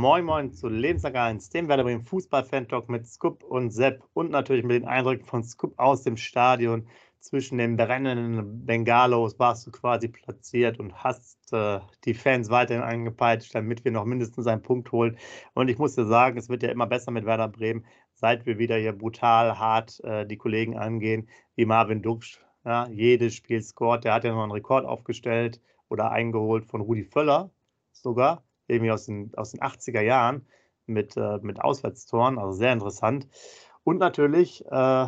Moin 0.00 0.24
Moin 0.24 0.50
zu 0.50 0.68
Lebenslang 0.68 1.14
1, 1.14 1.50
dem 1.50 1.68
Werder 1.68 1.84
Bremen 1.84 2.06
Fußball-Fan-Talk 2.06 2.88
mit 2.88 3.06
Scoop 3.06 3.44
und 3.44 3.68
Sepp 3.68 4.02
und 4.14 4.30
natürlich 4.30 4.64
mit 4.64 4.80
den 4.80 4.88
Eindrücken 4.88 5.26
von 5.26 5.44
Scoop 5.44 5.78
aus 5.78 6.04
dem 6.04 6.16
Stadion. 6.16 6.88
Zwischen 7.18 7.58
den 7.58 7.76
brennenden 7.76 8.64
Bengalos 8.64 9.38
warst 9.38 9.66
du 9.66 9.70
quasi 9.70 10.08
platziert 10.08 10.80
und 10.80 10.94
hast 11.04 11.52
äh, 11.52 11.80
die 12.06 12.14
Fans 12.14 12.48
weiterhin 12.48 12.82
angepeitscht, 12.82 13.54
damit 13.54 13.84
wir 13.84 13.92
noch 13.92 14.06
mindestens 14.06 14.46
einen 14.46 14.62
Punkt 14.62 14.90
holen. 14.90 15.18
Und 15.52 15.68
ich 15.68 15.76
muss 15.76 15.96
dir 15.96 16.06
sagen, 16.06 16.38
es 16.38 16.48
wird 16.48 16.62
ja 16.62 16.70
immer 16.70 16.86
besser 16.86 17.10
mit 17.10 17.26
Werder 17.26 17.48
Bremen, 17.48 17.84
seit 18.14 18.46
wir 18.46 18.58
wieder 18.58 18.78
hier 18.78 18.94
brutal 18.94 19.58
hart 19.58 20.02
äh, 20.02 20.24
die 20.24 20.38
Kollegen 20.38 20.78
angehen, 20.78 21.28
wie 21.56 21.66
Marvin 21.66 22.00
Duksch. 22.00 22.40
Ja, 22.64 22.88
jedes 22.88 23.34
Spiel 23.34 23.60
scored. 23.60 24.04
Der 24.04 24.14
hat 24.14 24.24
ja 24.24 24.32
noch 24.32 24.44
einen 24.44 24.52
Rekord 24.52 24.86
aufgestellt 24.86 25.60
oder 25.90 26.10
eingeholt 26.10 26.64
von 26.64 26.80
Rudi 26.80 27.04
Völler 27.04 27.50
sogar 27.92 28.42
irgendwie 28.70 28.92
aus 28.92 29.06
den, 29.06 29.32
aus 29.36 29.50
den 29.52 29.60
80er 29.60 30.00
Jahren 30.00 30.46
mit, 30.86 31.16
äh, 31.16 31.38
mit 31.42 31.60
Auswärtstoren, 31.60 32.38
also 32.38 32.52
sehr 32.52 32.72
interessant. 32.72 33.28
Und 33.84 33.98
natürlich 33.98 34.64
äh, 34.70 35.06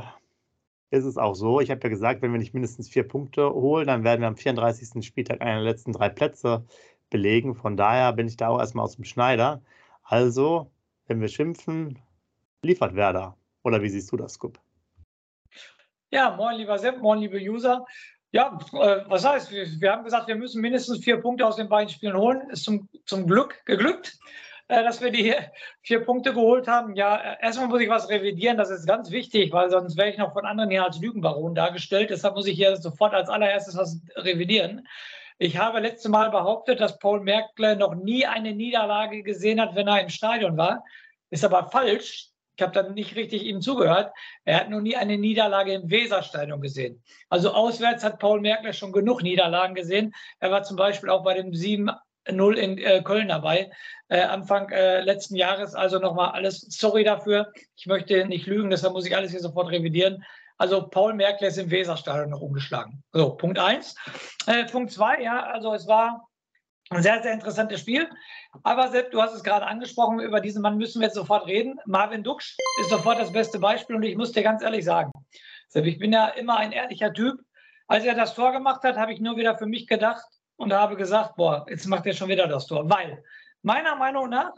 ist 0.91 1.05
es 1.05 1.16
auch 1.16 1.34
so, 1.34 1.61
ich 1.61 1.70
habe 1.70 1.80
ja 1.83 1.89
gesagt, 1.89 2.23
wenn 2.23 2.33
wir 2.33 2.39
nicht 2.39 2.55
mindestens 2.55 2.89
vier 2.89 3.06
Punkte 3.06 3.53
holen, 3.53 3.87
dann 3.87 4.05
werden 4.05 4.20
wir 4.20 4.29
am 4.29 4.37
34. 4.37 5.05
Spieltag 5.05 5.41
einen 5.41 5.62
der 5.62 5.73
letzten 5.73 5.93
drei 5.93 6.09
Plätze 6.09 6.65
belegen. 7.11 7.55
Von 7.55 7.77
daher 7.77 8.12
bin 8.12 8.27
ich 8.27 8.37
da 8.37 8.48
auch 8.48 8.59
erstmal 8.59 8.84
aus 8.84 8.97
dem 8.97 9.05
Schneider. 9.05 9.62
Also, 10.03 10.70
wenn 11.06 11.20
wir 11.20 11.29
schimpfen, 11.29 11.98
liefert 12.62 12.95
Werder. 12.95 13.37
Oder 13.62 13.83
wie 13.83 13.89
siehst 13.89 14.11
du 14.12 14.17
das, 14.17 14.34
Scoop? 14.34 14.58
Ja, 16.11 16.36
moin 16.36 16.56
lieber 16.56 16.79
Sepp, 16.79 17.01
moin 17.01 17.20
liebe 17.20 17.39
User. 17.39 17.86
Ja, 18.33 18.58
äh, 18.72 19.05
was 19.08 19.27
heißt, 19.27 19.50
wir, 19.52 19.92
haben 19.92 20.05
gesagt, 20.05 20.27
wir 20.27 20.36
müssen 20.36 20.62
mindestens 20.62 21.05
vier 21.05 21.19
Punkte 21.19 21.47
aus 21.47 21.56
den 21.56 21.69
beiden 21.69 21.91
Spielen 21.91 22.16
holen. 22.16 22.48
Ist 22.48 22.64
zum, 22.64 22.89
zum 23.05 23.27
Glück 23.27 23.62
geglückt, 23.66 24.19
äh, 24.69 24.83
dass 24.83 25.02
wir 25.02 25.11
die 25.11 25.34
vier 25.83 26.00
Punkte 26.00 26.33
geholt 26.33 26.66
haben. 26.66 26.97
Ja, 26.97 27.16
äh, 27.16 27.36
erstmal 27.42 27.69
muss 27.69 27.83
ich 27.83 27.91
was 27.91 28.08
revidieren, 28.08 28.56
das 28.56 28.70
ist 28.70 28.86
ganz 28.86 29.11
wichtig, 29.11 29.52
weil 29.52 29.70
sonst 29.70 29.98
wäre 29.98 30.08
ich 30.08 30.16
noch 30.16 30.33
von 30.33 30.47
anderen 30.47 30.70
hier 30.70 30.83
als 30.83 30.98
Lügenbaron 30.98 31.55
dargestellt. 31.55 32.08
Deshalb 32.08 32.34
muss 32.34 32.47
ich 32.47 32.56
hier 32.56 32.74
sofort 32.77 33.12
als 33.12 33.28
allererstes 33.28 33.77
was 33.77 34.00
revidieren. 34.16 34.89
Ich 35.39 35.58
habe 35.58 35.80
letzte 35.80 36.08
Mal 36.08 36.30
behauptet, 36.30 36.80
dass 36.80 36.98
Paul 36.98 37.20
Merkle 37.20 37.77
noch 37.77 37.94
nie 37.94 38.24
eine 38.24 38.55
Niederlage 38.55 39.22
gesehen 39.22 39.61
hat, 39.61 39.74
wenn 39.74 39.89
er 39.89 40.00
im 40.00 40.08
Stadion 40.08 40.56
war. 40.56 40.84
Ist 41.28 41.44
aber 41.44 41.69
falsch. 41.70 42.31
Habe 42.62 42.72
dann 42.72 42.94
nicht 42.94 43.16
richtig 43.16 43.44
ihm 43.44 43.60
zugehört. 43.60 44.12
Er 44.44 44.60
hat 44.60 44.70
noch 44.70 44.80
nie 44.80 44.96
eine 44.96 45.18
Niederlage 45.18 45.74
im 45.74 45.91
Weserstadion 45.91 46.60
gesehen. 46.60 47.02
Also 47.28 47.52
auswärts 47.52 48.05
hat 48.05 48.18
Paul 48.18 48.41
Merkler 48.41 48.72
schon 48.72 48.92
genug 48.92 49.22
Niederlagen 49.22 49.74
gesehen. 49.74 50.14
Er 50.41 50.50
war 50.50 50.62
zum 50.62 50.77
Beispiel 50.77 51.10
auch 51.10 51.24
bei 51.24 51.34
dem 51.34 51.55
7 51.55 51.90
0 52.30 52.58
in 52.58 52.78
äh, 52.78 53.02
Köln 53.02 53.28
dabei, 53.28 53.70
äh, 54.08 54.20
Anfang 54.20 54.70
äh, 54.70 55.00
letzten 55.00 55.34
Jahres. 55.34 55.74
Also 55.74 55.98
nochmal 55.98 56.30
alles, 56.30 56.60
sorry 56.60 57.05
dafür. 57.05 57.52
Ich 57.77 57.86
möchte 57.86 58.24
nicht 58.27 58.46
lügen, 58.46 58.70
deshalb 58.70 58.92
muss 58.92 59.06
ich 59.06 59.16
alles 59.16 59.33
hier 59.33 59.40
sofort 59.40 59.70
revidieren. 59.70 60.24
Also 60.58 60.86
Paul 60.86 61.14
Merkle 61.14 61.48
ist 61.48 61.58
im 61.58 61.70
Weserstadion 61.70 62.30
noch 62.30 62.40
umgeschlagen. 62.40 63.02
So, 63.12 63.34
Punkt 63.34 63.58
1. 63.58 63.96
Äh, 64.46 64.64
Punkt 64.66 64.92
2, 64.92 65.22
ja, 65.22 65.46
also 65.46 65.74
es 65.74 65.88
war 65.88 66.28
ein 66.91 67.02
sehr, 67.02 67.22
sehr 67.22 67.33
interessantes 67.33 67.80
Spiel. 67.80 68.08
Aber 68.62 68.88
Sepp, 68.88 69.11
du 69.11 69.22
hast 69.22 69.34
es 69.34 69.42
gerade 69.42 69.66
angesprochen, 69.66 70.20
über 70.20 70.41
diesen 70.41 70.62
Mann 70.62 70.77
müssen 70.77 71.00
wir 71.00 71.06
jetzt 71.06 71.16
sofort 71.16 71.47
reden. 71.47 71.78
Marvin 71.86 72.22
Duksch 72.22 72.56
ist 72.80 72.91
sofort 72.91 73.19
das 73.19 73.33
beste 73.33 73.58
Beispiel 73.58 73.97
und 73.97 74.02
ich 74.02 74.16
muss 74.16 74.33
dir 74.33 74.42
ganz 74.42 74.62
ehrlich 74.62 74.84
sagen, 74.84 75.11
Sepp, 75.69 75.86
ich 75.86 75.98
bin 75.98 76.12
ja 76.12 76.28
immer 76.28 76.56
ein 76.58 76.72
ehrlicher 76.72 77.12
Typ. 77.12 77.41
Als 77.89 78.05
er 78.05 78.14
das 78.14 78.34
Tor 78.34 78.52
gemacht 78.52 78.83
hat, 78.84 78.96
habe 78.96 79.12
ich 79.12 79.20
nur 79.20 79.36
wieder 79.36 79.57
für 79.58 79.67
mich 79.67 79.86
gedacht 79.86 80.24
und 80.57 80.73
habe 80.73 80.96
gesagt, 80.96 81.36
boah, 81.36 81.67
jetzt 81.68 81.86
macht 81.86 82.07
er 82.07 82.14
schon 82.14 82.29
wieder 82.29 82.46
das 82.46 82.67
Tor. 82.67 82.89
Weil 82.89 83.23
meiner 83.62 83.96
Meinung 83.96 84.28
nach 84.28 84.52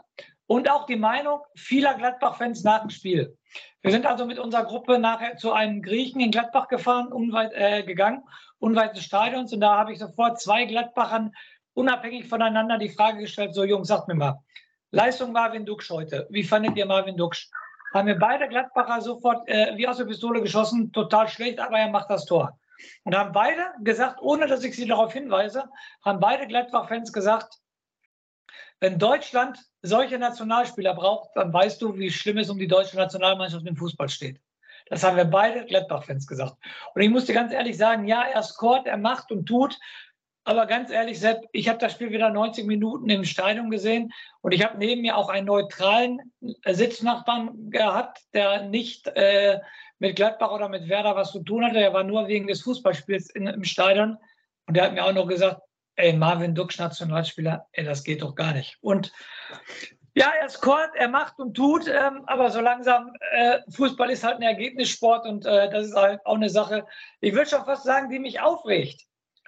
und 0.47 0.69
auch 0.69 0.85
die 0.85 0.95
Meinung 0.95 1.41
vieler 1.55 1.95
Gladbach-Fans 1.95 2.63
nach 2.63 2.81
dem 2.81 2.89
Spiel. 2.89 3.37
Wir 3.81 3.91
sind 3.91 4.05
also 4.05 4.25
mit 4.25 4.39
unserer 4.39 4.65
Gruppe 4.65 4.99
nachher 4.99 5.37
zu 5.37 5.53
einem 5.53 5.81
Griechen 5.81 6.19
in 6.19 6.31
Gladbach 6.31 6.67
gefahren, 6.67 7.11
unweit 7.11 7.53
äh, 7.53 7.83
gegangen, 7.83 8.23
unweit 8.59 8.95
des 8.95 9.03
Stadions. 9.03 9.53
Und 9.53 9.61
da 9.61 9.77
habe 9.77 9.93
ich 9.93 9.99
sofort 9.99 10.39
zwei 10.39 10.65
Gladbachern 10.65 11.33
unabhängig 11.75 12.27
voneinander 12.27 12.77
die 12.77 12.89
Frage 12.89 13.19
gestellt, 13.19 13.53
so 13.53 13.63
Jungs, 13.63 13.87
sagt 13.87 14.07
mir 14.07 14.15
mal, 14.15 14.39
Leistung 14.91 15.31
Marvin 15.31 15.65
Duksch 15.65 15.89
heute, 15.91 16.27
wie 16.29 16.43
fandet 16.43 16.75
ihr 16.77 16.85
Marvin 16.85 17.17
Duksch? 17.17 17.49
Haben 17.93 18.07
wir 18.07 18.17
beide 18.17 18.47
Gladbacher 18.47 19.01
sofort 19.01 19.47
äh, 19.47 19.73
wie 19.75 19.87
aus 19.87 19.97
der 19.97 20.05
Pistole 20.05 20.41
geschossen, 20.41 20.91
total 20.91 21.27
schlecht, 21.27 21.59
aber 21.59 21.77
er 21.77 21.89
macht 21.89 22.09
das 22.09 22.25
Tor. 22.25 22.57
Und 23.03 23.15
haben 23.15 23.31
beide 23.31 23.61
gesagt, 23.83 24.21
ohne 24.21 24.47
dass 24.47 24.63
ich 24.63 24.75
sie 24.75 24.87
darauf 24.87 25.13
hinweise, 25.13 25.69
haben 26.03 26.19
beide 26.19 26.47
Gladbach-Fans 26.47 27.13
gesagt, 27.13 27.59
wenn 28.79 28.99
Deutschland 28.99 29.59
solche 29.81 30.19
Nationalspieler 30.19 30.93
braucht, 30.93 31.29
dann 31.35 31.53
weißt 31.53 31.81
du, 31.81 31.97
wie 31.97 32.11
schlimm 32.11 32.37
es 32.37 32.49
um 32.49 32.57
die 32.57 32.67
deutsche 32.67 32.97
Nationalmannschaft 32.97 33.65
im 33.65 33.77
Fußball 33.77 34.09
steht. 34.09 34.41
Das 34.87 35.03
haben 35.03 35.17
wir 35.17 35.25
beide 35.25 35.65
Gladbach-Fans 35.65 36.27
gesagt. 36.27 36.55
Und 36.93 37.01
ich 37.01 37.09
musste 37.09 37.33
ganz 37.33 37.51
ehrlich 37.51 37.77
sagen, 37.77 38.07
ja, 38.07 38.23
er 38.23 38.43
scoret, 38.43 38.85
er 38.85 38.97
macht 38.97 39.31
und 39.31 39.45
tut, 39.45 39.79
aber 40.45 40.67
ganz 40.67 40.91
ehrlich, 40.91 41.19
Sepp, 41.19 41.43
ich 41.51 41.67
habe 41.67 41.79
das 41.79 41.93
Spiel 41.93 42.11
wieder 42.11 42.29
90 42.29 42.65
Minuten 42.67 43.09
im 43.09 43.25
Stadion 43.25 43.71
gesehen 43.71 44.13
und 44.41 44.53
ich 44.53 44.63
habe 44.63 44.77
neben 44.77 45.01
mir 45.01 45.17
auch 45.17 45.29
einen 45.29 45.47
neutralen 45.47 46.19
Sitznachbarn 46.65 47.71
gehabt, 47.71 48.19
der 48.33 48.63
nicht 48.63 49.07
äh, 49.07 49.59
mit 49.97 50.15
Gladbach 50.15 50.51
oder 50.51 50.69
mit 50.69 50.87
Werder 50.87 51.15
was 51.15 51.31
zu 51.31 51.43
tun 51.43 51.65
hatte. 51.65 51.79
Er 51.79 51.93
war 51.93 52.03
nur 52.03 52.27
wegen 52.27 52.45
des 52.45 52.61
Fußballspiels 52.61 53.31
in, 53.31 53.47
im 53.47 53.63
Stadion 53.63 54.17
und 54.67 54.77
der 54.77 54.85
hat 54.85 54.93
mir 54.93 55.03
auch 55.03 55.13
noch 55.13 55.27
gesagt, 55.27 55.61
ey, 55.95 56.13
Marvin 56.13 56.53
Duksch, 56.53 56.77
Nationalspieler, 56.77 57.67
ey, 57.71 57.83
das 57.83 58.03
geht 58.03 58.21
doch 58.21 58.35
gar 58.35 58.53
nicht. 58.53 58.77
Und 58.81 59.11
ja, 60.13 60.31
er 60.39 60.47
scoret, 60.49 60.91
er 60.93 61.09
macht 61.09 61.39
und 61.39 61.55
tut, 61.55 61.87
ähm, 61.87 62.23
aber 62.27 62.51
so 62.51 62.61
langsam, 62.61 63.11
äh, 63.31 63.61
Fußball 63.71 64.11
ist 64.11 64.23
halt 64.23 64.35
ein 64.35 64.43
Ergebnissport 64.43 65.25
und 65.25 65.45
äh, 65.47 65.71
das 65.71 65.87
ist 65.87 65.95
halt 65.95 66.23
auch 66.23 66.35
eine 66.35 66.49
Sache, 66.49 66.85
ich 67.19 67.33
würde 67.33 67.49
schon 67.49 67.65
fast 67.65 67.83
sagen, 67.83 68.11
die 68.11 68.19
mich 68.19 68.39
aufregt. 68.39 69.01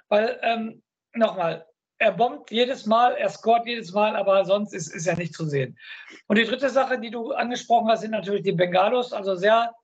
Weil 0.08 0.38
ähm, 0.42 0.82
nochmal, 1.18 1.66
er 1.98 2.12
bombt 2.12 2.50
jedes 2.50 2.86
Mal, 2.86 3.14
er 3.14 3.28
scoret 3.28 3.66
jedes 3.66 3.92
Mal, 3.92 4.14
aber 4.16 4.44
sonst 4.44 4.72
ist, 4.72 4.88
ist 4.88 5.06
er 5.06 5.16
nicht 5.16 5.34
zu 5.34 5.46
sehen. 5.46 5.76
Und 6.26 6.38
die 6.38 6.44
dritte 6.44 6.70
Sache, 6.70 6.98
die 6.98 7.10
du 7.10 7.32
angesprochen 7.32 7.88
hast, 7.88 8.02
sind 8.02 8.12
natürlich 8.12 8.44
die 8.44 8.52
Bengalos. 8.52 9.12
Also 9.12 9.34
sehr, 9.34 9.74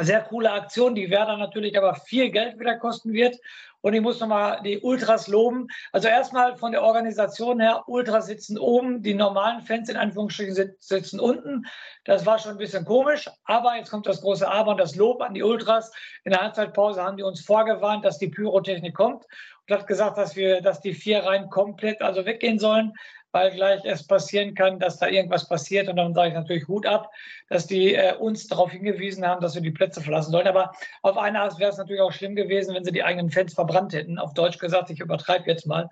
sehr 0.00 0.22
coole 0.22 0.50
Aktion, 0.50 0.94
die 0.94 1.10
Werder 1.10 1.36
natürlich 1.36 1.76
aber 1.76 1.94
viel 1.94 2.30
Geld 2.30 2.58
wieder 2.58 2.78
kosten 2.78 3.12
wird. 3.12 3.38
Und 3.82 3.94
ich 3.94 4.00
muss 4.00 4.20
nochmal 4.20 4.60
die 4.62 4.78
Ultras 4.78 5.26
loben. 5.26 5.66
Also 5.90 6.06
erstmal 6.06 6.56
von 6.56 6.70
der 6.70 6.82
Organisation 6.82 7.58
her, 7.60 7.82
Ultras 7.88 8.26
sitzen 8.26 8.56
oben, 8.56 9.02
die 9.02 9.12
normalen 9.12 9.60
Fans 9.60 9.88
in 9.88 9.96
Anführungsstrichen 9.96 10.76
sitzen 10.78 11.18
unten. 11.18 11.66
Das 12.04 12.24
war 12.24 12.38
schon 12.38 12.52
ein 12.52 12.58
bisschen 12.58 12.84
komisch, 12.84 13.28
aber 13.44 13.76
jetzt 13.76 13.90
kommt 13.90 14.06
das 14.06 14.20
große 14.20 14.48
Aber 14.48 14.70
und 14.70 14.78
das 14.78 14.94
Lob 14.94 15.20
an 15.20 15.34
die 15.34 15.42
Ultras. 15.42 15.92
In 16.22 16.30
der 16.30 16.40
Halbzeitpause 16.40 17.02
haben 17.02 17.16
die 17.16 17.24
uns 17.24 17.44
vorgewarnt, 17.44 18.04
dass 18.04 18.18
die 18.18 18.28
Pyrotechnik 18.28 18.94
kommt 18.94 19.26
und 19.68 19.74
hat 19.74 19.86
gesagt, 19.88 20.16
dass 20.16 20.36
wir, 20.36 20.60
dass 20.60 20.80
die 20.80 20.94
vier 20.94 21.24
Reihen 21.24 21.50
komplett 21.50 22.02
also 22.02 22.24
weggehen 22.24 22.60
sollen, 22.60 22.92
weil 23.32 23.50
gleich 23.50 23.84
es 23.84 24.06
passieren 24.06 24.54
kann, 24.54 24.78
dass 24.78 24.98
da 24.98 25.08
irgendwas 25.08 25.48
passiert. 25.48 25.88
Und 25.88 25.96
dann 25.96 26.14
sage 26.14 26.28
ich 26.28 26.34
natürlich 26.34 26.68
Hut 26.68 26.86
ab, 26.86 27.10
dass 27.48 27.66
die 27.66 27.94
äh, 27.94 28.14
uns 28.16 28.46
darauf 28.46 28.70
hingewiesen 28.70 29.26
haben, 29.26 29.40
dass 29.40 29.54
wir 29.54 29.62
die 29.62 29.70
Plätze 29.70 30.00
verlassen 30.00 30.30
sollen. 30.30 30.46
Aber 30.46 30.72
auf 31.02 31.16
eine 31.16 31.40
Art 31.40 31.58
wäre 31.58 31.70
es 31.70 31.78
natürlich 31.78 32.02
auch 32.02 32.12
schlimm 32.12 32.36
gewesen, 32.36 32.74
wenn 32.74 32.84
sie 32.84 32.92
die 32.92 33.02
eigenen 33.02 33.30
Fans 33.30 33.54
verbrannt 33.54 33.92
hätten. 33.92 34.18
Auf 34.18 34.34
Deutsch 34.34 34.58
gesagt, 34.58 34.90
ich 34.90 35.00
übertreibe 35.00 35.48
jetzt 35.50 35.66
mal 35.66 35.88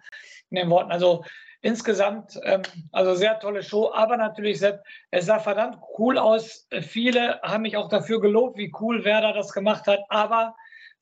in 0.51 0.57
den 0.57 0.71
Worten. 0.71 0.93
Also 0.93 1.25
insgesamt, 1.63 2.39
ähm, 2.45 2.63
also 2.93 3.15
sehr 3.15 3.39
tolle 3.41 3.63
Show, 3.63 3.91
aber 3.93 4.17
natürlich, 4.17 4.59
Sepp, 4.59 4.83
es 5.11 5.27
sah 5.27 5.39
verdammt 5.39 5.79
cool 5.99 6.19
aus. 6.19 6.67
Viele 6.83 7.41
haben 7.43 7.63
mich 7.63 7.77
auch 7.77 7.89
dafür 7.89 8.21
gelobt, 8.21 8.59
wie 8.59 8.73
cool 8.81 9.05
Werder 9.05 9.33
das 9.33 9.53
gemacht 9.53 9.87
hat. 9.87 10.01
Aber 10.09 10.55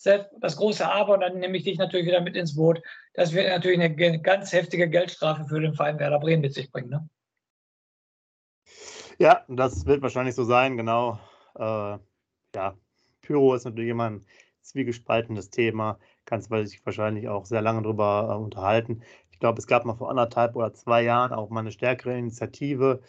das 0.05 0.57
große 0.57 0.89
Aber, 0.89 1.15
und 1.15 1.21
dann 1.21 1.39
nehme 1.39 1.57
ich 1.57 1.65
dich 1.65 1.79
natürlich 1.79 2.07
wieder 2.07 2.21
mit 2.21 2.37
ins 2.37 2.55
Boot. 2.55 2.81
Das 3.15 3.33
wird 3.33 3.49
natürlich 3.49 3.81
eine 3.81 4.21
ganz 4.21 4.53
heftige 4.53 4.89
Geldstrafe 4.89 5.45
für 5.47 5.61
den 5.61 5.75
Verein 5.75 5.99
Werder 5.99 6.21
Bremen 6.21 6.43
mit 6.43 6.55
sich 6.55 6.71
bringen. 6.71 6.91
Ne? 6.91 7.09
Ja, 9.19 9.45
das 9.49 9.87
wird 9.87 10.03
wahrscheinlich 10.03 10.37
so 10.37 10.45
sein, 10.45 10.77
genau. 10.77 11.19
Äh, 11.57 11.99
ja, 12.55 12.79
Pyro 13.21 13.55
ist 13.55 13.65
natürlich 13.65 13.91
immer 13.91 14.11
ein 14.11 14.25
zwiegespaltenes 14.63 15.51
Thema. 15.51 15.99
Kannst 16.25 16.53
du 16.53 16.63
dich 16.63 16.85
wahrscheinlich 16.87 17.29
auch 17.29 17.45
sehr 17.45 17.63
lange 17.63 17.83
darüber 17.83 18.29
äh, 18.31 18.43
unterhalten. 18.43 19.03
Ich 19.33 19.41
glaube, 19.41 19.59
es 19.59 19.67
gab 19.67 19.85
mal 19.85 19.95
vor 19.95 20.11
anderthalb 20.11 20.55
oder 20.57 20.73
zwei 20.75 21.03
Jahren 21.03 21.33
auch 21.33 21.51
mal 21.51 21.61
eine 21.61 21.73
stärkere 21.73 22.17
Initiative, 22.17 23.01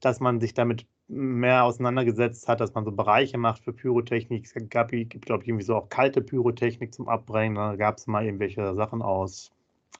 dass 0.00 0.20
man 0.20 0.40
sich 0.40 0.54
damit 0.54 0.86
mehr 1.10 1.64
auseinandergesetzt 1.64 2.48
hat, 2.48 2.60
dass 2.60 2.74
man 2.74 2.84
so 2.84 2.92
Bereiche 2.92 3.38
macht 3.38 3.64
für 3.64 3.72
Pyrotechnik. 3.72 4.44
Es 4.46 4.54
gab, 4.70 4.90
gibt, 4.90 5.26
glaube 5.26 5.42
ich, 5.42 5.48
irgendwie 5.48 5.64
so 5.64 5.76
auch 5.76 5.88
kalte 5.88 6.22
Pyrotechnik 6.22 6.94
zum 6.94 7.08
Abbrennen. 7.08 7.56
Da 7.56 7.76
gab 7.76 7.98
es 7.98 8.06
mal 8.06 8.24
irgendwelche 8.24 8.74
Sachen 8.74 9.02
aus 9.02 9.50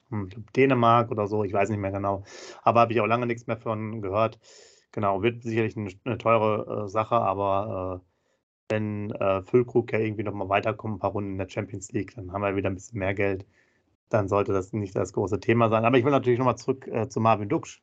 hm, 0.09 0.29
Dänemark 0.55 1.11
oder 1.11 1.27
so, 1.27 1.43
ich 1.43 1.53
weiß 1.53 1.69
nicht 1.69 1.79
mehr 1.79 1.91
genau. 1.91 2.23
Aber 2.63 2.81
habe 2.81 2.93
ich 2.93 3.01
auch 3.01 3.07
lange 3.07 3.25
nichts 3.27 3.47
mehr 3.47 3.57
von 3.57 4.01
gehört. 4.01 4.39
Genau, 4.91 5.21
wird 5.23 5.43
sicherlich 5.43 5.77
eine, 5.77 5.89
eine 6.05 6.17
teure 6.17 6.85
äh, 6.85 6.89
Sache, 6.89 7.15
aber 7.15 8.01
äh, 8.01 8.73
wenn 8.73 9.11
äh, 9.11 9.41
Füllkrug 9.43 9.91
ja 9.93 9.99
irgendwie 9.99 10.23
nochmal 10.23 10.49
weiterkommt, 10.49 10.95
ein 10.95 10.99
paar 10.99 11.11
Runden 11.11 11.31
in 11.31 11.37
der 11.37 11.49
Champions 11.49 11.91
League, 11.91 12.15
dann 12.15 12.31
haben 12.31 12.41
wir 12.41 12.55
wieder 12.55 12.69
ein 12.69 12.75
bisschen 12.75 12.99
mehr 12.99 13.13
Geld. 13.13 13.45
Dann 14.09 14.27
sollte 14.27 14.53
das 14.53 14.73
nicht 14.73 14.95
das 14.95 15.13
große 15.13 15.39
Thema 15.39 15.69
sein. 15.69 15.85
Aber 15.85 15.97
ich 15.97 16.05
will 16.05 16.11
natürlich 16.11 16.39
nochmal 16.39 16.57
zurück 16.57 16.87
äh, 16.87 17.07
zu 17.09 17.19
Marvin 17.21 17.49
Duksch 17.49 17.81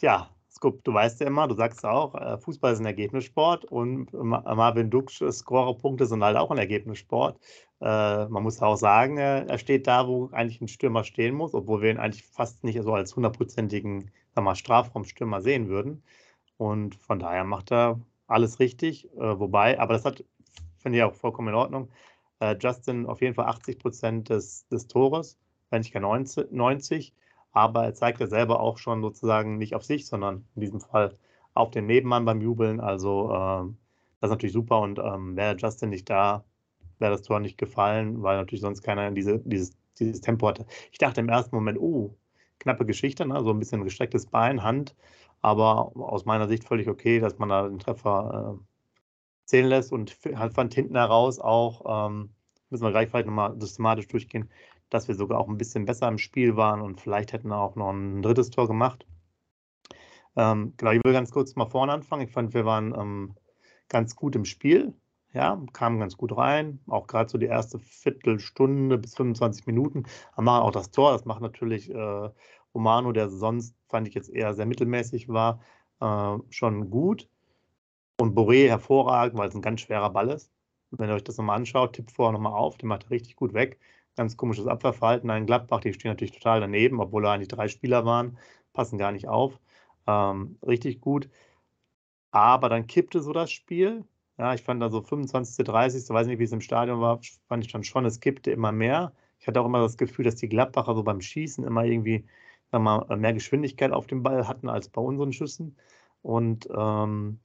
Tja, 0.00 0.30
Scoop, 0.60 0.84
du 0.84 0.92
weißt 0.92 1.20
ja 1.20 1.26
immer, 1.26 1.48
du 1.48 1.54
sagst 1.54 1.86
auch, 1.86 2.14
äh, 2.14 2.36
Fußball 2.36 2.74
ist 2.74 2.80
ein 2.80 2.86
Ergebnissport 2.86 3.64
und 3.64 4.12
Marvin 4.12 4.90
Duksch 4.90 5.22
Scorerpunkte 5.30 6.04
sind 6.04 6.22
halt 6.22 6.36
auch 6.36 6.50
ein 6.50 6.58
Ergebnissport. 6.58 7.40
Äh, 7.80 8.26
man 8.28 8.42
muss 8.42 8.60
auch 8.60 8.76
sagen, 8.76 9.16
er 9.16 9.56
steht 9.56 9.86
da, 9.86 10.06
wo 10.06 10.28
eigentlich 10.32 10.60
ein 10.60 10.68
Stürmer 10.68 11.02
stehen 11.04 11.34
muss, 11.34 11.54
obwohl 11.54 11.80
wir 11.80 11.90
ihn 11.90 11.96
eigentlich 11.96 12.24
fast 12.24 12.62
nicht 12.62 12.78
so 12.82 12.92
als 12.92 13.16
hundertprozentigen 13.16 14.10
Strafraumstürmer 14.52 15.40
sehen 15.40 15.68
würden. 15.68 16.02
Und 16.58 16.94
von 16.94 17.18
daher 17.18 17.44
macht 17.44 17.72
er 17.72 17.98
alles 18.26 18.60
richtig. 18.60 19.06
Äh, 19.14 19.38
wobei, 19.40 19.80
aber 19.80 19.94
das 19.94 20.04
hat, 20.04 20.22
finde 20.76 20.98
ich 20.98 21.04
auch 21.04 21.14
vollkommen 21.14 21.48
in 21.48 21.54
Ordnung. 21.54 21.88
Justin 22.58 23.04
auf 23.04 23.20
jeden 23.20 23.34
Fall 23.34 23.46
80 23.46 23.78
Prozent 23.78 24.30
des, 24.30 24.66
des 24.68 24.86
Tores, 24.86 25.38
wenn 25.68 25.80
nicht 25.80 25.92
gar 25.92 26.00
90. 26.00 26.50
90 26.50 27.12
aber 27.52 27.84
er 27.84 27.94
zeigt 27.94 28.20
ja 28.20 28.26
selber 28.26 28.60
auch 28.60 28.78
schon 28.78 29.02
sozusagen 29.02 29.58
nicht 29.58 29.74
auf 29.74 29.84
sich, 29.84 30.06
sondern 30.06 30.46
in 30.54 30.60
diesem 30.62 30.80
Fall 30.80 31.16
auf 31.54 31.70
den 31.70 31.86
Nebenmann 31.86 32.24
beim 32.24 32.40
Jubeln. 32.40 32.80
Also 32.80 33.32
ähm, 33.32 33.76
das 34.20 34.28
ist 34.28 34.32
natürlich 34.32 34.52
super 34.52 34.80
und 34.80 34.98
ähm, 34.98 35.36
wäre 35.36 35.56
Justin 35.56 35.90
nicht 35.90 36.08
da, 36.10 36.44
wäre 36.98 37.12
das 37.12 37.22
Tor 37.22 37.40
nicht 37.40 37.58
gefallen, 37.58 38.22
weil 38.22 38.36
natürlich 38.36 38.60
sonst 38.60 38.82
keiner 38.82 39.10
diese, 39.10 39.40
dieses, 39.40 39.76
dieses 39.98 40.20
Tempo 40.20 40.48
hatte. 40.48 40.66
Ich 40.92 40.98
dachte 40.98 41.20
im 41.20 41.28
ersten 41.28 41.56
Moment, 41.56 41.78
oh, 41.78 42.14
knappe 42.58 42.86
Geschichte, 42.86 43.26
ne? 43.26 43.42
so 43.42 43.50
ein 43.50 43.58
bisschen 43.58 43.84
gestrecktes 43.84 44.26
Bein, 44.26 44.62
Hand, 44.62 44.94
aber 45.40 45.92
aus 45.96 46.26
meiner 46.26 46.48
Sicht 46.48 46.64
völlig 46.64 46.88
okay, 46.88 47.18
dass 47.18 47.38
man 47.38 47.48
da 47.48 47.68
den 47.68 47.78
Treffer 47.78 48.58
äh, 48.58 48.64
zählen 49.46 49.68
lässt 49.68 49.92
und 49.92 50.16
halt 50.34 50.52
fand 50.52 50.74
hinten 50.74 50.96
heraus 50.96 51.40
auch, 51.40 52.08
ähm, 52.08 52.30
müssen 52.68 52.84
wir 52.84 52.90
gleich 52.90 53.08
vielleicht 53.08 53.26
nochmal 53.26 53.58
systematisch 53.58 54.06
durchgehen, 54.06 54.50
dass 54.90 55.08
wir 55.08 55.14
sogar 55.14 55.38
auch 55.38 55.48
ein 55.48 55.56
bisschen 55.56 55.84
besser 55.84 56.08
im 56.08 56.18
Spiel 56.18 56.56
waren 56.56 56.80
und 56.80 57.00
vielleicht 57.00 57.32
hätten 57.32 57.52
auch 57.52 57.76
noch 57.76 57.90
ein 57.90 58.22
drittes 58.22 58.50
Tor 58.50 58.66
gemacht. 58.66 59.06
Ähm, 60.36 60.74
genau, 60.76 60.92
ich 60.92 61.00
will 61.04 61.12
ganz 61.12 61.30
kurz 61.30 61.56
mal 61.56 61.66
vorne 61.66 61.92
anfangen. 61.92 62.22
Ich 62.22 62.32
fand, 62.32 62.54
wir 62.54 62.64
waren 62.64 62.94
ähm, 62.94 63.34
ganz 63.88 64.16
gut 64.16 64.36
im 64.36 64.44
Spiel, 64.44 64.94
ja, 65.32 65.60
kamen 65.72 66.00
ganz 66.00 66.16
gut 66.16 66.36
rein. 66.36 66.80
Auch 66.88 67.06
gerade 67.06 67.30
so 67.30 67.38
die 67.38 67.46
erste 67.46 67.78
Viertelstunde 67.78 68.98
bis 68.98 69.16
25 69.16 69.66
Minuten. 69.66 70.04
Haben 70.32 70.44
wir 70.44 70.62
auch 70.62 70.72
das 70.72 70.90
Tor. 70.90 71.12
Das 71.12 71.24
macht 71.24 71.40
natürlich 71.40 71.90
äh, 71.90 72.30
Romano, 72.74 73.12
der 73.12 73.28
sonst, 73.28 73.76
fand 73.88 74.08
ich 74.08 74.14
jetzt 74.14 74.30
eher 74.30 74.54
sehr 74.54 74.66
mittelmäßig 74.66 75.28
war, 75.28 75.60
äh, 76.00 76.38
schon 76.50 76.90
gut. 76.90 77.28
Und 78.18 78.36
Boré 78.36 78.68
hervorragend, 78.68 79.38
weil 79.38 79.48
es 79.48 79.54
ein 79.54 79.62
ganz 79.62 79.80
schwerer 79.80 80.10
Ball 80.10 80.30
ist. 80.30 80.52
Wenn 80.90 81.08
ihr 81.08 81.14
euch 81.14 81.24
das 81.24 81.36
nochmal 81.38 81.56
anschaut, 81.56 81.94
tippt 81.94 82.10
vorher 82.12 82.32
nochmal 82.32 82.52
auf, 82.52 82.76
den 82.76 82.88
macht 82.88 83.04
er 83.04 83.10
richtig 83.10 83.36
gut 83.36 83.54
weg 83.54 83.78
ganz 84.16 84.36
komisches 84.36 84.66
Abwehrverhalten. 84.66 85.30
Ein 85.30 85.46
Gladbach, 85.46 85.80
die 85.80 85.92
stehen 85.92 86.10
natürlich 86.10 86.32
total 86.32 86.60
daneben, 86.60 87.00
obwohl 87.00 87.22
da 87.22 87.32
eigentlich 87.32 87.48
drei 87.48 87.68
Spieler 87.68 88.04
waren, 88.04 88.38
passen 88.72 88.98
gar 88.98 89.12
nicht 89.12 89.28
auf. 89.28 89.58
Ähm, 90.06 90.58
richtig 90.66 91.00
gut. 91.00 91.28
Aber 92.30 92.68
dann 92.68 92.86
kippte 92.86 93.20
so 93.20 93.32
das 93.32 93.50
Spiel. 93.50 94.04
Ja, 94.38 94.54
ich 94.54 94.62
fand 94.62 94.82
da 94.82 94.88
so 94.90 95.02
25., 95.02 95.64
30., 95.64 96.08
weiß 96.08 96.26
nicht, 96.26 96.38
wie 96.38 96.44
es 96.44 96.52
im 96.52 96.60
Stadion 96.60 97.00
war, 97.00 97.20
fand 97.48 97.64
ich 97.64 97.72
dann 97.72 97.84
schon, 97.84 98.06
es 98.06 98.20
kippte 98.20 98.50
immer 98.50 98.72
mehr. 98.72 99.12
Ich 99.38 99.46
hatte 99.46 99.60
auch 99.60 99.66
immer 99.66 99.80
das 99.80 99.96
Gefühl, 99.96 100.24
dass 100.24 100.36
die 100.36 100.48
Gladbacher 100.48 100.94
so 100.94 101.02
beim 101.02 101.20
Schießen 101.20 101.64
immer 101.64 101.84
irgendwie 101.84 102.26
wir 102.72 102.78
mal, 102.78 103.16
mehr 103.16 103.32
Geschwindigkeit 103.32 103.92
auf 103.92 104.06
dem 104.06 104.22
Ball 104.22 104.46
hatten 104.48 104.68
als 104.68 104.88
bei 104.88 105.00
unseren 105.00 105.32
Schüssen. 105.32 105.76
Und 106.22 106.68
ähm, 106.76 107.40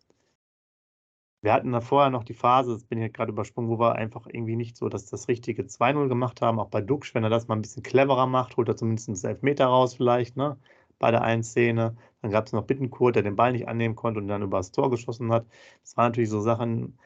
wir 1.41 1.53
hatten 1.53 1.71
da 1.71 1.81
vorher 1.81 2.09
noch 2.09 2.23
die 2.23 2.33
Phase, 2.33 2.73
das 2.73 2.83
bin 2.85 3.01
ich 3.01 3.13
gerade 3.13 3.31
übersprungen, 3.31 3.69
wo 3.69 3.79
wir 3.79 3.95
einfach 3.95 4.27
irgendwie 4.27 4.55
nicht 4.55 4.77
so 4.77 4.89
dass 4.89 5.05
das 5.07 5.27
richtige 5.27 5.67
2-0 5.67 6.07
gemacht 6.09 6.41
haben. 6.41 6.59
Auch 6.59 6.69
bei 6.69 6.81
Duxch, 6.81 7.13
wenn 7.15 7.23
er 7.23 7.29
das 7.29 7.47
mal 7.47 7.55
ein 7.55 7.61
bisschen 7.61 7.83
cleverer 7.83 8.25
macht, 8.27 8.57
holt 8.57 8.67
er 8.69 8.75
zumindest 8.77 9.09
einen 9.09 9.35
Elfmeter 9.35 9.67
raus 9.67 9.95
vielleicht, 9.95 10.37
ne? 10.37 10.57
Bei 10.99 11.11
der 11.11 11.21
einen 11.23 11.43
Szene. 11.43 11.95
Dann 12.21 12.31
gab 12.31 12.47
es 12.47 12.53
noch 12.53 12.65
Bittenkurt, 12.65 13.15
der 13.15 13.23
den 13.23 13.35
Ball 13.35 13.51
nicht 13.51 13.67
annehmen 13.67 13.95
konnte 13.95 14.19
und 14.19 14.27
dann 14.27 14.41
über 14.41 14.57
das 14.57 14.71
Tor 14.71 14.89
geschossen 14.89 15.31
hat. 15.31 15.45
Das 15.83 15.95
waren 15.97 16.07
natürlich 16.07 16.29
so 16.29 16.39
Sachen. 16.41 16.97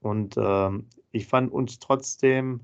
Und 0.00 0.36
ähm, 0.38 0.88
ich 1.12 1.26
fand 1.26 1.52
uns 1.52 1.78
trotzdem, 1.78 2.60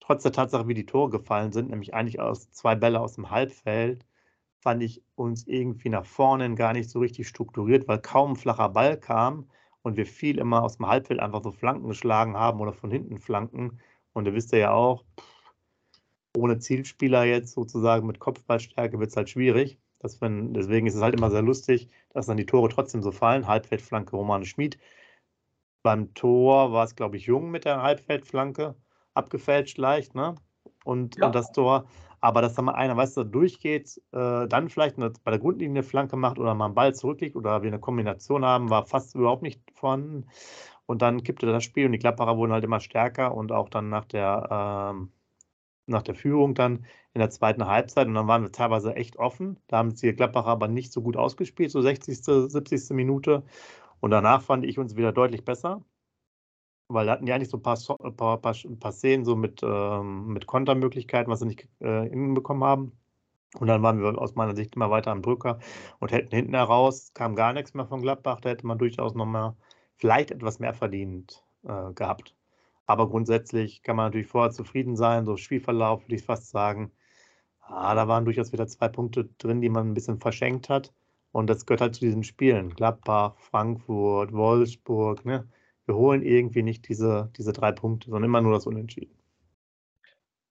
trotz 0.00 0.22
der 0.22 0.32
Tatsache, 0.32 0.68
wie 0.68 0.74
die 0.74 0.86
Tore 0.86 1.10
gefallen 1.10 1.52
sind, 1.52 1.70
nämlich 1.70 1.94
eigentlich 1.94 2.20
aus 2.20 2.50
zwei 2.50 2.74
Bälle 2.74 3.00
aus 3.00 3.14
dem 3.14 3.30
Halbfeld, 3.30 4.06
fand 4.60 4.82
ich 4.82 5.02
uns 5.14 5.46
irgendwie 5.46 5.88
nach 5.90 6.04
vorne 6.06 6.54
gar 6.54 6.72
nicht 6.72 6.90
so 6.90 6.98
richtig 7.00 7.28
strukturiert, 7.28 7.88
weil 7.88 8.00
kaum 8.00 8.32
ein 8.32 8.36
flacher 8.36 8.68
Ball 8.70 8.98
kam 8.98 9.48
und 9.86 9.96
wir 9.96 10.04
viel 10.04 10.38
immer 10.38 10.64
aus 10.64 10.78
dem 10.78 10.88
Halbfeld 10.88 11.20
einfach 11.20 11.44
so 11.44 11.52
Flanken 11.52 11.86
geschlagen 11.86 12.36
haben 12.36 12.58
oder 12.58 12.72
von 12.72 12.90
hinten 12.90 13.20
Flanken. 13.20 13.78
Und 14.14 14.26
ihr 14.26 14.34
wisst 14.34 14.50
ja 14.50 14.72
auch, 14.72 15.04
ohne 16.36 16.58
Zielspieler 16.58 17.22
jetzt 17.22 17.52
sozusagen 17.52 18.04
mit 18.04 18.18
Kopfballstärke 18.18 18.98
wird 18.98 19.10
es 19.10 19.16
halt 19.16 19.30
schwierig. 19.30 19.78
Das 20.00 20.20
wenn, 20.20 20.52
deswegen 20.52 20.88
ist 20.88 20.96
es 20.96 21.02
halt 21.02 21.14
immer 21.14 21.30
sehr 21.30 21.42
lustig, 21.42 21.88
dass 22.12 22.26
dann 22.26 22.36
die 22.36 22.46
Tore 22.46 22.68
trotzdem 22.68 23.00
so 23.00 23.12
fallen. 23.12 23.46
Halbfeldflanke 23.46 24.16
Romane 24.16 24.44
Schmid. 24.44 24.76
Beim 25.84 26.12
Tor 26.14 26.72
war 26.72 26.82
es, 26.82 26.96
glaube 26.96 27.16
ich, 27.16 27.26
Jung 27.26 27.52
mit 27.52 27.64
der 27.64 27.80
Halbfeldflanke, 27.80 28.74
abgefälscht 29.14 29.78
leicht, 29.78 30.16
ne? 30.16 30.34
Und, 30.82 31.16
ja. 31.16 31.26
und 31.26 31.34
das 31.36 31.52
Tor 31.52 31.86
aber 32.26 32.42
dass 32.42 32.54
da 32.54 32.62
mal 32.62 32.74
einer, 32.74 32.96
weißt 32.96 33.16
du, 33.18 33.24
durchgeht, 33.24 34.02
äh, 34.12 34.48
dann 34.48 34.68
vielleicht 34.68 34.96
eine, 34.98 35.12
bei 35.24 35.30
der 35.30 35.40
Grundlinie 35.40 35.76
eine 35.76 35.82
Flanke 35.84 36.16
macht 36.16 36.38
oder 36.38 36.54
mal 36.54 36.66
einen 36.66 36.74
Ball 36.74 36.94
zurücklegt 36.94 37.36
oder 37.36 37.62
wir 37.62 37.68
eine 37.68 37.78
Kombination 37.80 38.44
haben, 38.44 38.68
war 38.70 38.84
fast 38.84 39.14
überhaupt 39.14 39.42
nicht 39.42 39.60
vorhanden. 39.72 40.26
Und 40.86 41.02
dann 41.02 41.22
kippte 41.22 41.46
das 41.46 41.64
Spiel 41.64 41.86
und 41.86 41.92
die 41.92 41.98
Klapperer 41.98 42.36
wurden 42.36 42.52
halt 42.52 42.64
immer 42.64 42.80
stärker 42.80 43.34
und 43.34 43.52
auch 43.52 43.68
dann 43.68 43.88
nach 43.90 44.04
der, 44.06 44.92
ähm, 44.96 45.12
nach 45.86 46.02
der 46.02 46.14
Führung 46.16 46.54
dann 46.54 46.86
in 47.14 47.20
der 47.20 47.30
zweiten 47.30 47.66
Halbzeit 47.66 48.08
und 48.08 48.14
dann 48.14 48.28
waren 48.28 48.42
wir 48.42 48.52
teilweise 48.52 48.94
echt 48.96 49.16
offen. 49.18 49.58
Da 49.68 49.78
haben 49.78 49.94
die 49.94 50.12
Klapperer 50.14 50.48
aber 50.48 50.68
nicht 50.68 50.92
so 50.92 51.02
gut 51.02 51.16
ausgespielt, 51.16 51.70
so 51.70 51.80
60., 51.80 52.24
70. 52.24 52.90
Minute. 52.90 53.44
Und 54.00 54.10
danach 54.10 54.42
fand 54.42 54.64
ich 54.64 54.78
uns 54.78 54.96
wieder 54.96 55.12
deutlich 55.12 55.44
besser 55.44 55.82
weil 56.88 57.06
da 57.06 57.12
hatten 57.12 57.26
die 57.26 57.32
eigentlich 57.32 57.50
so 57.50 57.58
ein 57.58 57.62
paar, 57.62 58.38
paar, 58.38 58.40
paar 58.40 58.92
Szenen 58.92 59.24
so 59.24 59.36
mit, 59.36 59.62
ähm, 59.62 60.28
mit 60.28 60.46
Kontermöglichkeiten, 60.46 61.30
was 61.30 61.40
sie 61.40 61.46
nicht 61.46 61.68
äh, 61.80 62.08
hinbekommen 62.08 62.64
haben. 62.64 62.92
Und 63.58 63.68
dann 63.68 63.82
waren 63.82 64.00
wir 64.00 64.18
aus 64.20 64.34
meiner 64.34 64.54
Sicht 64.54 64.76
immer 64.76 64.90
weiter 64.90 65.10
am 65.12 65.22
Drücker 65.22 65.58
und 65.98 66.12
hätten 66.12 66.34
hinten 66.34 66.54
heraus, 66.54 67.12
kam 67.14 67.34
gar 67.36 67.52
nichts 67.52 67.74
mehr 67.74 67.86
von 67.86 68.02
Gladbach, 68.02 68.40
da 68.40 68.50
hätte 68.50 68.66
man 68.66 68.78
durchaus 68.78 69.14
nochmal 69.14 69.54
vielleicht 69.96 70.30
etwas 70.30 70.58
mehr 70.58 70.74
verdient 70.74 71.42
äh, 71.64 71.92
gehabt. 71.94 72.34
Aber 72.86 73.08
grundsätzlich 73.08 73.82
kann 73.82 73.96
man 73.96 74.06
natürlich 74.06 74.28
vorher 74.28 74.52
zufrieden 74.52 74.96
sein, 74.96 75.24
so 75.26 75.36
Spielverlauf 75.36 76.04
würde 76.04 76.16
ich 76.16 76.24
fast 76.24 76.50
sagen. 76.50 76.92
Ah, 77.60 77.94
da 77.94 78.06
waren 78.08 78.24
durchaus 78.24 78.52
wieder 78.52 78.66
zwei 78.68 78.88
Punkte 78.88 79.28
drin, 79.38 79.60
die 79.60 79.68
man 79.68 79.88
ein 79.88 79.94
bisschen 79.94 80.20
verschenkt 80.20 80.68
hat. 80.68 80.92
Und 81.32 81.48
das 81.48 81.66
gehört 81.66 81.80
halt 81.80 81.94
zu 81.94 82.00
diesen 82.00 82.22
Spielen. 82.24 82.70
Gladbach, 82.70 83.34
Frankfurt, 83.38 84.32
Wolfsburg, 84.32 85.24
ne? 85.24 85.48
Wir 85.86 85.94
holen 85.94 86.22
irgendwie 86.22 86.62
nicht 86.62 86.88
diese, 86.88 87.30
diese 87.36 87.52
drei 87.52 87.72
Punkte, 87.72 88.10
sondern 88.10 88.24
immer 88.28 88.42
nur 88.42 88.52
das 88.52 88.66
Unentschieden. 88.66 89.16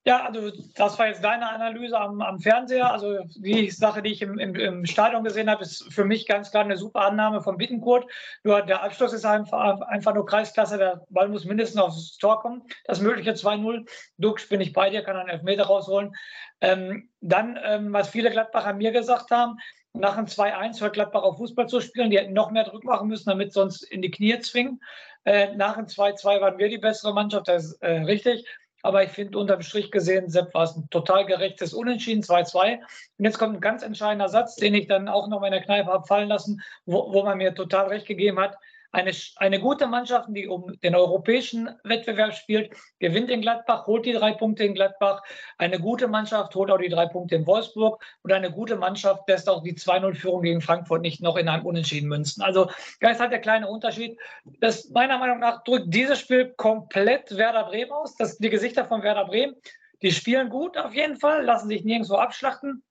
Ja, 0.08 0.24
also 0.24 0.52
das 0.76 1.00
war 1.00 1.08
jetzt 1.08 1.24
deine 1.24 1.50
Analyse 1.50 2.00
am, 2.00 2.22
am 2.22 2.40
Fernseher. 2.40 2.92
Also 2.92 3.18
die 3.38 3.72
Sache, 3.72 4.04
die 4.04 4.12
ich 4.12 4.22
im, 4.22 4.38
im, 4.38 4.54
im, 4.54 4.86
Stadion 4.86 5.24
gesehen 5.24 5.50
habe, 5.50 5.64
ist 5.64 5.92
für 5.92 6.06
mich 6.06 6.28
ganz 6.28 6.52
klar 6.52 6.64
eine 6.64 6.78
super 6.78 7.02
Annahme 7.02 7.42
von 7.42 7.58
Bittenkurt. 7.58 8.06
Nur 8.44 8.62
der 8.62 8.84
Abschluss 8.84 9.14
ist 9.14 9.26
einfach, 9.26 9.82
einfach 9.82 10.14
nur 10.14 10.28
Kreisklasse. 10.28 10.78
Der 10.78 11.04
Ball 11.10 11.28
muss 11.28 11.46
mindestens 11.46 11.82
aufs 11.82 12.18
Tor 12.20 12.40
kommen. 12.40 12.62
Das 12.86 13.02
mögliche 13.02 13.32
2-0. 13.32 13.90
Dux 14.20 14.48
bin 14.48 14.62
ich 14.62 14.74
bei 14.74 14.92
dir, 14.92 15.02
kann 15.02 15.18
einen 15.18 15.30
Elfmeter 15.30 15.64
rausholen. 15.64 16.14
Ähm, 16.62 17.10
dann, 17.22 17.58
ähm, 17.64 17.92
was 17.92 18.10
viele 18.10 18.30
Gladbacher 18.30 18.74
mir 18.74 18.92
gesagt 18.92 19.32
haben, 19.32 19.58
nach 19.94 20.18
einem 20.18 20.28
2-1 20.28 20.82
hört 20.82 20.94
Gladbach 20.94 21.24
auf 21.24 21.38
Fußball 21.38 21.68
zu 21.68 21.82
spielen. 21.82 22.12
Die 22.12 22.20
hätten 22.20 22.34
noch 22.34 22.52
mehr 22.52 22.66
Druck 22.66 22.84
machen 22.84 23.08
müssen, 23.08 23.30
damit 23.30 23.58
uns 23.58 23.82
in 23.82 24.04
die 24.04 24.12
Knie 24.12 24.38
zwingen. 24.40 24.82
Äh, 25.26 25.56
nach 25.56 25.76
dem 25.76 25.88
2-2 25.88 26.42
waren 26.42 26.58
wir 26.58 26.70
die 26.70 26.78
bessere 26.78 27.14
Mannschaft, 27.14 27.48
das 27.48 27.66
ist 27.66 27.82
äh, 27.82 28.02
richtig. 28.02 28.46
Aber 28.84 29.04
ich 29.04 29.10
finde, 29.10 29.40
unterm 29.40 29.64
Strich 29.64 29.90
gesehen, 29.90 30.30
Sepp 30.30 30.54
war 30.54 30.64
es 30.64 30.76
ein 30.76 30.88
total 30.92 31.26
gerechtes 31.26 31.74
Unentschieden, 31.74 32.22
2-2. 32.22 32.78
Und 33.18 33.26
jetzt 33.26 33.40
kommt 33.40 33.56
ein 33.56 33.62
ganz 33.62 33.82
entscheidender 33.82 34.30
Satz, 34.30 34.56
den 34.56 34.76
ich 34.76 34.88
dann 34.88 35.08
auch 35.08 35.28
noch 35.28 35.42
in 35.42 35.52
der 35.52 35.64
Kneipe 35.64 35.92
habe 35.92 36.06
fallen 36.06 36.30
lassen, 36.30 36.62
wo, 36.86 37.12
wo 37.12 37.24
man 37.24 37.40
mir 37.40 37.56
total 37.56 37.88
recht 37.88 38.06
gegeben 38.06 38.40
hat 38.40 38.58
eine, 38.96 39.12
eine 39.36 39.60
gute 39.60 39.88
Mannschaft, 39.88 40.30
die 40.30 40.48
um 40.48 40.80
den 40.80 40.96
europäischen 40.96 41.70
Wettbewerb 41.84 42.34
spielt, 42.34 42.74
gewinnt 43.00 43.30
in 43.30 43.42
Gladbach, 43.42 43.88
holt 43.88 44.06
die 44.06 44.14
drei 44.14 44.32
Punkte 44.32 44.64
in 44.64 44.74
Gladbach. 44.74 45.22
Eine 45.58 45.80
gute 45.80 46.08
Mannschaft 46.08 46.56
holt 46.56 46.72
auch 46.72 46.78
die 46.78 46.88
drei 46.88 47.06
Punkte 47.06 47.36
in 47.36 47.46
Wolfsburg. 47.46 48.02
Und 48.24 48.32
eine 48.32 48.52
gute 48.52 48.78
Mannschaft 48.78 49.28
lässt 49.28 49.50
auch 49.50 49.64
die 49.64 49.74
2-0-Führung 49.74 50.42
gegen 50.44 50.62
Frankfurt 50.62 51.02
nicht 51.02 51.22
noch 51.22 51.36
in 51.36 51.50
einem 51.50 51.66
Unentschieden 51.66 52.08
münzen. 52.08 52.42
Also 52.42 52.70
da 53.02 53.10
ist 53.10 53.20
halt 53.20 53.34
der 53.34 53.42
kleine 53.42 53.68
Unterschied. 53.68 54.18
Das 54.62 54.90
meiner 54.90 55.18
Meinung 55.18 55.40
nach 55.40 55.64
drückt 55.66 55.94
dieses 55.94 56.20
Spiel 56.20 56.54
komplett 56.56 57.36
Werder 57.36 57.66
Bremen 57.66 57.92
aus. 57.92 58.16
Das 58.16 58.38
die 58.38 58.50
Gesichter 58.50 58.86
von 58.86 59.04
Werder 59.04 59.26
Bremen. 59.26 59.56
Die 60.02 60.12
spielen 60.12 60.50
gut 60.50 60.78
auf 60.78 60.94
jeden 60.94 61.18
Fall, 61.18 61.44
lassen 61.44 61.68
sich 61.68 61.84
nirgendwo 61.84 62.16
abschlachten. 62.16 62.84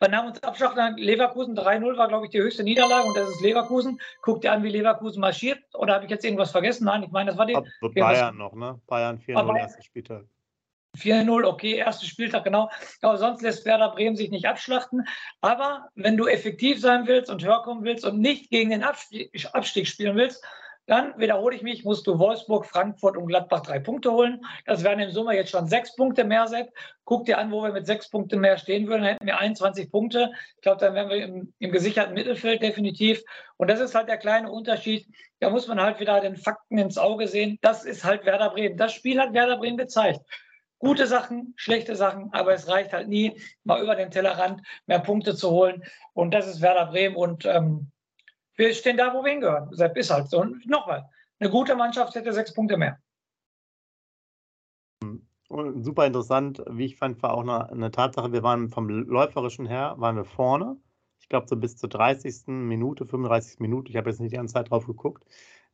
Bei 0.00 0.06
Namensabschlag 0.06 0.96
Leverkusen 0.96 1.58
3-0 1.58 1.96
war, 1.96 2.08
glaube 2.08 2.26
ich, 2.26 2.30
die 2.30 2.38
höchste 2.38 2.62
Niederlage 2.62 3.08
und 3.08 3.16
das 3.16 3.28
ist 3.30 3.40
Leverkusen. 3.40 4.00
Guckt 4.22 4.44
ihr 4.44 4.52
an, 4.52 4.62
wie 4.62 4.70
Leverkusen 4.70 5.20
marschiert? 5.20 5.58
Oder 5.74 5.94
habe 5.94 6.04
ich 6.04 6.10
jetzt 6.10 6.24
irgendwas 6.24 6.52
vergessen? 6.52 6.84
Nein, 6.84 7.02
ich 7.02 7.10
meine, 7.10 7.30
das 7.30 7.38
war 7.38 7.46
die. 7.46 7.56
Bayern 7.94 8.36
noch, 8.36 8.54
ne? 8.54 8.80
Bayern 8.86 9.18
4-0 9.18 9.58
erster 9.58 9.82
Spieltag. 9.82 10.24
4-0, 10.96 11.44
okay, 11.44 11.74
erster 11.74 12.06
Spieltag, 12.06 12.44
genau. 12.44 12.70
Aber 13.02 13.18
sonst 13.18 13.42
lässt 13.42 13.64
Werder 13.66 13.90
Bremen 13.90 14.16
sich 14.16 14.30
nicht 14.30 14.46
abschlachten. 14.46 15.06
Aber 15.40 15.88
wenn 15.94 16.16
du 16.16 16.26
effektiv 16.26 16.80
sein 16.80 17.06
willst 17.06 17.30
und 17.30 17.44
höher 17.44 17.62
kommen 17.62 17.84
willst 17.84 18.04
und 18.04 18.20
nicht 18.20 18.50
gegen 18.50 18.70
den 18.70 18.84
Abstieg, 18.84 19.30
Abstieg 19.52 19.86
spielen 19.86 20.16
willst, 20.16 20.44
dann 20.88 21.12
wiederhole 21.18 21.54
ich 21.54 21.62
mich, 21.62 21.84
musst 21.84 22.06
du 22.06 22.18
Wolfsburg, 22.18 22.64
Frankfurt 22.64 23.18
und 23.18 23.26
Gladbach 23.26 23.60
drei 23.60 23.78
Punkte 23.78 24.10
holen. 24.10 24.40
Das 24.64 24.82
wären 24.82 24.98
im 25.00 25.10
Sommer 25.10 25.34
jetzt 25.34 25.50
schon 25.50 25.66
sechs 25.66 25.94
Punkte 25.94 26.24
mehr, 26.24 26.48
Sepp. 26.48 26.70
Guck 27.04 27.26
dir 27.26 27.36
an, 27.36 27.52
wo 27.52 27.62
wir 27.62 27.72
mit 27.72 27.86
sechs 27.86 28.08
Punkten 28.08 28.40
mehr 28.40 28.56
stehen 28.56 28.86
würden. 28.86 29.02
Dann 29.02 29.12
hätten 29.12 29.26
wir 29.26 29.38
21 29.38 29.90
Punkte. 29.90 30.32
Ich 30.56 30.62
glaube, 30.62 30.80
dann 30.80 30.94
wären 30.94 31.10
wir 31.10 31.22
im, 31.22 31.52
im, 31.58 31.72
gesicherten 31.72 32.14
Mittelfeld 32.14 32.62
definitiv. 32.62 33.22
Und 33.58 33.68
das 33.68 33.80
ist 33.80 33.94
halt 33.94 34.08
der 34.08 34.16
kleine 34.16 34.50
Unterschied. 34.50 35.06
Da 35.40 35.50
muss 35.50 35.68
man 35.68 35.78
halt 35.78 36.00
wieder 36.00 36.22
den 36.22 36.36
Fakten 36.36 36.78
ins 36.78 36.96
Auge 36.96 37.28
sehen. 37.28 37.58
Das 37.60 37.84
ist 37.84 38.04
halt 38.04 38.24
Werder 38.24 38.48
Bremen. 38.48 38.78
Das 38.78 38.94
Spiel 38.94 39.20
hat 39.20 39.34
Werder 39.34 39.58
Bremen 39.58 39.76
gezeigt. 39.76 40.20
Gute 40.78 41.06
Sachen, 41.06 41.52
schlechte 41.56 41.96
Sachen, 41.96 42.32
aber 42.32 42.54
es 42.54 42.66
reicht 42.66 42.94
halt 42.94 43.08
nie, 43.08 43.38
mal 43.64 43.82
über 43.82 43.94
den 43.94 44.10
Tellerrand 44.10 44.62
mehr 44.86 45.00
Punkte 45.00 45.34
zu 45.34 45.50
holen. 45.50 45.84
Und 46.14 46.32
das 46.32 46.46
ist 46.46 46.62
Werder 46.62 46.86
Bremen. 46.86 47.14
Und 47.14 47.44
ähm, 47.44 47.90
wir 48.58 48.74
stehen 48.74 48.96
da, 48.96 49.14
wo 49.14 49.24
wir 49.24 49.30
hingehören. 49.30 49.72
Sepp 49.72 49.96
ist 49.96 50.10
halt 50.10 50.28
so. 50.28 50.40
Und 50.40 50.66
nochmal, 50.66 51.08
eine 51.38 51.50
gute 51.50 51.76
Mannschaft 51.76 52.14
hätte 52.14 52.32
sechs 52.32 52.52
Punkte 52.52 52.76
mehr. 52.76 52.98
Super 55.76 56.06
interessant, 56.06 56.62
wie 56.68 56.84
ich 56.84 56.96
fand, 56.96 57.22
war 57.22 57.32
auch 57.32 57.42
eine, 57.42 57.70
eine, 57.70 57.90
Tatsache, 57.90 58.32
wir 58.32 58.42
waren 58.42 58.68
vom 58.68 58.88
Läuferischen 58.88 59.64
her, 59.64 59.94
waren 59.96 60.16
wir 60.16 60.26
vorne. 60.26 60.76
Ich 61.20 61.28
glaube, 61.28 61.46
so 61.48 61.56
bis 61.56 61.76
zur 61.76 61.88
30. 61.88 62.48
Minute, 62.48 63.06
35. 63.06 63.60
Minute, 63.60 63.90
ich 63.90 63.96
habe 63.96 64.10
jetzt 64.10 64.20
nicht 64.20 64.32
die 64.32 64.36
ganze 64.36 64.54
Zeit 64.54 64.70
drauf 64.70 64.86
geguckt, 64.86 65.24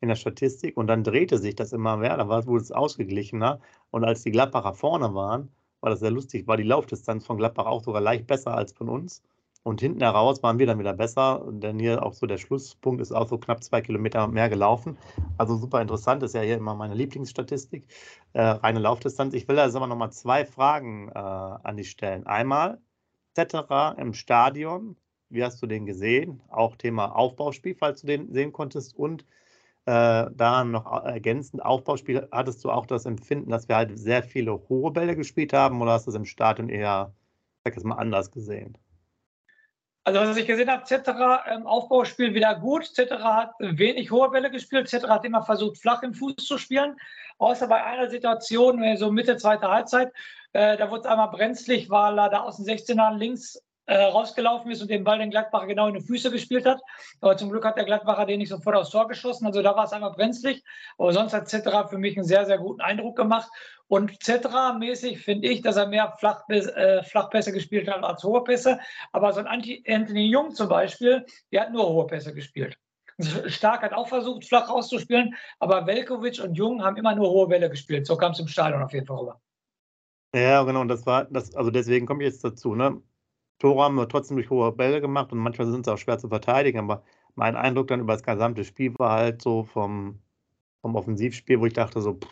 in 0.00 0.08
der 0.08 0.16
Statistik. 0.16 0.76
Und 0.76 0.86
dann 0.86 1.02
drehte 1.02 1.38
sich 1.38 1.56
das 1.56 1.72
immer 1.72 1.96
mehr, 1.96 2.16
da 2.16 2.28
wurde 2.28 2.62
es 2.62 2.70
ausgeglichener. 2.70 3.60
Und 3.90 4.04
als 4.04 4.22
die 4.22 4.30
Gladbacher 4.30 4.74
vorne 4.74 5.14
waren, 5.14 5.50
war 5.80 5.90
das 5.90 6.00
sehr 6.00 6.10
lustig, 6.10 6.46
war 6.46 6.56
die 6.56 6.62
Laufdistanz 6.62 7.26
von 7.26 7.36
Gladbach 7.38 7.66
auch 7.66 7.82
sogar 7.82 8.00
leicht 8.00 8.26
besser 8.26 8.54
als 8.54 8.72
von 8.72 8.88
uns. 8.88 9.22
Und 9.64 9.80
hinten 9.80 10.02
heraus 10.02 10.42
waren 10.42 10.58
wir 10.58 10.66
dann 10.66 10.78
wieder 10.78 10.92
besser, 10.92 11.42
denn 11.50 11.78
hier 11.78 12.04
auch 12.04 12.12
so 12.12 12.26
der 12.26 12.36
Schlusspunkt 12.36 13.00
ist 13.00 13.12
auch 13.12 13.26
so 13.26 13.38
knapp 13.38 13.64
zwei 13.64 13.80
Kilometer 13.80 14.28
mehr 14.28 14.50
gelaufen. 14.50 14.98
Also 15.38 15.56
super 15.56 15.80
interessant, 15.80 16.22
ist 16.22 16.34
ja 16.34 16.42
hier 16.42 16.58
immer 16.58 16.74
meine 16.74 16.94
Lieblingsstatistik, 16.94 17.86
äh, 18.34 18.42
reine 18.42 18.78
Laufdistanz. 18.78 19.32
Ich 19.32 19.48
will 19.48 19.58
also 19.58 19.78
aber 19.78 19.86
nochmal 19.86 20.12
zwei 20.12 20.44
Fragen 20.44 21.08
äh, 21.08 21.18
an 21.18 21.78
dich 21.78 21.90
stellen. 21.90 22.26
Einmal, 22.26 22.78
etc. 23.34 23.96
im 23.96 24.12
Stadion, 24.12 24.96
wie 25.30 25.42
hast 25.42 25.62
du 25.62 25.66
den 25.66 25.86
gesehen? 25.86 26.42
Auch 26.50 26.76
Thema 26.76 27.16
Aufbauspiel, 27.16 27.74
falls 27.74 28.02
du 28.02 28.06
den 28.06 28.32
sehen 28.34 28.52
konntest. 28.52 28.94
Und 28.94 29.24
äh, 29.86 30.30
daran 30.34 30.72
noch 30.72 30.86
ergänzend, 31.04 31.64
Aufbauspiel, 31.64 32.28
hattest 32.30 32.62
du 32.64 32.70
auch 32.70 32.84
das 32.84 33.06
Empfinden, 33.06 33.50
dass 33.50 33.68
wir 33.68 33.76
halt 33.76 33.98
sehr 33.98 34.22
viele 34.22 34.68
hohe 34.68 34.90
Bälle 34.92 35.16
gespielt 35.16 35.54
haben 35.54 35.80
oder 35.80 35.92
hast 35.92 36.06
du 36.06 36.10
es 36.10 36.16
im 36.16 36.26
Stadion 36.26 36.68
eher, 36.68 37.14
sag 37.64 37.76
ich 37.78 37.84
mal, 37.84 37.96
anders 37.96 38.30
gesehen? 38.30 38.76
Also 40.06 40.20
was 40.20 40.36
ich 40.36 40.46
gesehen 40.46 40.70
habe, 40.70 40.84
Zetterer 40.84 41.44
im 41.54 41.66
Aufbauspiel 41.66 42.34
wieder 42.34 42.54
gut. 42.56 42.84
Zetterer 42.84 43.36
hat 43.36 43.52
wenig 43.58 44.10
hohe 44.10 44.30
Bälle 44.30 44.50
gespielt. 44.50 44.86
Zetterer 44.86 45.14
hat 45.14 45.24
immer 45.24 45.42
versucht, 45.42 45.78
flach 45.78 46.02
im 46.02 46.12
Fuß 46.12 46.36
zu 46.36 46.58
spielen. 46.58 46.96
Außer 47.38 47.66
bei 47.68 47.82
einer 47.82 48.10
Situation, 48.10 48.96
so 48.98 49.10
Mitte 49.10 49.38
zweiter 49.38 49.70
Halbzeit, 49.70 50.12
äh, 50.52 50.76
da 50.76 50.90
wurde 50.90 51.00
es 51.00 51.06
einmal 51.06 51.30
brenzlig, 51.30 51.88
weil 51.88 52.18
er 52.18 52.28
da 52.28 52.40
aus 52.40 52.58
den 52.58 52.66
16ern 52.66 53.16
links 53.16 53.62
äh, 53.86 54.04
rausgelaufen 54.04 54.70
ist 54.70 54.82
und 54.82 54.90
den 54.90 55.04
Ball 55.04 55.18
den 55.18 55.30
Gladbacher 55.30 55.66
genau 55.66 55.88
in 55.88 55.94
die 55.94 56.00
Füße 56.00 56.30
gespielt 56.30 56.66
hat. 56.66 56.80
Aber 57.20 57.36
zum 57.36 57.50
Glück 57.50 57.64
hat 57.64 57.76
der 57.76 57.84
Gladbacher 57.84 58.26
den 58.26 58.38
nicht 58.38 58.48
sofort 58.48 58.76
aufs 58.76 58.90
Tor 58.90 59.08
geschossen. 59.08 59.46
Also 59.46 59.62
da 59.62 59.76
war 59.76 59.84
es 59.84 59.92
einmal 59.92 60.12
brenzlig. 60.12 60.62
Aber 60.98 61.12
sonst 61.12 61.32
hat 61.32 61.48
Zetterer 61.48 61.88
für 61.88 61.98
mich 61.98 62.16
einen 62.16 62.26
sehr, 62.26 62.46
sehr 62.46 62.58
guten 62.58 62.80
Eindruck 62.80 63.16
gemacht. 63.16 63.48
Und 63.86 64.22
Zetterer-mäßig 64.22 65.18
finde 65.18 65.48
ich, 65.48 65.60
dass 65.62 65.76
er 65.76 65.86
mehr 65.86 66.14
Flachpässe, 66.18 66.74
äh, 66.74 67.02
Flachpässe 67.02 67.52
gespielt 67.52 67.88
hat 67.88 68.02
als 68.02 68.24
hohe 68.24 68.42
Pässe. 68.42 68.80
Aber 69.12 69.32
so 69.32 69.40
ein 69.40 69.46
Anthony 69.46 70.26
Jung 70.26 70.54
zum 70.54 70.68
Beispiel, 70.68 71.24
der 71.52 71.62
hat 71.62 71.72
nur 71.72 71.88
hohe 71.88 72.06
Pässe 72.06 72.32
gespielt. 72.32 72.78
Stark 73.46 73.82
hat 73.82 73.92
auch 73.92 74.08
versucht, 74.08 74.44
flach 74.44 74.68
rauszuspielen, 74.68 75.34
aber 75.60 75.86
Velkovic 75.86 76.42
und 76.42 76.54
Jung 76.54 76.82
haben 76.82 76.96
immer 76.96 77.14
nur 77.14 77.30
hohe 77.30 77.46
Bälle 77.46 77.70
gespielt. 77.70 78.06
So 78.06 78.16
kam 78.16 78.32
es 78.32 78.40
im 78.40 78.48
Stadion 78.48 78.82
auf 78.82 78.92
jeden 78.92 79.06
Fall 79.06 79.18
rüber. 79.18 79.40
Ja, 80.34 80.64
genau. 80.64 80.80
Und 80.80 80.88
das 80.88 81.06
war, 81.06 81.26
das, 81.26 81.54
also 81.54 81.70
deswegen 81.70 82.06
komme 82.06 82.24
ich 82.24 82.32
jetzt 82.32 82.42
dazu. 82.42 82.74
Ne? 82.74 83.00
Tore 83.58 83.84
haben 83.84 83.94
wir 83.94 84.08
trotzdem 84.08 84.36
durch 84.36 84.50
hohe 84.50 84.72
Bälle 84.72 85.00
gemacht 85.00 85.32
und 85.32 85.38
manchmal 85.38 85.70
sind 85.70 85.84
sie 85.84 85.92
auch 85.92 85.98
schwer 85.98 86.18
zu 86.18 86.28
verteidigen. 86.28 86.78
Aber 86.78 87.02
mein 87.34 87.56
Eindruck 87.56 87.88
dann 87.88 88.00
über 88.00 88.12
das 88.14 88.22
gesamte 88.22 88.64
Spiel 88.64 88.94
war 88.98 89.12
halt 89.12 89.42
so 89.42 89.64
vom, 89.64 90.18
vom 90.80 90.96
Offensivspiel, 90.96 91.60
wo 91.60 91.66
ich 91.66 91.72
dachte, 91.72 92.00
so, 92.00 92.14
pff, 92.14 92.28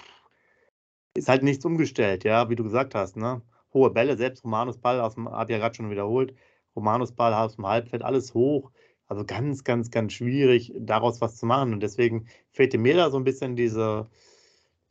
ist 1.15 1.29
halt 1.29 1.43
nichts 1.43 1.65
umgestellt, 1.65 2.25
ja, 2.25 2.49
wie 2.49 2.57
du 2.57 2.65
gesagt 2.65 2.95
hast, 2.95 3.17
ne? 3.17 3.43
Hohe 3.75 3.91
Bälle, 3.91 4.17
selbst 4.17 4.45
Romanus 4.45 4.79
Ball 4.79 5.01
aus 5.01 5.15
dem, 5.15 5.29
habe 5.31 5.51
ich 5.51 5.57
ja 5.57 5.59
gerade 5.59 5.75
schon 5.75 5.91
wiederholt, 5.91 6.35
Romanus 6.77 7.13
Ball 7.13 7.35
aus 7.35 7.57
dem 7.57 7.67
Halbfeld, 7.67 8.03
alles 8.03 8.35
hoch. 8.35 8.71
Also 9.07 9.25
ganz, 9.25 9.65
ganz, 9.65 9.91
ganz 9.91 10.15
schwierig, 10.15 10.73
daraus 10.79 11.21
was 11.21 11.37
zu 11.37 11.45
machen. 11.45 11.75
Und 11.75 11.83
deswegen 11.83 12.27
fehlte 12.51 12.79
mir 12.79 12.97
da 12.97 13.11
so 13.11 13.19
ein 13.19 13.25
bisschen 13.25 13.57
diese, 13.57 14.09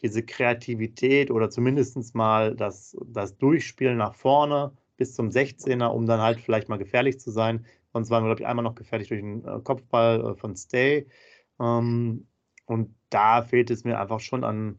diese 0.01 0.23
Kreativität 0.23 1.31
oder 1.31 1.49
zumindest 1.49 2.13
mal 2.13 2.55
das, 2.55 2.95
das 3.03 3.37
Durchspielen 3.37 3.97
nach 3.97 4.13
vorne 4.13 4.73
bis 5.01 5.15
zum 5.15 5.29
16er, 5.29 5.87
um 5.87 6.05
dann 6.05 6.21
halt 6.21 6.39
vielleicht 6.39 6.69
mal 6.69 6.77
gefährlich 6.77 7.19
zu 7.19 7.31
sein. 7.31 7.65
Sonst 7.91 8.11
waren 8.11 8.23
wir, 8.23 8.27
glaube 8.27 8.41
ich, 8.41 8.47
einmal 8.47 8.61
noch 8.61 8.75
gefährlich 8.75 9.07
durch 9.07 9.19
den 9.19 9.43
äh, 9.43 9.59
Kopfball 9.63 10.23
äh, 10.23 10.35
von 10.35 10.55
Stay. 10.55 11.07
Ähm, 11.59 12.27
und 12.67 12.95
da 13.09 13.41
fehlt 13.41 13.71
es 13.71 13.83
mir 13.83 13.99
einfach 13.99 14.19
schon 14.19 14.43
an, 14.43 14.77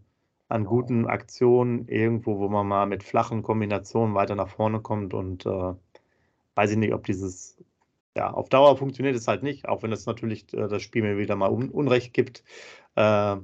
an 0.49 0.65
guten 0.65 1.09
Aktionen 1.09 1.89
irgendwo, 1.89 2.39
wo 2.39 2.49
man 2.49 2.69
mal 2.69 2.87
mit 2.87 3.03
flachen 3.03 3.43
Kombinationen 3.43 4.15
weiter 4.15 4.37
nach 4.37 4.49
vorne 4.49 4.81
kommt 4.81 5.13
und 5.13 5.45
äh, 5.45 5.75
weiß 6.55 6.71
ich 6.71 6.77
nicht, 6.77 6.95
ob 6.95 7.05
dieses, 7.05 7.59
ja, 8.17 8.31
auf 8.33 8.49
Dauer 8.49 8.77
funktioniert 8.77 9.17
es 9.17 9.27
halt 9.27 9.43
nicht, 9.43 9.69
auch 9.69 9.83
wenn 9.83 9.91
es 9.91 10.07
natürlich 10.07 10.55
äh, 10.55 10.69
das 10.69 10.83
Spiel 10.83 11.03
mir 11.03 11.19
wieder 11.19 11.35
mal 11.35 11.51
un 11.51 11.69
Unrecht 11.69 12.15
gibt 12.15 12.45
äh, 12.95 13.37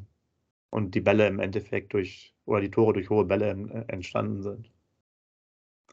und 0.70 0.94
die 0.94 1.00
Bälle 1.00 1.26
im 1.26 1.40
Endeffekt 1.40 1.92
durch, 1.92 2.36
oder 2.44 2.60
die 2.60 2.70
Tore 2.70 2.92
durch 2.92 3.10
hohe 3.10 3.24
Bälle 3.24 3.50
äh, 3.50 3.92
entstanden 3.92 4.42
sind. 4.42 4.70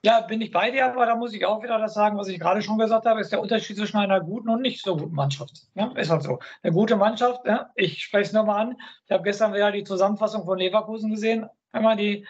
Ja, 0.06 0.22
bin 0.22 0.40
ich 0.40 0.52
bei 0.52 0.70
dir, 0.70 0.86
aber 0.86 1.08
da 1.08 1.16
muss 1.16 1.34
ich 1.34 1.48
auch 1.48 1.64
wieder 1.64 1.80
das 1.80 1.96
sagen, 1.96 2.16
was 2.16 2.28
ich 2.28 2.40
gerade 2.40 2.62
schon 2.62 2.78
gesagt 2.78 3.08
habe, 3.08 3.22
ist 3.22 3.32
der 3.32 3.42
Unterschied 3.42 3.76
zwischen 3.76 3.98
einer 3.98 4.22
guten 4.22 4.50
und 4.50 4.62
nicht 4.62 4.84
so 4.86 4.96
guten 4.96 5.16
Mannschaft. 5.16 5.64
Ja, 5.74 5.92
ist 5.96 6.12
halt 6.12 6.22
so. 6.22 6.38
Eine 6.62 6.74
gute 6.74 6.96
Mannschaft, 6.96 7.44
ja, 7.48 7.72
ich 7.74 8.04
spreche 8.04 8.28
es 8.28 8.32
nochmal 8.32 8.68
an. 8.68 8.78
Ich 9.06 9.12
habe 9.12 9.24
gestern 9.24 9.56
wieder 9.56 9.72
die 9.72 9.84
Zusammenfassung 9.84 10.46
von 10.46 10.60
Leverkusen 10.60 11.10
gesehen. 11.10 11.48
Einmal 11.72 11.96
die, 11.96 12.28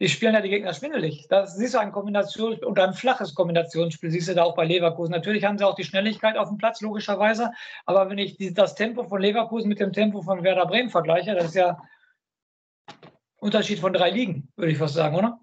die 0.00 0.08
spielen 0.08 0.34
ja 0.34 0.40
die 0.40 0.48
Gegner 0.48 0.74
schwindelig. 0.74 1.28
Das 1.28 1.56
siehst 1.56 1.74
du 1.74 1.78
ein 1.78 1.92
Kombination 1.92 2.54
und 2.54 2.80
ein 2.80 2.92
flaches 2.92 3.36
Kombinationsspiel, 3.36 4.10
siehst 4.10 4.28
du 4.28 4.34
da 4.34 4.42
auch 4.42 4.56
bei 4.56 4.64
Leverkusen. 4.64 5.12
Natürlich 5.12 5.44
haben 5.44 5.58
sie 5.58 5.64
auch 5.64 5.76
die 5.76 5.84
Schnelligkeit 5.84 6.36
auf 6.36 6.48
dem 6.48 6.58
Platz, 6.58 6.80
logischerweise. 6.80 7.52
Aber 7.84 8.10
wenn 8.10 8.18
ich 8.18 8.36
die, 8.36 8.52
das 8.52 8.74
Tempo 8.74 9.04
von 9.04 9.20
Leverkusen 9.20 9.68
mit 9.68 9.78
dem 9.78 9.92
Tempo 9.92 10.22
von 10.22 10.42
Werder 10.42 10.66
Bremen 10.66 10.90
vergleiche, 10.90 11.36
das 11.36 11.44
ist 11.44 11.54
ja 11.54 11.78
Unterschied 13.36 13.78
von 13.78 13.92
drei 13.92 14.10
Ligen, 14.10 14.48
würde 14.56 14.72
ich 14.72 14.78
fast 14.78 14.94
sagen, 14.94 15.14
oder? 15.14 15.38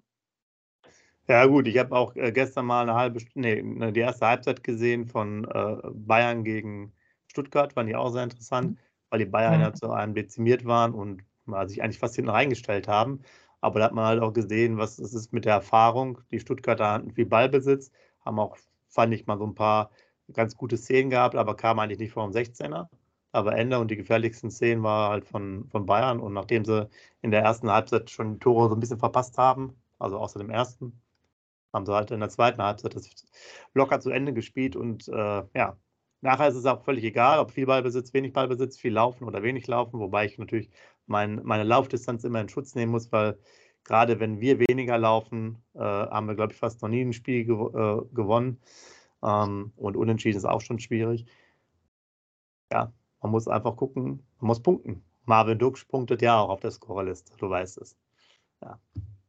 Ja, 1.26 1.46
gut, 1.46 1.66
ich 1.68 1.78
habe 1.78 1.96
auch 1.96 2.14
äh, 2.16 2.32
gestern 2.32 2.66
mal 2.66 2.82
eine 2.82 2.94
halbe 2.94 3.20
nee, 3.34 3.62
ne, 3.62 3.92
die 3.92 4.00
erste 4.00 4.26
Halbzeit 4.26 4.62
gesehen 4.62 5.06
von 5.06 5.44
äh, 5.46 5.76
Bayern 5.92 6.44
gegen 6.44 6.92
Stuttgart, 7.28 7.72
fand 7.72 7.88
ich 7.88 7.96
auch 7.96 8.10
sehr 8.10 8.24
interessant, 8.24 8.72
mhm. 8.72 8.78
weil 9.10 9.18
die 9.20 9.24
Bayern 9.26 9.60
ja 9.60 9.72
zu 9.72 9.90
einem 9.90 10.14
dezimiert 10.14 10.66
waren 10.66 10.92
und 10.92 11.22
mal 11.46 11.68
sich 11.68 11.82
eigentlich 11.82 11.98
fast 11.98 12.16
hinten 12.16 12.30
reingestellt 12.30 12.88
haben. 12.88 13.22
Aber 13.60 13.78
da 13.78 13.86
hat 13.86 13.94
man 13.94 14.04
halt 14.04 14.20
auch 14.22 14.32
gesehen, 14.34 14.76
was 14.76 14.98
es 14.98 15.14
ist 15.14 15.32
mit 15.32 15.46
der 15.46 15.54
Erfahrung. 15.54 16.20
Die 16.30 16.40
Stuttgarter 16.40 16.92
hatten 16.92 17.12
viel 17.12 17.26
Ballbesitz, 17.26 17.90
haben 18.24 18.38
auch, 18.38 18.58
fand 18.90 19.14
ich 19.14 19.26
mal, 19.26 19.38
so 19.38 19.46
ein 19.46 19.54
paar 19.54 19.90
ganz 20.32 20.56
gute 20.56 20.76
Szenen 20.76 21.10
gehabt, 21.10 21.36
aber 21.36 21.56
kamen 21.56 21.80
eigentlich 21.80 21.98
nicht 21.98 22.12
vor 22.12 22.28
dem 22.28 22.32
16er. 22.32 22.88
Aber 23.32 23.56
Ende 23.56 23.78
und 23.78 23.90
die 23.90 23.96
gefährlichsten 23.96 24.50
Szenen 24.50 24.82
war 24.82 25.10
halt 25.10 25.24
von, 25.24 25.68
von 25.70 25.86
Bayern. 25.86 26.20
Und 26.20 26.34
nachdem 26.34 26.64
sie 26.66 26.88
in 27.22 27.30
der 27.30 27.42
ersten 27.42 27.70
Halbzeit 27.70 28.10
schon 28.10 28.34
die 28.34 28.38
Tore 28.40 28.68
so 28.68 28.76
ein 28.76 28.80
bisschen 28.80 28.98
verpasst 28.98 29.38
haben, 29.38 29.74
also 29.98 30.18
außer 30.18 30.38
dem 30.38 30.50
ersten, 30.50 31.00
haben 31.74 31.86
sie 31.86 31.92
halt 31.94 32.10
in 32.12 32.20
der 32.20 32.30
zweiten 32.30 32.62
Halbzeit 32.62 32.94
das 32.94 33.10
locker 33.74 34.00
zu 34.00 34.10
Ende 34.10 34.32
gespielt 34.32 34.76
und 34.76 35.08
äh, 35.08 35.42
ja, 35.54 35.76
nachher 36.20 36.48
ist 36.48 36.54
es 36.54 36.66
auch 36.66 36.84
völlig 36.84 37.04
egal, 37.04 37.40
ob 37.40 37.50
viel 37.50 37.66
Ballbesitz, 37.66 38.14
wenig 38.14 38.32
Ballbesitz, 38.32 38.78
viel 38.78 38.92
Laufen 38.92 39.24
oder 39.24 39.42
wenig 39.42 39.66
Laufen, 39.66 39.98
wobei 40.00 40.26
ich 40.26 40.38
natürlich 40.38 40.70
mein, 41.06 41.40
meine 41.44 41.64
Laufdistanz 41.64 42.24
immer 42.24 42.40
in 42.40 42.48
Schutz 42.48 42.74
nehmen 42.74 42.92
muss, 42.92 43.12
weil 43.12 43.38
gerade 43.82 44.20
wenn 44.20 44.40
wir 44.40 44.58
weniger 44.60 44.96
laufen, 44.98 45.62
äh, 45.74 45.80
haben 45.80 46.26
wir, 46.28 46.36
glaube 46.36 46.52
ich, 46.52 46.58
fast 46.58 46.80
noch 46.80 46.88
nie 46.88 47.02
ein 47.02 47.12
Spiel 47.12 47.44
gew 47.44 47.68
äh, 47.74 48.14
gewonnen 48.14 48.60
ähm, 49.22 49.72
und 49.76 49.96
unentschieden 49.96 50.38
ist 50.38 50.46
auch 50.46 50.60
schon 50.60 50.78
schwierig. 50.78 51.26
Ja, 52.72 52.92
man 53.20 53.32
muss 53.32 53.48
einfach 53.48 53.76
gucken, 53.76 54.22
man 54.40 54.48
muss 54.48 54.62
punkten. 54.62 55.04
Marvin 55.26 55.58
Dux 55.58 55.84
punktet 55.84 56.22
ja 56.22 56.38
auch 56.38 56.50
auf 56.50 56.60
der 56.60 56.70
Scorerliste, 56.70 57.36
du 57.38 57.48
weißt 57.50 57.78
es. 57.78 57.96
Ja 58.62 58.78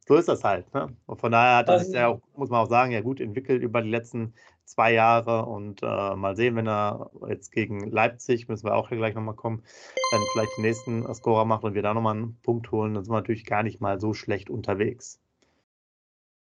so 0.08 0.16
ist 0.16 0.28
das 0.28 0.44
halt. 0.44 0.72
Ne? 0.74 0.96
Und 1.06 1.20
von 1.20 1.32
daher 1.32 1.58
hat 1.58 1.70
er 1.70 1.80
sich 1.80 1.94
ja, 1.94 2.20
muss 2.36 2.50
man 2.50 2.62
auch 2.62 2.70
sagen, 2.70 2.92
ja 2.92 3.02
gut 3.02 3.20
entwickelt 3.20 3.64
über 3.64 3.82
die 3.82 3.90
letzten 3.90 4.34
zwei 4.66 4.94
Jahre 4.94 5.46
und 5.46 5.82
äh, 5.84 6.16
mal 6.16 6.36
sehen, 6.36 6.56
wenn 6.56 6.68
er 6.68 7.12
jetzt 7.28 7.52
gegen 7.52 7.90
Leipzig, 7.90 8.48
müssen 8.48 8.66
wir 8.66 8.76
auch 8.76 8.90
hier 8.90 8.98
gleich 8.98 9.16
nochmal 9.16 9.36
kommen, 9.36 9.64
dann 10.12 10.22
vielleicht 10.34 10.58
den 10.58 10.64
nächsten 10.64 11.14
Scorer 11.14 11.46
macht 11.46 11.64
und 11.64 11.76
wir 11.76 11.84
da 11.84 11.94
nochmal 11.94 12.16
einen 12.16 12.38
Punkt 12.42 12.72
holen, 12.72 12.94
dann 12.94 13.04
sind 13.04 13.14
wir 13.14 13.18
natürlich 13.18 13.46
gar 13.46 13.64
nicht 13.64 13.80
mal 13.80 14.00
so 14.00 14.14
schlecht 14.14 14.50
unterwegs. 14.50 15.20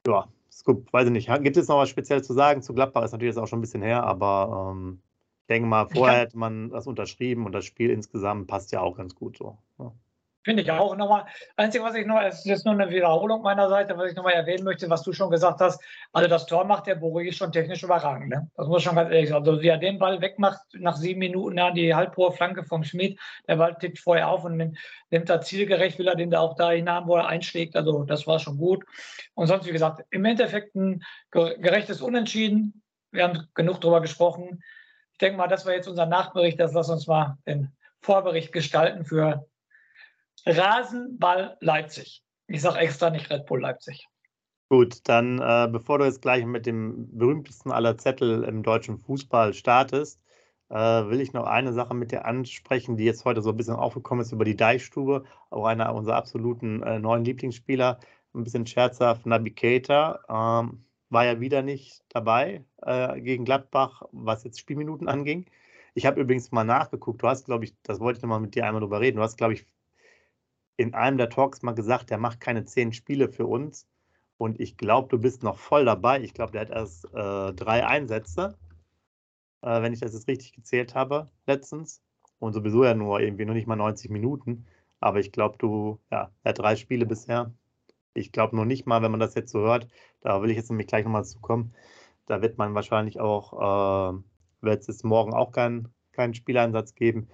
Ja, 0.06 0.28
Scoop, 0.50 0.90
weiß 0.92 1.06
ich 1.06 1.12
nicht. 1.12 1.28
Gibt 1.42 1.56
es 1.56 1.68
noch 1.68 1.78
was 1.78 1.90
speziell 1.90 2.22
zu 2.22 2.32
sagen? 2.32 2.62
Zu 2.62 2.72
Gladbach 2.72 3.04
ist 3.04 3.12
natürlich 3.12 3.34
jetzt 3.34 3.42
auch 3.42 3.48
schon 3.48 3.58
ein 3.58 3.62
bisschen 3.62 3.82
her, 3.82 4.04
aber 4.04 4.72
ähm, 4.72 5.00
ich 5.42 5.46
denke 5.48 5.68
mal, 5.68 5.86
vorher 5.86 6.20
hätte 6.20 6.38
man 6.38 6.70
das 6.70 6.86
unterschrieben 6.86 7.44
und 7.44 7.52
das 7.52 7.64
Spiel 7.64 7.90
insgesamt 7.90 8.46
passt 8.46 8.72
ja 8.72 8.80
auch 8.80 8.96
ganz 8.96 9.14
gut 9.14 9.36
so. 9.36 9.58
Ne? 9.78 9.92
Finde 10.46 10.62
ich 10.62 10.70
auch 10.70 10.94
nochmal. 10.96 11.26
Einzige, 11.56 11.82
was 11.82 11.96
ich 11.96 12.06
noch, 12.06 12.20
es 12.22 12.36
ist 12.38 12.44
jetzt 12.44 12.64
nur 12.64 12.74
eine 12.74 12.88
Wiederholung 12.88 13.42
meiner 13.42 13.68
Seite, 13.68 13.98
was 13.98 14.10
ich 14.12 14.16
nochmal 14.16 14.34
erwähnen 14.34 14.62
möchte, 14.62 14.88
was 14.88 15.02
du 15.02 15.12
schon 15.12 15.28
gesagt 15.28 15.60
hast. 15.60 15.82
Also 16.12 16.28
das 16.28 16.46
Tor 16.46 16.64
macht 16.64 16.86
der 16.86 16.94
Borigi 16.94 17.32
schon 17.32 17.50
technisch 17.50 17.82
überragend. 17.82 18.28
Ne? 18.28 18.48
Das 18.54 18.68
muss 18.68 18.84
schon 18.84 18.94
ganz 18.94 19.10
ehrlich 19.10 19.30
sein. 19.30 19.38
Also 19.38 19.60
wie 19.60 19.66
er 19.66 19.76
den 19.76 19.98
Ball 19.98 20.20
wegmacht, 20.20 20.60
nach 20.74 20.94
sieben 20.94 21.18
Minuten, 21.18 21.58
ja, 21.58 21.72
die 21.72 21.92
halbhohe 21.92 22.30
Flanke 22.30 22.62
vom 22.62 22.84
Schmied, 22.84 23.18
der 23.48 23.56
Ball 23.56 23.74
tippt 23.74 23.98
vorher 23.98 24.28
auf 24.28 24.44
und 24.44 24.56
nimmt 24.56 25.30
er 25.30 25.40
zielgerecht, 25.40 25.98
will 25.98 26.06
er 26.06 26.14
den 26.14 26.30
da 26.30 26.38
auch 26.38 26.54
da 26.54 26.70
hinein, 26.70 27.08
wo 27.08 27.16
er 27.16 27.26
einschlägt. 27.26 27.74
Also 27.74 28.04
das 28.04 28.28
war 28.28 28.38
schon 28.38 28.56
gut. 28.56 28.84
Und 29.34 29.48
sonst, 29.48 29.66
wie 29.66 29.72
gesagt, 29.72 30.04
im 30.10 30.24
Endeffekt 30.24 30.76
ein 30.76 31.02
gerechtes 31.32 32.00
Unentschieden. 32.00 32.84
Wir 33.10 33.24
haben 33.24 33.48
genug 33.54 33.80
darüber 33.80 34.00
gesprochen. 34.00 34.62
Ich 35.10 35.18
denke 35.18 35.38
mal, 35.38 35.48
das 35.48 35.66
war 35.66 35.72
jetzt 35.72 35.88
unser 35.88 36.06
Nachbericht. 36.06 36.60
Das 36.60 36.72
lass 36.72 36.88
uns 36.88 37.08
mal 37.08 37.36
den 37.48 37.72
Vorbericht 38.00 38.52
gestalten 38.52 39.04
für 39.04 39.44
Rasenball 40.46 41.56
Leipzig. 41.60 42.22
Ich 42.46 42.62
sage 42.62 42.78
extra 42.78 43.10
nicht 43.10 43.28
Red 43.30 43.46
Bull 43.46 43.60
Leipzig. 43.60 44.06
Gut, 44.68 45.00
dann 45.08 45.40
äh, 45.40 45.68
bevor 45.70 45.98
du 45.98 46.04
jetzt 46.04 46.22
gleich 46.22 46.44
mit 46.44 46.66
dem 46.66 47.16
berühmtesten 47.16 47.70
aller 47.70 47.98
Zettel 47.98 48.44
im 48.44 48.62
deutschen 48.62 48.98
Fußball 48.98 49.54
startest, 49.54 50.20
äh, 50.68 50.74
will 50.74 51.20
ich 51.20 51.32
noch 51.32 51.46
eine 51.46 51.72
Sache 51.72 51.94
mit 51.94 52.10
dir 52.10 52.24
ansprechen, 52.24 52.96
die 52.96 53.04
jetzt 53.04 53.24
heute 53.24 53.42
so 53.42 53.50
ein 53.50 53.56
bisschen 53.56 53.76
aufgekommen 53.76 54.22
ist 54.22 54.32
über 54.32 54.44
die 54.44 54.56
Deichstube, 54.56 55.24
auch 55.50 55.64
einer 55.66 55.94
unserer 55.94 56.16
absoluten 56.16 56.82
äh, 56.82 56.98
neuen 56.98 57.24
Lieblingsspieler, 57.24 57.98
ein 58.34 58.44
bisschen 58.44 58.66
scherzhaft, 58.66 59.26
Nabi 59.26 59.52
Keita, 59.52 60.20
ähm, 60.28 60.84
war 61.10 61.24
ja 61.24 61.40
wieder 61.40 61.62
nicht 61.62 62.04
dabei 62.08 62.64
äh, 62.82 63.20
gegen 63.20 63.44
Gladbach, 63.44 64.02
was 64.12 64.44
jetzt 64.44 64.58
Spielminuten 64.58 65.08
anging. 65.08 65.46
Ich 65.94 66.06
habe 66.06 66.20
übrigens 66.20 66.50
mal 66.50 66.64
nachgeguckt, 66.64 67.22
du 67.22 67.28
hast, 67.28 67.46
glaube 67.46 67.64
ich, 67.64 67.74
das 67.82 68.00
wollte 68.00 68.18
ich 68.18 68.22
nochmal 68.22 68.40
mit 68.40 68.54
dir 68.54 68.66
einmal 68.66 68.80
drüber 68.80 69.00
reden, 69.00 69.16
du 69.16 69.22
hast, 69.22 69.38
glaube 69.38 69.54
ich, 69.54 69.64
in 70.76 70.94
einem 70.94 71.18
der 71.18 71.30
Talks 71.30 71.62
mal 71.62 71.74
gesagt, 71.74 72.10
der 72.10 72.18
macht 72.18 72.40
keine 72.40 72.64
zehn 72.64 72.92
Spiele 72.92 73.28
für 73.28 73.46
uns. 73.46 73.86
Und 74.38 74.60
ich 74.60 74.76
glaube, 74.76 75.08
du 75.08 75.18
bist 75.18 75.42
noch 75.42 75.58
voll 75.58 75.84
dabei. 75.86 76.20
Ich 76.20 76.34
glaube, 76.34 76.52
der 76.52 76.62
hat 76.62 76.70
erst 76.70 77.06
äh, 77.06 77.52
drei 77.54 77.86
Einsätze, 77.86 78.58
äh, 79.62 79.82
wenn 79.82 79.92
ich 79.92 80.00
das 80.00 80.12
jetzt 80.12 80.28
richtig 80.28 80.52
gezählt 80.52 80.94
habe, 80.94 81.30
letztens. 81.46 82.02
Und 82.38 82.52
sowieso 82.52 82.84
ja 82.84 82.94
nur 82.94 83.20
irgendwie 83.20 83.46
noch 83.46 83.54
nicht 83.54 83.66
mal 83.66 83.76
90 83.76 84.10
Minuten. 84.10 84.66
Aber 85.00 85.20
ich 85.20 85.32
glaube, 85.32 85.56
du, 85.58 85.98
ja, 86.10 86.30
er 86.42 86.48
hat 86.50 86.58
drei 86.58 86.76
Spiele 86.76 87.06
bisher. 87.06 87.52
Ich 88.14 88.32
glaube 88.32 88.56
noch 88.56 88.64
nicht 88.64 88.86
mal, 88.86 89.02
wenn 89.02 89.10
man 89.10 89.20
das 89.20 89.34
jetzt 89.34 89.52
so 89.52 89.60
hört, 89.60 89.88
da 90.20 90.42
will 90.42 90.50
ich 90.50 90.56
jetzt 90.56 90.70
nämlich 90.70 90.86
gleich 90.86 91.04
nochmal 91.04 91.24
zukommen. 91.24 91.74
Da 92.26 92.42
wird 92.42 92.58
man 92.58 92.74
wahrscheinlich 92.74 93.20
auch, 93.20 94.14
äh, 94.14 94.18
wird 94.60 94.88
es 94.88 95.04
morgen 95.04 95.32
auch 95.34 95.52
keinen 95.52 95.88
keinen 96.16 96.34
Spieleinsatz 96.34 96.94
geben. 96.94 97.28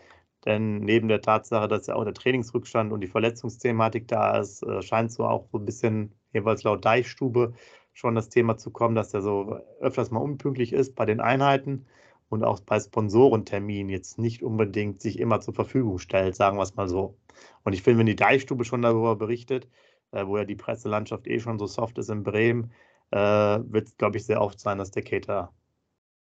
Denn 0.44 0.78
neben 0.80 1.08
der 1.08 1.20
Tatsache, 1.22 1.68
dass 1.68 1.86
ja 1.86 1.94
auch 1.94 2.04
der 2.04 2.14
Trainingsrückstand 2.14 2.92
und 2.92 3.00
die 3.00 3.06
Verletzungsthematik 3.06 4.08
da 4.08 4.38
ist, 4.38 4.62
äh, 4.62 4.82
scheint 4.82 5.12
so 5.12 5.24
auch 5.24 5.46
so 5.52 5.58
ein 5.58 5.64
bisschen, 5.64 6.14
jeweils 6.32 6.64
laut 6.64 6.84
Deichstube, 6.84 7.54
schon 7.92 8.14
das 8.14 8.28
Thema 8.28 8.56
zu 8.56 8.70
kommen, 8.70 8.94
dass 8.94 9.14
er 9.14 9.22
so 9.22 9.60
öfters 9.80 10.10
mal 10.10 10.20
unpünktlich 10.20 10.72
ist 10.72 10.94
bei 10.94 11.04
den 11.06 11.20
Einheiten 11.20 11.86
und 12.28 12.44
auch 12.44 12.60
bei 12.60 12.80
Sponsorenterminen 12.80 13.90
jetzt 13.90 14.18
nicht 14.18 14.42
unbedingt 14.42 15.00
sich 15.02 15.18
immer 15.18 15.40
zur 15.40 15.54
Verfügung 15.54 15.98
stellt, 15.98 16.34
sagen 16.34 16.56
wir 16.56 16.62
es 16.62 16.74
mal 16.76 16.88
so. 16.88 17.16
Und 17.64 17.74
ich 17.74 17.82
finde, 17.82 18.00
wenn 18.00 18.06
die 18.06 18.16
Deichstube 18.16 18.64
schon 18.64 18.82
darüber 18.82 19.16
berichtet, 19.16 19.68
äh, 20.12 20.26
wo 20.26 20.38
ja 20.38 20.44
die 20.44 20.56
Presselandschaft 20.56 21.26
eh 21.26 21.40
schon 21.40 21.58
so 21.58 21.66
soft 21.66 21.98
ist 21.98 22.10
in 22.10 22.22
Bremen, 22.22 22.72
äh, 23.10 23.18
wird 23.18 23.88
es, 23.88 23.96
glaube 23.96 24.16
ich, 24.16 24.24
sehr 24.24 24.40
oft 24.40 24.58
sein, 24.60 24.78
dass 24.78 24.90
der 24.90 25.02
Cater 25.02 25.52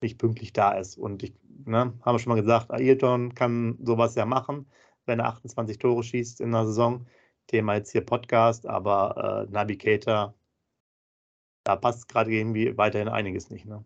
nicht 0.02 0.18
pünktlich 0.18 0.52
da 0.52 0.72
ist. 0.72 0.96
Und 0.96 1.22
ich, 1.22 1.34
ne, 1.64 1.92
haben 2.02 2.18
schon 2.18 2.30
mal 2.30 2.40
gesagt, 2.40 2.70
Ailton 2.70 3.34
kann 3.34 3.78
sowas 3.82 4.14
ja 4.14 4.26
machen, 4.26 4.66
wenn 5.06 5.20
er 5.20 5.26
28 5.26 5.78
Tore 5.78 6.02
schießt 6.02 6.40
in 6.40 6.52
der 6.52 6.66
Saison. 6.66 7.06
Thema 7.48 7.74
jetzt 7.76 7.92
hier 7.92 8.04
Podcast, 8.04 8.66
aber 8.66 9.46
äh, 9.48 9.52
Navigator, 9.52 10.34
da 11.64 11.76
passt 11.76 12.08
gerade 12.08 12.30
irgendwie 12.30 12.76
weiterhin 12.76 13.08
einiges 13.08 13.50
nicht. 13.50 13.64
Ne? 13.66 13.84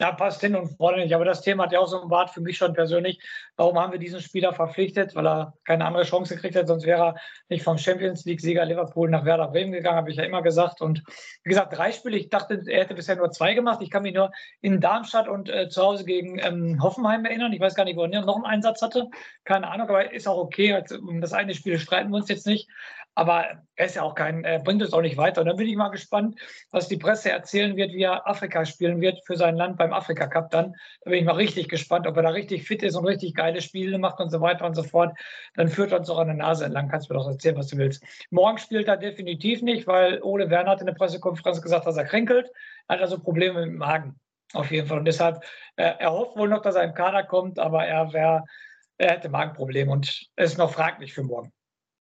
Ja, 0.00 0.10
passt 0.10 0.40
hin 0.40 0.56
und 0.56 0.76
vorne 0.76 1.02
nicht. 1.02 1.14
Aber 1.14 1.24
das 1.24 1.42
Thema 1.42 1.64
hat 1.64 1.72
ja 1.72 1.78
auch 1.78 1.86
so 1.86 2.02
ein 2.02 2.08
Bart 2.08 2.30
für 2.30 2.40
mich 2.40 2.56
schon 2.56 2.72
persönlich. 2.72 3.20
Warum 3.56 3.78
haben 3.78 3.92
wir 3.92 4.00
diesen 4.00 4.20
Spieler 4.20 4.52
verpflichtet? 4.52 5.14
Weil 5.14 5.28
er 5.28 5.54
keine 5.64 5.84
andere 5.84 6.02
Chance 6.02 6.34
gekriegt 6.34 6.56
hat. 6.56 6.66
Sonst 6.66 6.84
wäre 6.84 7.00
er 7.00 7.16
nicht 7.48 7.62
vom 7.62 7.78
Champions 7.78 8.24
League-Sieger 8.24 8.64
Liverpool 8.64 9.08
nach 9.08 9.24
Werder 9.24 9.46
Bremen 9.46 9.70
gegangen, 9.70 9.96
habe 9.96 10.10
ich 10.10 10.16
ja 10.16 10.24
immer 10.24 10.42
gesagt. 10.42 10.80
Und 10.80 11.04
wie 11.44 11.50
gesagt, 11.50 11.76
drei 11.76 11.92
Spiele. 11.92 12.16
Ich 12.16 12.28
dachte, 12.28 12.60
er 12.66 12.80
hätte 12.80 12.94
bisher 12.94 13.14
nur 13.14 13.30
zwei 13.30 13.54
gemacht. 13.54 13.82
Ich 13.82 13.90
kann 13.90 14.02
mich 14.02 14.14
nur 14.14 14.32
in 14.60 14.80
Darmstadt 14.80 15.28
und 15.28 15.48
äh, 15.48 15.68
zu 15.68 15.80
Hause 15.80 16.04
gegen 16.04 16.40
ähm, 16.40 16.82
Hoffenheim 16.82 17.24
erinnern. 17.24 17.52
Ich 17.52 17.60
weiß 17.60 17.76
gar 17.76 17.84
nicht, 17.84 17.96
wo 17.96 18.02
er 18.02 18.22
noch 18.22 18.34
einen 18.34 18.46
Einsatz 18.46 18.82
hatte. 18.82 19.06
Keine 19.44 19.70
Ahnung, 19.70 19.88
aber 19.88 20.12
ist 20.12 20.26
auch 20.26 20.38
okay. 20.38 20.82
Um 21.00 21.20
das 21.20 21.32
eine 21.32 21.54
Spiel 21.54 21.78
streiten 21.78 22.10
wir 22.10 22.16
uns 22.16 22.28
jetzt 22.28 22.46
nicht. 22.46 22.68
Aber 23.14 23.44
er 23.76 23.86
ist 23.86 23.94
ja 23.94 24.02
auch 24.02 24.14
kein, 24.14 24.44
er 24.44 24.58
bringt 24.58 24.82
es 24.82 24.92
auch 24.92 25.00
nicht 25.00 25.16
weiter. 25.16 25.40
Und 25.40 25.46
dann 25.46 25.56
bin 25.56 25.68
ich 25.68 25.76
mal 25.76 25.90
gespannt, 25.90 26.40
was 26.70 26.88
die 26.88 26.96
Presse 26.96 27.30
erzählen 27.30 27.76
wird, 27.76 27.92
wie 27.92 28.02
er 28.02 28.26
Afrika 28.26 28.64
spielen 28.64 29.00
wird 29.00 29.24
für 29.24 29.36
sein 29.36 29.56
Land 29.56 29.78
beim 29.84 29.92
Afrika 29.92 30.26
Cup 30.26 30.50
dann. 30.50 30.74
Da 31.02 31.10
bin 31.10 31.20
ich 31.20 31.24
mal 31.24 31.36
richtig 31.36 31.68
gespannt, 31.68 32.06
ob 32.06 32.16
er 32.16 32.22
da 32.22 32.30
richtig 32.30 32.64
fit 32.64 32.82
ist 32.82 32.96
und 32.96 33.06
richtig 33.06 33.34
geile 33.34 33.60
Spiele 33.60 33.98
macht 33.98 34.20
und 34.20 34.30
so 34.30 34.40
weiter 34.40 34.66
und 34.66 34.74
so 34.74 34.82
fort. 34.82 35.16
Dann 35.54 35.68
führt 35.68 35.92
er 35.92 35.98
uns 35.98 36.10
auch 36.10 36.18
an 36.18 36.28
der 36.28 36.36
Nase 36.36 36.64
entlang. 36.64 36.88
Kannst 36.88 37.08
du 37.08 37.14
mir 37.14 37.20
doch 37.20 37.28
erzählen, 37.28 37.56
was 37.56 37.68
du 37.68 37.76
willst. 37.76 38.04
Morgen 38.30 38.58
spielt 38.58 38.88
er 38.88 38.96
definitiv 38.96 39.62
nicht, 39.62 39.86
weil 39.86 40.22
Ole 40.22 40.50
Werner 40.50 40.72
hat 40.72 40.80
in 40.80 40.86
der 40.86 40.94
Pressekonferenz 40.94 41.60
gesagt, 41.60 41.86
dass 41.86 41.96
er 41.96 42.04
kränkelt. 42.04 42.50
Er 42.88 42.96
hat 42.96 43.02
also 43.02 43.18
Probleme 43.18 43.60
mit 43.60 43.70
dem 43.70 43.76
Magen. 43.78 44.18
Auf 44.52 44.70
jeden 44.70 44.86
Fall. 44.86 44.98
Und 44.98 45.04
deshalb, 45.04 45.42
äh, 45.76 45.94
er 45.98 46.12
hofft 46.12 46.36
wohl 46.36 46.48
noch, 46.48 46.62
dass 46.62 46.76
er 46.76 46.84
im 46.84 46.94
Kader 46.94 47.24
kommt, 47.24 47.58
aber 47.58 47.86
er, 47.86 48.12
wär, 48.12 48.44
er 48.98 49.10
hätte 49.10 49.28
Magenprobleme 49.28 49.90
und 49.90 50.28
ist 50.36 50.58
noch 50.58 50.72
fraglich 50.72 51.12
für 51.12 51.24
morgen. 51.24 51.52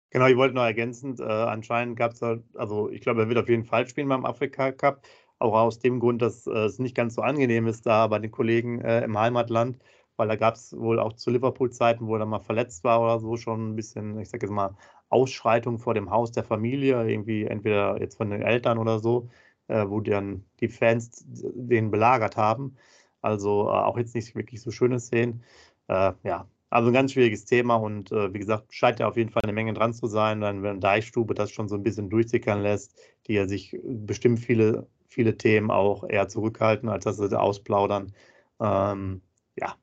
Genau, 0.10 0.28
ich 0.28 0.38
wollte 0.38 0.56
noch 0.56 0.64
ergänzend, 0.64 1.20
äh, 1.20 1.24
anscheinend 1.24 1.98
gab 1.98 2.14
es 2.14 2.22
halt, 2.22 2.42
also 2.56 2.90
ich 2.90 3.02
glaube, 3.02 3.24
er 3.24 3.30
wird 3.30 3.40
auf 3.40 3.50
jeden 3.50 3.66
Fall 3.66 3.88
spielen 3.88 4.08
beim 4.08 4.26
Afrika 4.26 4.72
Cup, 4.72 5.06
auch 5.40 5.54
aus 5.54 5.80
dem 5.80 6.00
Grund, 6.00 6.22
dass 6.22 6.48
äh, 6.48 6.52
es 6.66 6.80
nicht 6.80 6.96
ganz 6.96 7.16
so 7.16 7.22
angenehm 7.22 7.68
ist 7.68 7.86
da 7.86 8.08
bei 8.08 8.20
den 8.20 8.32
Kollegen 8.32 8.82
äh, 8.82 9.04
im 9.04 9.18
Heimatland, 9.18 9.78
weil 10.16 10.28
da 10.28 10.36
gab 10.36 10.56
es 10.56 10.76
wohl 10.78 11.00
auch 11.00 11.14
zu 11.14 11.30
Liverpool-Zeiten, 11.30 12.08
wo 12.08 12.16
er 12.16 12.26
mal 12.26 12.40
verletzt 12.40 12.84
war 12.84 13.02
oder 13.02 13.20
so, 13.20 13.38
schon 13.38 13.72
ein 13.72 13.76
bisschen, 13.76 14.20
ich 14.20 14.30
sage 14.30 14.48
jetzt 14.48 14.54
mal, 14.54 14.76
Ausschreitung 15.10 15.80
vor 15.80 15.94
dem 15.94 16.10
Haus 16.10 16.32
der 16.32 16.44
Familie, 16.44 17.08
irgendwie 17.10 17.46
entweder 17.46 18.00
jetzt 18.02 18.18
von 18.18 18.30
den 18.30 18.42
Eltern 18.42 18.78
oder 18.78 19.00
so, 19.00 19.30
äh, 19.68 19.86
wo 19.88 20.02
dann 20.02 20.44
die 20.60 20.68
Fans 20.70 21.26
den 21.28 21.92
belagert 21.92 22.36
haben. 22.38 22.76
Also 23.22 23.70
auch 23.70 23.98
jetzt 23.98 24.16
nicht 24.16 24.36
wirklich 24.36 24.62
so 24.62 24.72
schöne 24.72 25.00
Szenen. 25.00 25.44
Ja, 25.90 26.48
also 26.70 26.90
ein 26.90 26.94
ganz 26.94 27.14
schwieriges 27.14 27.46
Thema 27.46 27.76
und 27.76 28.12
wie 28.12 28.40
gesagt, 28.40 28.74
scheint 28.74 29.00
ja 29.00 29.08
auf 29.08 29.18
jeden 29.18 29.32
Fall 29.32 29.42
eine 29.44 29.54
Menge 29.54 29.74
dran 29.74 29.94
zu 29.94 30.08
sein, 30.08 30.40
dann 30.40 30.64
wenn 30.64 30.80
Deichstube 30.80 31.34
das 31.34 31.52
schon 31.52 31.68
so 31.68 31.76
ein 31.76 31.84
bisschen 31.84 32.10
durchsickern 32.10 32.62
lässt, 32.62 32.96
die 33.28 33.34
ja 33.34 33.48
sich 33.48 33.78
bestimmt 33.84 34.40
viele, 34.40 34.88
viele 35.08 35.38
Themen 35.38 35.72
auch 35.72 36.04
eher 36.08 36.28
zurückhalten, 36.28 36.90
als 36.90 37.06
dass 37.06 37.18
sie 37.18 37.40
ausplaudern. 37.40 38.14
Ähm, 38.60 39.22
ja, 39.56 39.76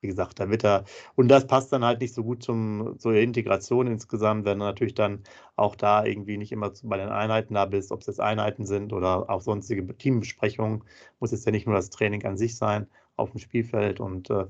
wie 0.00 0.06
gesagt, 0.08 0.38
da 0.38 0.48
wird 0.48 0.64
er, 0.64 0.84
und 1.16 1.28
das 1.28 1.46
passt 1.46 1.72
dann 1.72 1.84
halt 1.84 2.00
nicht 2.00 2.14
so 2.14 2.22
gut 2.22 2.42
zum, 2.42 2.96
zur 2.98 3.14
Integration 3.14 3.86
insgesamt, 3.88 4.44
wenn 4.44 4.58
du 4.58 4.64
natürlich 4.64 4.94
dann 4.94 5.24
auch 5.56 5.74
da 5.74 6.04
irgendwie 6.04 6.36
nicht 6.36 6.52
immer 6.52 6.72
bei 6.84 6.98
den 6.98 7.08
Einheiten 7.08 7.54
da 7.54 7.64
bist, 7.66 7.90
ob 7.90 8.00
es 8.00 8.06
jetzt 8.06 8.20
Einheiten 8.20 8.64
sind 8.64 8.92
oder 8.92 9.28
auch 9.28 9.40
sonstige 9.40 9.86
Teambesprechungen, 9.96 10.84
muss 11.18 11.32
es 11.32 11.44
ja 11.44 11.50
nicht 11.52 11.66
nur 11.66 11.74
das 11.74 11.90
Training 11.90 12.24
an 12.24 12.36
sich 12.36 12.56
sein 12.56 12.86
auf 13.16 13.32
dem 13.32 13.40
Spielfeld. 13.40 13.98
Und 13.98 14.30
äh, 14.30 14.46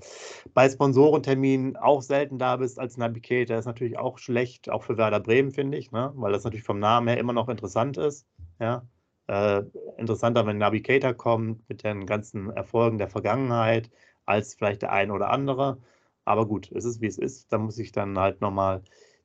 bei 0.54 0.68
Sponsorenterminen 0.68 1.76
auch 1.76 2.02
selten 2.02 2.38
da 2.38 2.56
bist 2.56 2.78
als 2.78 2.98
Navigator 2.98 3.56
ist 3.56 3.64
natürlich 3.64 3.98
auch 3.98 4.18
schlecht, 4.18 4.68
auch 4.68 4.82
für 4.84 4.98
Werder 4.98 5.20
Bremen, 5.20 5.52
finde 5.52 5.78
ich, 5.78 5.90
ne? 5.92 6.12
weil 6.16 6.32
das 6.32 6.44
natürlich 6.44 6.64
vom 6.64 6.78
Namen 6.78 7.08
her 7.08 7.18
immer 7.18 7.32
noch 7.32 7.48
interessant 7.48 7.96
ist. 7.96 8.26
Ja? 8.60 8.86
Äh, 9.28 9.62
interessanter, 9.98 10.46
wenn 10.46 10.58
Navigator 10.58 11.14
kommt 11.14 11.68
mit 11.68 11.84
den 11.84 12.06
ganzen 12.06 12.50
Erfolgen 12.50 12.98
der 12.98 13.08
Vergangenheit, 13.08 13.90
als 14.26 14.54
vielleicht 14.54 14.82
der 14.82 14.92
ein 14.92 15.10
oder 15.10 15.30
andere. 15.30 15.78
Aber 16.24 16.46
gut, 16.46 16.70
es 16.72 16.84
ist 16.84 17.00
wie 17.00 17.06
es 17.06 17.18
ist. 17.18 17.52
Da 17.52 17.58
muss 17.58 17.78
ich 17.78 17.92
dann 17.92 18.18
halt 18.18 18.40
nochmal 18.40 18.82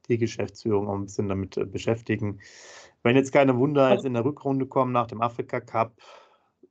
die 0.09 0.17
Geschäftsführung 0.17 0.87
auch 0.87 0.95
ein 0.95 1.05
bisschen 1.05 1.29
damit 1.29 1.57
äh, 1.57 1.65
beschäftigen. 1.65 2.39
Wenn 3.03 3.15
jetzt 3.15 3.31
keine 3.33 3.57
Wunder 3.57 3.91
jetzt 3.91 4.05
in 4.05 4.13
der 4.13 4.25
Rückrunde 4.25 4.65
kommen 4.65 4.91
nach 4.91 5.07
dem 5.07 5.21
Afrika 5.21 5.59
Cup, 5.61 5.93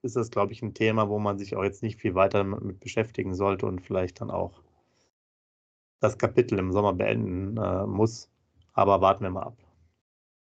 ist 0.03 0.16
das, 0.16 0.31
glaube 0.31 0.53
ich, 0.53 0.62
ein 0.62 0.75
Thema, 0.75 1.09
wo 1.09 1.18
man 1.18 1.38
sich 1.38 1.57
auch 1.57 1.64
jetzt 1.64 1.83
nicht 1.83 2.01
viel 2.01 2.14
weiter 2.14 2.45
mit 2.45 2.81
beschäftigen 2.81 3.35
sollte 3.35 3.66
und 3.66 3.81
vielleicht 3.81 4.21
dann 4.21 4.31
auch 4.31 4.62
das 6.01 6.18
Kapitel 6.18 6.59
im 6.59 6.73
Sommer 6.73 6.92
beenden 6.92 7.57
äh, 7.57 7.87
muss. 7.87 8.31
Aber 8.75 9.01
warten 9.01 9.25
wir 9.25 9.31
mal 9.31 9.45
ab. 9.45 9.62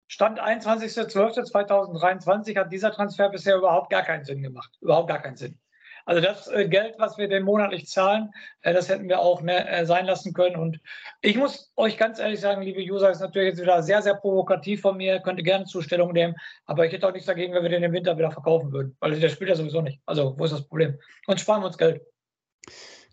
Stand 0.07 0.41
21.12.2023 0.41 2.57
hat 2.57 2.71
dieser 2.71 2.91
Transfer 2.91 3.29
bisher 3.29 3.57
überhaupt 3.57 3.89
gar 3.89 4.03
keinen 4.03 4.25
Sinn 4.25 4.43
gemacht. 4.43 4.71
Überhaupt 4.81 5.09
gar 5.09 5.21
keinen 5.21 5.37
Sinn. 5.37 5.57
Also 6.05 6.21
das 6.21 6.47
äh, 6.49 6.67
Geld, 6.67 6.95
was 6.97 7.17
wir 7.17 7.29
dem 7.29 7.43
monatlich 7.43 7.87
zahlen, 7.87 8.33
äh, 8.61 8.73
das 8.73 8.89
hätten 8.89 9.07
wir 9.07 9.19
auch 9.19 9.41
ne, 9.41 9.67
äh, 9.69 9.85
sein 9.85 10.05
lassen 10.05 10.33
können. 10.33 10.57
Und 10.57 10.79
ich 11.21 11.37
muss 11.37 11.71
euch 11.77 11.97
ganz 11.97 12.19
ehrlich 12.19 12.41
sagen, 12.41 12.61
liebe 12.61 12.81
User, 12.81 13.09
ist 13.09 13.21
natürlich 13.21 13.49
jetzt 13.49 13.61
wieder 13.61 13.81
sehr, 13.81 14.01
sehr 14.01 14.15
provokativ 14.15 14.81
von 14.81 14.97
mir, 14.97 15.19
könnte 15.19 15.43
gerne 15.43 15.65
Zustellung 15.65 16.11
nehmen, 16.11 16.35
aber 16.65 16.85
ich 16.85 16.91
hätte 16.91 17.07
auch 17.07 17.13
nichts 17.13 17.27
dagegen, 17.27 17.53
wenn 17.53 17.63
wir 17.63 17.69
den 17.69 17.83
im 17.83 17.93
Winter 17.93 18.17
wieder 18.17 18.31
verkaufen 18.31 18.73
würden, 18.73 18.97
weil 18.99 19.17
der 19.17 19.29
spielt 19.29 19.49
ja 19.49 19.55
sowieso 19.55 19.81
nicht. 19.81 20.01
Also 20.05 20.37
wo 20.37 20.43
ist 20.43 20.53
das 20.53 20.67
Problem? 20.67 20.99
Und 21.27 21.39
sparen 21.39 21.61
wir 21.61 21.67
uns 21.67 21.77
Geld. 21.77 22.01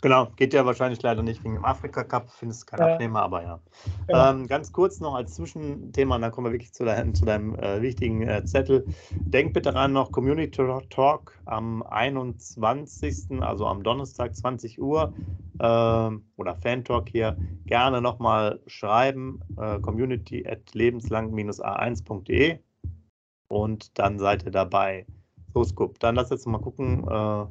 Genau, 0.03 0.29
geht 0.37 0.55
ja 0.55 0.65
wahrscheinlich 0.65 1.03
leider 1.03 1.23
nicht 1.23 1.45
wegen 1.45 1.57
dem 1.57 1.65
Afrika 1.65 2.05
Cup, 2.05 2.31
findest 2.31 2.67
kein 2.67 2.81
ja. 2.81 2.95
Abnehmer, 2.95 3.23
aber 3.23 3.43
ja. 3.43 3.61
Genau. 4.07 4.31
Ähm, 4.31 4.47
ganz 4.47 4.73
kurz 4.73 4.99
noch 5.01 5.15
als 5.15 5.35
Zwischenthema, 5.35 6.17
und 6.17 6.23
dann 6.23 6.31
kommen 6.33 6.47
wir 6.47 6.53
wirklich 6.53 6.73
zu, 6.73 6.85
dein, 6.85 7.15
zu 7.15 7.27
deinem 7.27 7.55
äh, 7.57 7.83
wichtigen 7.83 8.23
äh, 8.23 8.43
Zettel. 8.45 8.87
Denk 9.11 9.53
bitte 9.53 9.73
daran 9.73 9.93
noch 9.93 10.11
Community 10.11 10.51
Talk 10.89 11.39
am 11.45 11.83
21., 11.83 13.43
also 13.43 13.67
am 13.67 13.83
Donnerstag 13.83 14.35
20 14.35 14.81
Uhr 14.81 15.13
äh, 15.59 15.65
oder 15.65 16.57
Fan 16.63 16.83
Talk 16.83 17.11
hier, 17.11 17.37
gerne 17.67 18.01
nochmal 18.01 18.61
schreiben, 18.67 19.41
äh, 19.59 19.79
community 19.81 20.47
at 20.47 20.75
lebenslang-a1.de 20.75 22.59
und 23.49 23.99
dann 23.99 24.19
seid 24.19 24.45
ihr 24.45 24.51
dabei. 24.51 25.05
So, 25.53 25.65
Scoop, 25.65 25.99
dann 25.99 26.15
lass 26.15 26.31
jetzt 26.31 26.47
mal 26.47 26.61
gucken, 26.61 27.07
äh, 27.07 27.47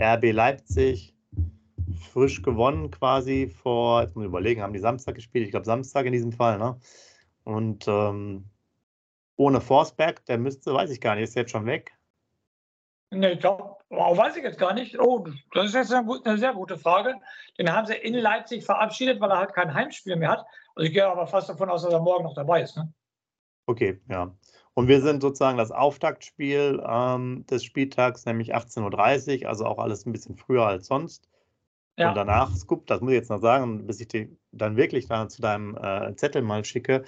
RB 0.00 0.32
Leipzig, 0.32 1.14
frisch 1.98 2.42
gewonnen 2.42 2.90
quasi 2.90 3.48
vor, 3.48 4.02
jetzt 4.02 4.14
muss 4.14 4.24
ich 4.24 4.28
überlegen, 4.28 4.62
haben 4.62 4.72
die 4.72 4.78
Samstag 4.78 5.14
gespielt? 5.14 5.44
Ich 5.44 5.50
glaube 5.50 5.66
Samstag 5.66 6.06
in 6.06 6.12
diesem 6.12 6.32
Fall, 6.32 6.58
ne? 6.58 6.78
Und 7.44 7.86
ähm, 7.88 8.50
ohne 9.36 9.60
Forsberg, 9.60 10.24
der 10.26 10.38
müsste, 10.38 10.74
weiß 10.74 10.90
ich 10.90 11.00
gar 11.00 11.14
nicht, 11.14 11.24
ist 11.24 11.36
jetzt 11.36 11.50
schon 11.50 11.66
weg. 11.66 11.96
Ne, 13.10 13.32
ich 13.32 13.40
glaube, 13.40 13.76
oh, 13.88 14.16
weiß 14.16 14.36
ich 14.36 14.42
jetzt 14.42 14.58
gar 14.58 14.74
nicht. 14.74 14.98
Oh, 15.00 15.26
das 15.52 15.66
ist 15.66 15.74
jetzt 15.74 15.92
eine, 15.92 16.06
eine, 16.24 16.38
sehr 16.38 16.52
gute 16.52 16.76
Frage. 16.76 17.14
Den 17.56 17.72
haben 17.72 17.86
sie 17.86 17.94
in 17.94 18.14
Leipzig 18.14 18.64
verabschiedet, 18.64 19.20
weil 19.20 19.30
er 19.30 19.38
halt 19.38 19.54
kein 19.54 19.72
Heimspiel 19.72 20.16
mehr 20.16 20.30
hat. 20.30 20.46
Also 20.74 20.86
ich 20.86 20.92
gehe 20.92 21.06
aber 21.06 21.26
fast 21.26 21.48
davon 21.48 21.70
aus, 21.70 21.82
dass 21.82 21.92
er 21.92 22.00
morgen 22.00 22.24
noch 22.24 22.34
dabei 22.34 22.62
ist. 22.62 22.76
Ne? 22.76 22.92
Okay, 23.66 24.00
ja. 24.10 24.34
Und 24.74 24.88
wir 24.88 25.00
sind 25.00 25.22
sozusagen 25.22 25.58
das 25.58 25.70
Auftaktspiel 25.70 26.82
ähm, 26.86 27.46
des 27.46 27.64
Spieltags, 27.64 28.26
nämlich 28.26 28.54
18.30 28.54 29.42
Uhr, 29.42 29.48
also 29.48 29.64
auch 29.64 29.78
alles 29.78 30.04
ein 30.04 30.12
bisschen 30.12 30.36
früher 30.36 30.66
als 30.66 30.86
sonst. 30.86 31.28
Ja. 31.98 32.10
Und 32.10 32.14
danach, 32.14 32.54
Scoop, 32.54 32.86
das 32.86 33.00
muss 33.00 33.10
ich 33.10 33.16
jetzt 33.16 33.30
noch 33.30 33.40
sagen, 33.40 33.86
bis 33.86 34.00
ich 34.00 34.08
dich 34.08 34.28
dann 34.52 34.76
wirklich 34.76 35.08
da 35.08 35.28
zu 35.28 35.42
deinem 35.42 35.76
äh, 35.76 36.14
Zettel 36.14 36.42
mal 36.42 36.64
schicke, 36.64 37.04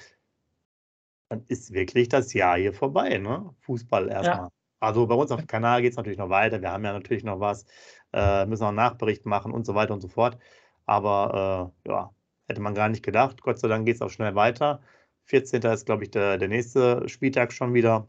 dann 1.28 1.44
ist 1.46 1.72
wirklich 1.72 2.08
das 2.08 2.32
Jahr 2.34 2.58
hier 2.58 2.72
vorbei, 2.72 3.18
ne? 3.18 3.54
Fußball 3.60 4.08
erstmal. 4.08 4.36
Ja. 4.36 4.52
Also 4.80 5.06
bei 5.06 5.14
uns 5.14 5.30
auf 5.30 5.38
dem 5.38 5.46
Kanal 5.46 5.82
geht 5.82 5.92
es 5.92 5.96
natürlich 5.96 6.18
noch 6.18 6.28
weiter. 6.28 6.60
Wir 6.60 6.72
haben 6.72 6.84
ja 6.84 6.92
natürlich 6.92 7.22
noch 7.22 7.38
was, 7.38 7.66
äh, 8.12 8.46
müssen 8.46 8.62
noch 8.62 8.68
einen 8.68 8.76
Nachbericht 8.76 9.26
machen 9.26 9.52
und 9.52 9.64
so 9.64 9.74
weiter 9.76 9.94
und 9.94 10.00
so 10.00 10.08
fort. 10.08 10.38
Aber 10.86 11.72
äh, 11.86 11.90
ja, 11.90 12.10
hätte 12.48 12.60
man 12.60 12.74
gar 12.74 12.88
nicht 12.88 13.04
gedacht. 13.04 13.42
Gott 13.42 13.60
sei 13.60 13.68
Dank 13.68 13.86
geht 13.86 13.96
es 13.96 14.02
auch 14.02 14.10
schnell 14.10 14.34
weiter. 14.34 14.82
14. 15.26 15.62
ist, 15.62 15.86
glaube 15.86 16.02
ich, 16.02 16.10
der, 16.10 16.36
der 16.36 16.48
nächste 16.48 17.08
Spieltag 17.08 17.52
schon 17.52 17.74
wieder. 17.74 18.08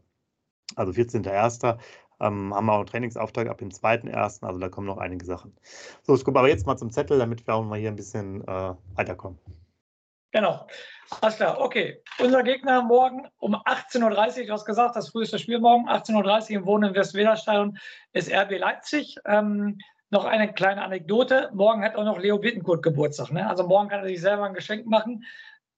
Also 0.74 0.90
14.01. 0.92 1.78
Ähm, 2.22 2.54
haben 2.54 2.66
wir 2.66 2.72
auch 2.72 2.78
einen 2.78 2.86
Trainingsauftrag 2.86 3.48
ab 3.48 3.58
dem 3.58 3.70
2.1., 3.70 4.44
also 4.44 4.58
da 4.58 4.68
kommen 4.68 4.86
noch 4.86 4.98
einige 4.98 5.24
Sachen. 5.24 5.54
So, 6.02 6.14
ich 6.14 6.24
gucke 6.24 6.38
aber 6.38 6.48
jetzt 6.48 6.66
mal 6.66 6.76
zum 6.76 6.90
Zettel, 6.90 7.18
damit 7.18 7.46
wir 7.46 7.54
auch 7.54 7.64
mal 7.64 7.78
hier 7.78 7.90
ein 7.90 7.96
bisschen 7.96 8.46
äh, 8.46 8.74
weiterkommen. 8.94 9.38
Genau. 10.30 10.66
Alles 11.20 11.36
klar, 11.36 11.60
okay. 11.60 12.02
Unser 12.18 12.42
Gegner 12.42 12.82
morgen 12.82 13.28
um 13.38 13.54
18.30 13.54 14.40
Uhr, 14.40 14.46
du 14.46 14.52
hast 14.52 14.64
gesagt, 14.64 14.96
das 14.96 15.10
früheste 15.10 15.38
Spiel 15.38 15.58
morgen, 15.58 15.88
18.30 15.88 16.50
Uhr 16.52 16.56
im 16.56 16.66
Wohnen 16.66 16.90
im 16.90 16.94
Westweserstadion 16.94 17.76
ist 18.12 18.32
RB 18.32 18.58
Leipzig. 18.58 19.16
Ähm, 19.26 19.78
noch 20.08 20.24
eine 20.24 20.52
kleine 20.52 20.82
Anekdote. 20.82 21.50
Morgen 21.52 21.82
hat 21.82 21.96
auch 21.96 22.04
noch 22.04 22.18
Leo 22.18 22.38
Bittenkurt 22.38 22.82
Geburtstag. 22.82 23.30
Ne? 23.30 23.48
Also 23.48 23.66
morgen 23.66 23.88
kann 23.88 24.00
er 24.00 24.08
sich 24.08 24.20
selber 24.20 24.44
ein 24.44 24.54
Geschenk 24.54 24.86
machen 24.86 25.24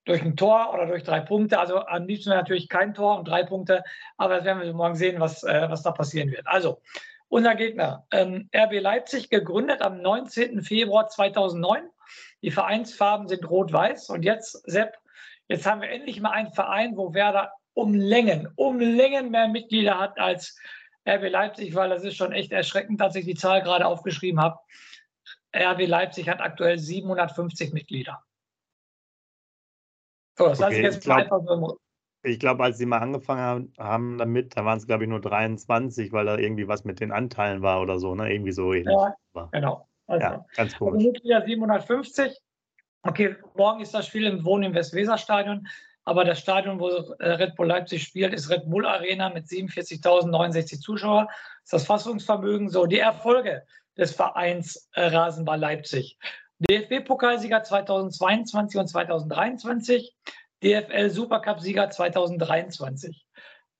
durch 0.05 0.23
ein 0.23 0.37
Tor 0.37 0.73
oder 0.75 0.87
durch 0.87 1.03
drei 1.03 1.21
Punkte. 1.21 1.59
Also 1.59 1.79
am 1.87 2.07
liebsten 2.07 2.31
natürlich 2.31 2.69
kein 2.69 2.95
Tor 2.95 3.19
und 3.19 3.29
drei 3.29 3.43
Punkte, 3.43 3.85
aber 4.17 4.37
das 4.37 4.45
werden 4.45 4.63
wir 4.63 4.73
morgen 4.75 4.97
sehen, 4.97 5.21
was, 5.21 5.43
äh, 5.45 5.67
was 5.69 5.83
da 5.83 5.93
passieren 5.93 6.31
wird. 6.31 6.47
Also, 6.47 6.81
unser 7.29 7.55
Gegner, 7.55 8.07
ähm, 8.13 8.49
RB 8.55 8.81
Leipzig, 8.81 9.31
gegründet 9.31 9.83
am 9.83 10.01
19. 10.01 10.63
Februar 10.63 11.09
2009. 11.09 11.89
Die 12.43 12.51
Vereinsfarben 12.51 13.29
sind 13.29 13.49
rot-weiß. 13.49 14.11
Und 14.11 14.25
jetzt, 14.25 14.63
Sepp, 14.71 14.99
jetzt 15.49 15.67
haben 15.67 15.81
wir 15.81 15.91
endlich 15.91 16.21
mal 16.21 16.31
einen 16.31 16.53
Verein, 16.53 16.97
wo 16.97 17.15
Werder 17.15 17.53
um 17.73 17.95
Längen, 17.95 18.49
um 18.55 18.79
Längen 18.79 19.31
mehr 19.31 19.49
Mitglieder 19.49 19.99
hat 19.99 20.19
als 20.21 20.57
RB 21.09 21.29
Leipzig, 21.29 21.75
weil 21.75 21.91
das 21.91 22.05
ist 22.05 22.17
schon 22.17 22.33
echt 22.33 22.53
erschreckend, 22.53 23.01
dass 23.01 23.17
ich 23.17 23.25
die 23.25 23.35
Zahl 23.35 23.63
gerade 23.63 23.87
aufgeschrieben 23.87 24.41
habe. 24.41 24.61
RB 25.57 25.87
Leipzig 25.87 26.29
hat 26.29 26.41
aktuell 26.41 26.79
750 26.79 27.73
Mitglieder. 27.73 28.23
So, 30.37 30.49
das 30.49 30.61
okay, 30.61 30.83
jetzt 30.83 30.97
ich 30.97 31.03
glaube, 31.05 32.57
glaub, 32.57 32.61
als 32.61 32.79
sie 32.79 32.87
mal 32.87 32.99
angefangen 32.99 33.73
haben 33.79 34.19
damit, 34.19 34.57
da 34.57 34.65
waren 34.65 34.79
es, 34.79 34.87
glaube 34.87 35.05
ich, 35.05 35.11
nur 35.11 35.21
23, 35.21 36.13
weil 36.13 36.27
da 36.27 36.39
irgendwie 36.39 36.67
was 36.67 36.85
mit 36.85 37.01
den 37.01 37.13
Anteilen 37.13 37.63
war 37.63 37.83
oder 37.83 37.99
so, 37.99 38.15
ne? 38.15 38.33
Irgendwie 38.33 38.53
so 38.53 38.73
ähnlich. 38.73 38.95
Ja, 38.95 39.15
war. 39.35 39.51
genau. 39.53 39.87
Also, 40.07 40.25
ja, 40.25 40.47
ganz 40.57 40.73
also 40.73 40.77
komisch. 40.79 41.05
Also 41.05 41.47
750. 41.47 42.41
Okay, 43.03 43.37
morgen 43.55 43.81
ist 43.81 43.93
das 43.93 44.07
Spiel 44.07 44.25
im 44.27 44.45
Wohnen 44.45 44.65
im 44.65 44.75
Westweserstadion, 44.75 45.69
aber 46.05 46.25
das 46.25 46.41
Stadion, 46.41 46.81
wo 46.81 46.89
äh, 46.89 47.31
Red 47.33 47.55
Bull 47.57 47.67
Leipzig 47.67 48.03
spielt, 48.03 48.33
ist 48.33 48.51
Red 48.51 48.69
Bull 48.69 48.87
Arena 48.87 49.29
mit 49.31 49.45
47.069 49.45 50.81
Zuschauern. 50.81 51.27
Das 51.27 51.37
ist 51.65 51.73
das 51.73 51.87
Fassungsvermögen. 51.87 52.71
So, 52.71 52.87
die 52.87 52.99
Erfolge 52.99 53.63
des 53.97 54.15
Vereins 54.15 54.89
äh, 54.95 55.07
Rasenball 55.07 55.59
Leipzig. 55.59 56.19
DFB-Pokalsieger 56.61 57.63
2022 57.65 58.81
und 58.81 58.87
2023, 58.87 60.15
DFL 60.63 61.11
Supercup-Sieger 61.11 61.91
2023. 61.91 63.27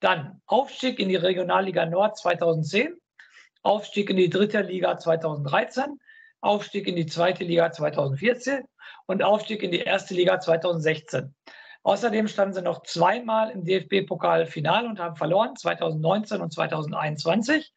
Dann 0.01 0.43
Aufstieg 0.47 0.99
in 0.99 1.09
die 1.09 1.17
Regionalliga 1.17 1.87
Nord 1.87 2.19
2010, 2.19 2.97
Aufstieg 3.63 4.11
in 4.11 4.17
die 4.17 4.29
dritte 4.29 4.61
Liga 4.63 4.99
2013, 4.99 6.01
Aufstieg 6.41 6.89
in 6.89 6.97
die 6.97 7.07
zweite 7.07 7.45
Liga 7.45 7.71
2014 7.71 8.65
und 9.07 9.23
Aufstieg 9.23 9.63
in 9.63 9.71
die 9.71 9.81
erste 9.81 10.15
Liga 10.15 10.41
2016. 10.41 11.35
Außerdem 11.85 12.29
standen 12.29 12.55
sie 12.55 12.63
noch 12.63 12.83
zweimal 12.83 13.51
im 13.51 13.65
DFB-Pokal-Final 13.65 14.87
und 14.87 14.99
haben 14.99 15.17
verloren, 15.17 15.55
2019 15.55 16.41
und 16.41 16.53
2021 16.53 17.73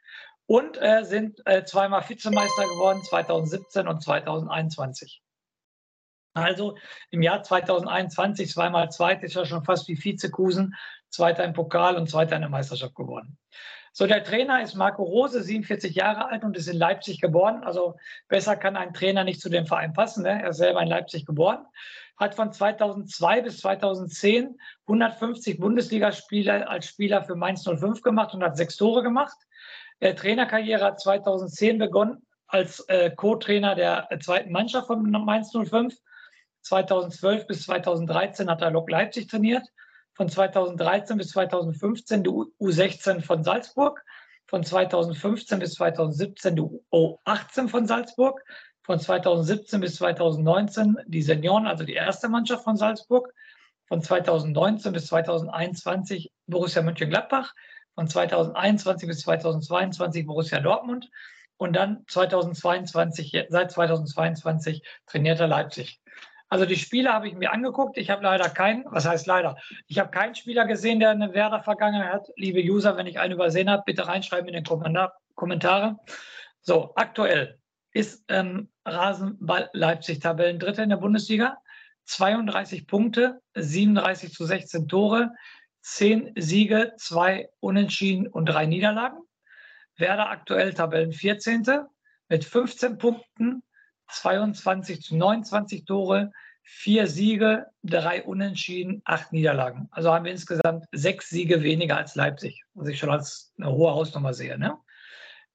und 0.47 0.81
äh, 0.81 1.03
sind 1.03 1.45
äh, 1.45 1.63
zweimal 1.65 2.07
Vizemeister 2.07 2.63
geworden, 2.63 3.03
2017 3.03 3.87
und 3.87 4.01
2021. 4.01 5.21
Also 6.33 6.77
im 7.09 7.21
Jahr 7.21 7.43
2021 7.43 8.49
zweimal 8.51 8.89
zweit 8.89 9.23
ist 9.23 9.35
ja 9.35 9.45
schon 9.45 9.63
fast 9.63 9.87
wie 9.87 10.01
Vizekusen, 10.01 10.75
zweiter 11.09 11.43
im 11.43 11.53
Pokal 11.53 11.95
und 11.95 12.09
zweiter 12.09 12.35
in 12.35 12.41
der 12.41 12.49
Meisterschaft 12.49 12.95
geworden. 12.95 13.37
So, 13.91 14.05
der 14.05 14.23
Trainer 14.23 14.61
ist 14.61 14.75
Marco 14.75 15.01
Rose, 15.01 15.41
47 15.41 15.95
Jahre 15.95 16.29
alt 16.29 16.43
und 16.43 16.55
ist 16.55 16.67
in 16.67 16.77
Leipzig 16.77 17.19
geboren. 17.19 17.63
Also 17.63 17.95
besser 18.27 18.55
kann 18.55 18.77
ein 18.77 18.93
Trainer 18.93 19.23
nicht 19.23 19.41
zu 19.41 19.49
dem 19.49 19.65
Verein 19.65 19.93
passen. 19.93 20.21
Ne? 20.21 20.43
Er 20.43 20.49
ist 20.49 20.57
selber 20.57 20.83
in 20.83 20.87
Leipzig 20.87 21.25
geboren. 21.25 21.65
Hat 22.15 22.35
von 22.35 22.53
2002 22.53 23.41
bis 23.41 23.59
2010 23.61 24.59
150 24.85 25.59
Bundesligaspiele 25.59 26.69
als 26.69 26.85
Spieler 26.85 27.23
für 27.23 27.35
Mainz 27.35 27.63
05 27.63 28.03
gemacht 28.03 28.35
und 28.35 28.43
hat 28.43 28.55
sechs 28.55 28.77
Tore 28.77 29.01
gemacht. 29.01 29.35
Der 30.01 30.15
Trainerkarriere 30.15 30.83
hat 30.83 30.99
2010 30.99 31.79
begonnen 31.79 32.25
als 32.47 32.79
äh, 32.87 33.11
Co-Trainer 33.11 33.75
der 33.75 34.07
äh, 34.11 34.19
zweiten 34.19 34.51
Mannschaft 34.51 34.87
von 34.87 35.09
Mainz 35.09 35.51
05. 35.51 35.95
2012 36.61 37.47
bis 37.47 37.63
2013 37.63 38.49
hat 38.49 38.61
er 38.61 38.71
Lok 38.71 38.89
Leipzig 38.89 39.27
trainiert. 39.27 39.65
Von 40.13 40.29
2013 40.29 41.17
bis 41.17 41.29
2015 41.29 42.23
die 42.23 42.29
U16 42.29 43.21
von 43.21 43.43
Salzburg. 43.43 44.03
Von 44.47 44.63
2015 44.63 45.59
bis 45.59 45.73
2017 45.73 46.55
die 46.55 46.61
U18 46.61 47.67
von 47.67 47.87
Salzburg. 47.87 48.43
Von 48.83 48.99
2017 48.99 49.81
bis 49.81 49.95
2019 49.95 50.97
die 51.07 51.21
Senioren, 51.21 51.67
also 51.67 51.83
die 51.83 51.93
erste 51.93 52.29
Mannschaft 52.29 52.63
von 52.63 52.77
Salzburg. 52.77 53.33
Von 53.87 54.01
2019 54.01 54.93
bis 54.93 55.07
2021 55.07 56.31
Borussia 56.45 56.81
Mönchengladbach 56.81 57.53
von 57.97 58.07
2021 58.07 59.07
bis 59.07 59.21
2022 59.21 60.27
Borussia 60.27 60.59
Dortmund 60.59 61.09
und 61.57 61.75
dann 61.75 62.05
2022, 62.07 63.47
seit 63.49 63.71
2022 63.71 64.83
trainiert 65.07 65.39
er 65.39 65.47
Leipzig. 65.47 65.99
Also 66.47 66.65
die 66.65 66.75
Spiele 66.75 67.11
habe 67.11 67.27
ich 67.27 67.33
mir 67.33 67.51
angeguckt. 67.51 67.97
Ich 67.97 68.11
habe 68.11 68.21
leider 68.21 68.49
keinen, 68.49 68.85
was 68.85 69.07
heißt 69.07 69.25
leider? 69.25 69.57
Ich 69.87 69.97
habe 69.97 70.11
keinen 70.11 70.35
Spieler 70.35 70.67
gesehen, 70.67 70.99
der 70.99 71.09
eine 71.09 71.33
Werder-Vergangenheit 71.33 72.13
hat. 72.13 72.27
Liebe 72.35 72.61
User, 72.61 72.95
wenn 72.97 73.07
ich 73.07 73.19
einen 73.19 73.33
übersehen 73.33 73.69
habe, 73.69 73.81
bitte 73.83 74.07
reinschreiben 74.07 74.47
in 74.47 74.63
den 74.63 75.17
Kommentare. 75.33 75.97
So, 76.61 76.93
aktuell 76.95 77.57
ist 77.93 78.23
ähm, 78.27 78.69
Rasenball 78.85 79.71
Leipzig 79.73 80.19
Tabellendritter 80.19 80.83
in 80.83 80.89
der 80.89 80.97
Bundesliga. 80.97 81.57
32 82.05 82.85
Punkte, 82.85 83.41
37 83.55 84.31
zu 84.31 84.45
16 84.45 84.87
Tore, 84.87 85.31
zehn 85.87 86.33
Siege, 86.35 86.93
zwei 86.97 87.49
Unentschieden 87.61 88.27
und 88.27 88.47
drei 88.47 88.65
Niederlagen. 88.65 89.19
Werder 89.95 90.29
aktuell 90.29 90.73
Tabellen 90.73 91.13
14. 91.13 91.63
mit 92.27 92.43
15 92.43 92.97
Punkten, 92.97 93.63
22 94.09 95.01
zu 95.01 95.15
29 95.15 95.85
Tore, 95.85 96.31
vier 96.63 97.07
Siege, 97.07 97.67
drei 97.83 98.21
Unentschieden, 98.23 99.01
acht 99.05 99.31
Niederlagen. 99.31 99.87
Also 99.91 100.13
haben 100.13 100.25
wir 100.25 100.33
insgesamt 100.33 100.85
sechs 100.91 101.29
Siege 101.29 101.63
weniger 101.63 101.95
als 101.95 102.15
Leipzig, 102.15 102.61
was 102.73 102.89
ich 102.89 102.99
schon 102.99 103.09
als 103.09 103.53
eine 103.57 103.71
hohe 103.71 103.93
Hausnummer 103.93 104.33
sehe. 104.33 104.59
Ne? 104.59 104.77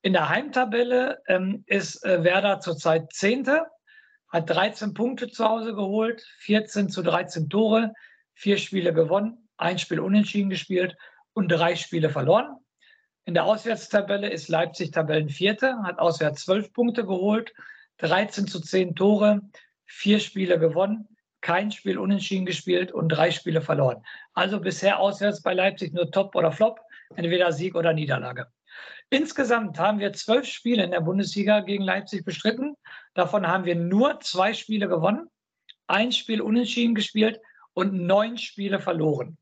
In 0.00 0.14
der 0.14 0.30
Heimtabelle 0.30 1.20
ähm, 1.26 1.62
ist 1.66 2.02
äh, 2.06 2.24
Werder 2.24 2.60
zurzeit 2.60 3.12
Zehnte, 3.12 3.66
hat 4.28 4.48
13 4.48 4.94
Punkte 4.94 5.28
zu 5.28 5.44
Hause 5.44 5.74
geholt, 5.74 6.26
14 6.38 6.88
zu 6.88 7.02
13 7.02 7.50
Tore, 7.50 7.92
vier 8.34 8.56
Spiele 8.56 8.94
gewonnen, 8.94 9.41
ein 9.62 9.78
Spiel 9.78 10.00
unentschieden 10.00 10.50
gespielt 10.50 10.96
und 11.32 11.48
drei 11.48 11.76
Spiele 11.76 12.10
verloren. 12.10 12.56
In 13.24 13.34
der 13.34 13.44
Auswärtstabelle 13.44 14.28
ist 14.28 14.48
Leipzig 14.48 14.90
Tabellenvierte, 14.90 15.82
hat 15.84 15.98
auswärts 15.98 16.44
12 16.44 16.72
Punkte 16.72 17.06
geholt, 17.06 17.52
13 17.98 18.48
zu 18.48 18.60
10 18.60 18.96
Tore, 18.96 19.40
vier 19.84 20.18
Spiele 20.18 20.58
gewonnen, 20.58 21.08
kein 21.40 21.70
Spiel 21.70 21.98
unentschieden 21.98 22.46
gespielt 22.46 22.92
und 22.92 23.08
drei 23.08 23.30
Spiele 23.30 23.60
verloren. 23.60 24.02
Also 24.34 24.60
bisher 24.60 24.98
auswärts 24.98 25.42
bei 25.42 25.54
Leipzig 25.54 25.92
nur 25.92 26.10
Top 26.10 26.34
oder 26.34 26.50
Flop, 26.50 26.80
entweder 27.14 27.52
Sieg 27.52 27.76
oder 27.76 27.92
Niederlage. 27.92 28.46
Insgesamt 29.10 29.78
haben 29.78 29.98
wir 29.98 30.12
zwölf 30.14 30.46
Spiele 30.46 30.82
in 30.82 30.90
der 30.90 31.02
Bundesliga 31.02 31.60
gegen 31.60 31.84
Leipzig 31.84 32.24
bestritten. 32.24 32.74
Davon 33.14 33.46
haben 33.46 33.66
wir 33.66 33.76
nur 33.76 34.18
zwei 34.20 34.54
Spiele 34.54 34.88
gewonnen, 34.88 35.28
ein 35.86 36.10
Spiel 36.10 36.40
unentschieden 36.40 36.94
gespielt 36.94 37.38
und 37.74 37.92
neun 37.92 38.38
Spiele 38.38 38.80
verloren. 38.80 39.36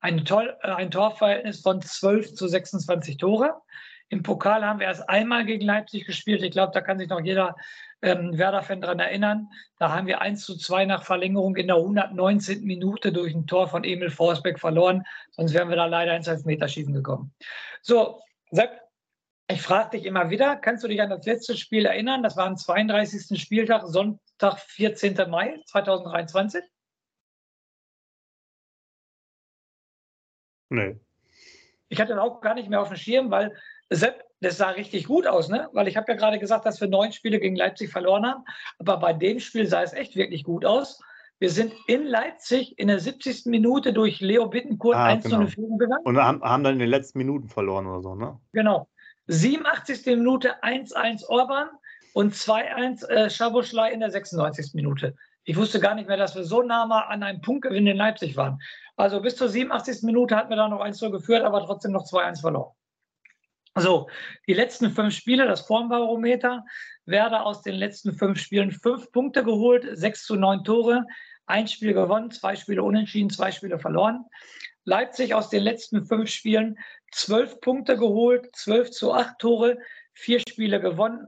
Ein, 0.00 0.24
Tor, 0.24 0.44
äh, 0.62 0.68
ein 0.68 0.90
Torverhältnis 0.90 1.60
von 1.60 1.80
12 1.80 2.34
zu 2.34 2.48
26 2.48 3.18
Tore. 3.18 3.60
Im 4.08 4.22
Pokal 4.22 4.64
haben 4.64 4.80
wir 4.80 4.88
erst 4.88 5.08
einmal 5.08 5.44
gegen 5.44 5.64
Leipzig 5.64 6.04
gespielt. 6.04 6.42
Ich 6.42 6.50
glaube, 6.50 6.72
da 6.74 6.80
kann 6.80 6.98
sich 6.98 7.08
noch 7.08 7.20
jeder 7.20 7.54
ähm, 8.02 8.36
Werder-Fan 8.36 8.80
daran 8.80 8.98
erinnern. 8.98 9.48
Da 9.78 9.94
haben 9.94 10.08
wir 10.08 10.20
1 10.20 10.44
zu 10.44 10.56
2 10.56 10.86
nach 10.86 11.04
Verlängerung 11.04 11.54
in 11.56 11.68
der 11.68 11.76
119. 11.76 12.64
Minute 12.64 13.12
durch 13.12 13.34
ein 13.34 13.46
Tor 13.46 13.68
von 13.68 13.84
Emil 13.84 14.10
Forsbeck 14.10 14.58
verloren. 14.58 15.04
Sonst 15.30 15.54
wären 15.54 15.68
wir 15.68 15.76
da 15.76 15.86
leider 15.86 16.16
ins 16.16 16.26
Elfmeterschießen 16.26 16.92
gekommen. 16.92 17.32
So, 17.82 18.20
Sepp, 18.50 18.80
ich 19.48 19.62
frage 19.62 19.98
dich 19.98 20.06
immer 20.06 20.30
wieder, 20.30 20.56
kannst 20.56 20.82
du 20.82 20.88
dich 20.88 21.00
an 21.02 21.10
das 21.10 21.24
letzte 21.26 21.56
Spiel 21.56 21.86
erinnern? 21.86 22.22
Das 22.22 22.36
war 22.36 22.46
am 22.46 22.56
32. 22.56 23.40
Spieltag, 23.40 23.82
Sonntag, 23.86 24.58
14. 24.58 25.16
Mai 25.28 25.60
2023. 25.66 26.62
Nee. 30.70 30.96
Ich 31.88 32.00
hatte 32.00 32.20
auch 32.20 32.40
gar 32.40 32.54
nicht 32.54 32.70
mehr 32.70 32.80
auf 32.80 32.88
dem 32.88 32.96
Schirm, 32.96 33.30
weil 33.30 33.54
Sepp, 33.90 34.24
das 34.40 34.56
sah 34.56 34.70
richtig 34.70 35.06
gut 35.06 35.26
aus, 35.26 35.48
ne? 35.48 35.68
Weil 35.72 35.88
ich 35.88 35.96
habe 35.96 36.10
ja 36.10 36.16
gerade 36.16 36.38
gesagt, 36.38 36.64
dass 36.64 36.80
wir 36.80 36.88
neun 36.88 37.12
Spiele 37.12 37.40
gegen 37.40 37.56
Leipzig 37.56 37.90
verloren 37.90 38.24
haben. 38.24 38.44
Aber 38.78 38.96
bei 38.98 39.12
dem 39.12 39.40
Spiel 39.40 39.66
sah 39.66 39.82
es 39.82 39.92
echt 39.92 40.16
wirklich 40.16 40.44
gut 40.44 40.64
aus. 40.64 41.00
Wir 41.40 41.50
sind 41.50 41.74
in 41.86 42.04
Leipzig 42.04 42.78
in 42.78 42.88
der 42.88 43.00
70. 43.00 43.46
Minute 43.46 43.92
durch 43.92 44.20
Leo 44.20 44.46
Bittenkurt 44.46 44.94
ah, 44.94 45.06
1 45.06 45.24
genau. 45.24 45.46
Führung 45.46 45.78
gegangen. 45.78 46.04
Und 46.04 46.18
haben, 46.18 46.42
haben 46.42 46.62
dann 46.62 46.74
in 46.74 46.80
den 46.80 46.90
letzten 46.90 47.18
Minuten 47.18 47.48
verloren 47.48 47.86
oder 47.86 48.02
so, 48.02 48.14
ne? 48.14 48.38
Genau. 48.52 48.88
87. 49.26 50.06
Minute 50.06 50.62
1-1 50.62 51.26
Orban 51.26 51.68
und 52.12 52.34
2-1 52.34 53.08
äh, 53.08 53.30
Schaboschlei 53.30 53.90
in 53.90 54.00
der 54.00 54.10
96. 54.10 54.74
Minute. 54.74 55.16
Ich 55.50 55.56
wusste 55.56 55.80
gar 55.80 55.96
nicht 55.96 56.06
mehr, 56.06 56.16
dass 56.16 56.36
wir 56.36 56.44
so 56.44 56.62
nah 56.62 56.86
mal 56.86 57.00
an 57.08 57.24
einem 57.24 57.40
Punktgewinn 57.40 57.84
in 57.84 57.96
Leipzig 57.96 58.36
waren. 58.36 58.62
Also 58.94 59.20
bis 59.20 59.34
zur 59.34 59.48
87. 59.48 60.04
Minute 60.04 60.36
hatten 60.36 60.48
wir 60.48 60.56
da 60.56 60.68
noch 60.68 60.80
1-0 60.80 61.10
geführt, 61.10 61.42
aber 61.42 61.66
trotzdem 61.66 61.90
noch 61.90 62.04
2-1 62.04 62.40
verloren. 62.40 62.72
So, 63.74 64.08
die 64.46 64.54
letzten 64.54 64.92
fünf 64.92 65.12
Spiele, 65.12 65.48
das 65.48 65.62
Formbarometer, 65.62 66.64
Werder 67.04 67.44
aus 67.46 67.62
den 67.62 67.74
letzten 67.74 68.12
fünf 68.12 68.38
Spielen 68.38 68.70
fünf 68.70 69.10
Punkte 69.10 69.42
geholt, 69.42 69.88
sechs 69.98 70.24
zu 70.24 70.36
neun 70.36 70.62
Tore, 70.62 71.04
ein 71.46 71.66
Spiel 71.66 71.94
gewonnen, 71.94 72.30
zwei 72.30 72.54
Spiele 72.54 72.84
unentschieden, 72.84 73.28
zwei 73.28 73.50
Spiele 73.50 73.80
verloren. 73.80 74.24
Leipzig 74.84 75.34
aus 75.34 75.50
den 75.50 75.64
letzten 75.64 76.06
fünf 76.06 76.30
Spielen 76.30 76.78
zwölf 77.10 77.60
Punkte 77.60 77.96
geholt, 77.96 78.54
zwölf 78.54 78.92
zu 78.92 79.12
acht 79.12 79.40
Tore, 79.40 79.78
vier 80.12 80.38
Spiele 80.48 80.80
gewonnen, 80.80 81.26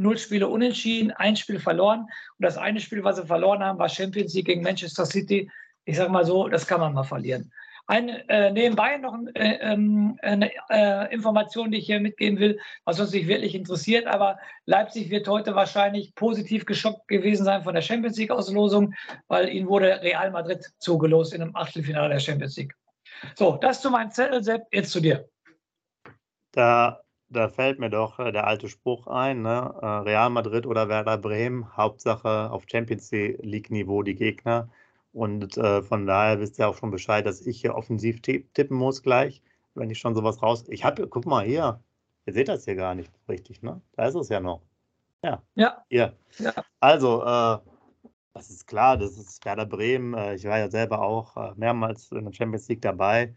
null 0.00 0.18
Spiele 0.18 0.48
unentschieden, 0.48 1.12
ein 1.12 1.36
Spiel 1.36 1.60
verloren. 1.60 2.00
Und 2.00 2.40
das 2.40 2.56
eine 2.56 2.80
Spiel, 2.80 3.04
was 3.04 3.16
sie 3.16 3.26
verloren 3.26 3.62
haben, 3.62 3.78
war 3.78 3.88
Champions 3.88 4.34
League 4.34 4.46
gegen 4.46 4.62
Manchester 4.62 5.06
City. 5.06 5.50
Ich 5.84 5.96
sage 5.96 6.10
mal 6.10 6.24
so, 6.24 6.48
das 6.48 6.66
kann 6.66 6.80
man 6.80 6.94
mal 6.94 7.04
verlieren. 7.04 7.52
Eine, 7.86 8.26
äh, 8.30 8.50
nebenbei 8.50 8.96
noch 8.96 9.14
äh, 9.34 9.58
ähm, 9.60 10.18
eine 10.22 10.50
äh, 10.70 11.12
Information, 11.12 11.70
die 11.70 11.78
ich 11.78 11.86
hier 11.86 12.00
mitgeben 12.00 12.38
will, 12.38 12.58
was 12.86 12.98
uns 12.98 13.12
nicht 13.12 13.28
wirklich 13.28 13.54
interessiert, 13.54 14.06
aber 14.06 14.38
Leipzig 14.64 15.10
wird 15.10 15.28
heute 15.28 15.54
wahrscheinlich 15.54 16.14
positiv 16.14 16.64
geschockt 16.64 17.06
gewesen 17.08 17.44
sein 17.44 17.62
von 17.62 17.74
der 17.74 17.82
Champions 17.82 18.16
League-Auslosung, 18.16 18.94
weil 19.28 19.50
ihnen 19.50 19.68
wurde 19.68 20.00
Real 20.00 20.30
Madrid 20.30 20.64
zugelost 20.78 21.34
in 21.34 21.42
einem 21.42 21.54
Achtelfinale 21.54 22.14
der 22.14 22.20
Champions 22.20 22.56
League. 22.56 22.74
So, 23.34 23.58
das 23.58 23.82
zu 23.82 23.90
meinem 23.90 24.10
Zettel, 24.10 24.42
Sepp, 24.42 24.66
jetzt 24.72 24.90
zu 24.90 25.00
dir. 25.00 25.28
Da, 26.52 27.03
da 27.34 27.48
fällt 27.48 27.78
mir 27.78 27.90
doch 27.90 28.18
äh, 28.18 28.32
der 28.32 28.46
alte 28.46 28.68
Spruch 28.68 29.06
ein, 29.06 29.42
ne? 29.42 29.74
Äh, 29.82 29.86
Real 29.86 30.30
Madrid 30.30 30.66
oder 30.66 30.88
Werder 30.88 31.18
Bremen, 31.18 31.76
Hauptsache 31.76 32.50
auf 32.50 32.64
Champions 32.70 33.10
League-Niveau 33.10 34.02
die 34.02 34.14
Gegner. 34.14 34.68
Und 35.12 35.56
äh, 35.58 35.82
von 35.82 36.06
daher 36.06 36.40
wisst 36.40 36.58
ihr 36.58 36.68
auch 36.68 36.76
schon 36.76 36.90
Bescheid, 36.90 37.26
dass 37.26 37.46
ich 37.46 37.60
hier 37.60 37.74
offensiv 37.74 38.20
tippen 38.22 38.76
muss 38.76 39.02
gleich, 39.02 39.42
wenn 39.74 39.90
ich 39.90 39.98
schon 39.98 40.14
sowas 40.14 40.42
raus. 40.42 40.64
Ich 40.68 40.84
habe, 40.84 41.06
guck 41.08 41.26
mal 41.26 41.44
hier, 41.44 41.80
ihr 42.26 42.32
seht 42.32 42.48
das 42.48 42.64
hier 42.64 42.76
gar 42.76 42.94
nicht 42.94 43.12
richtig, 43.28 43.62
ne? 43.62 43.80
Da 43.92 44.06
ist 44.06 44.14
es 44.14 44.28
ja 44.28 44.40
noch. 44.40 44.62
Ja. 45.22 45.42
Ja. 45.54 45.84
Hier. 45.88 46.16
Ja. 46.38 46.52
Also, 46.80 47.22
äh, 47.22 47.58
das 48.34 48.50
ist 48.50 48.66
klar, 48.66 48.96
das 48.96 49.16
ist 49.16 49.44
Werder 49.44 49.66
Bremen. 49.66 50.14
Äh, 50.14 50.34
ich 50.34 50.44
war 50.44 50.58
ja 50.58 50.70
selber 50.70 51.00
auch 51.00 51.56
mehrmals 51.56 52.10
in 52.12 52.24
der 52.24 52.32
Champions 52.32 52.68
League 52.68 52.82
dabei. 52.82 53.34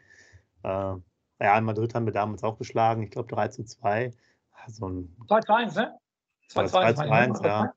Äh, 0.64 0.96
Real 1.39 1.62
Madrid 1.62 1.93
haben 1.93 2.06
wir 2.06 2.13
damals 2.13 2.43
auch 2.43 2.58
geschlagen, 2.58 3.04
ich 3.04 3.12
glaube 3.12 3.34
3 3.34 3.50
zu 3.50 3.63
2. 3.63 4.12
Also 4.65 5.06
2 5.28 5.39
zu 5.41 5.54
1, 5.54 5.76
ne? 5.76 5.97
2 6.50 6.67
zu 6.67 6.78
1, 6.80 7.00
1 7.00 7.41
ja. 7.43 7.73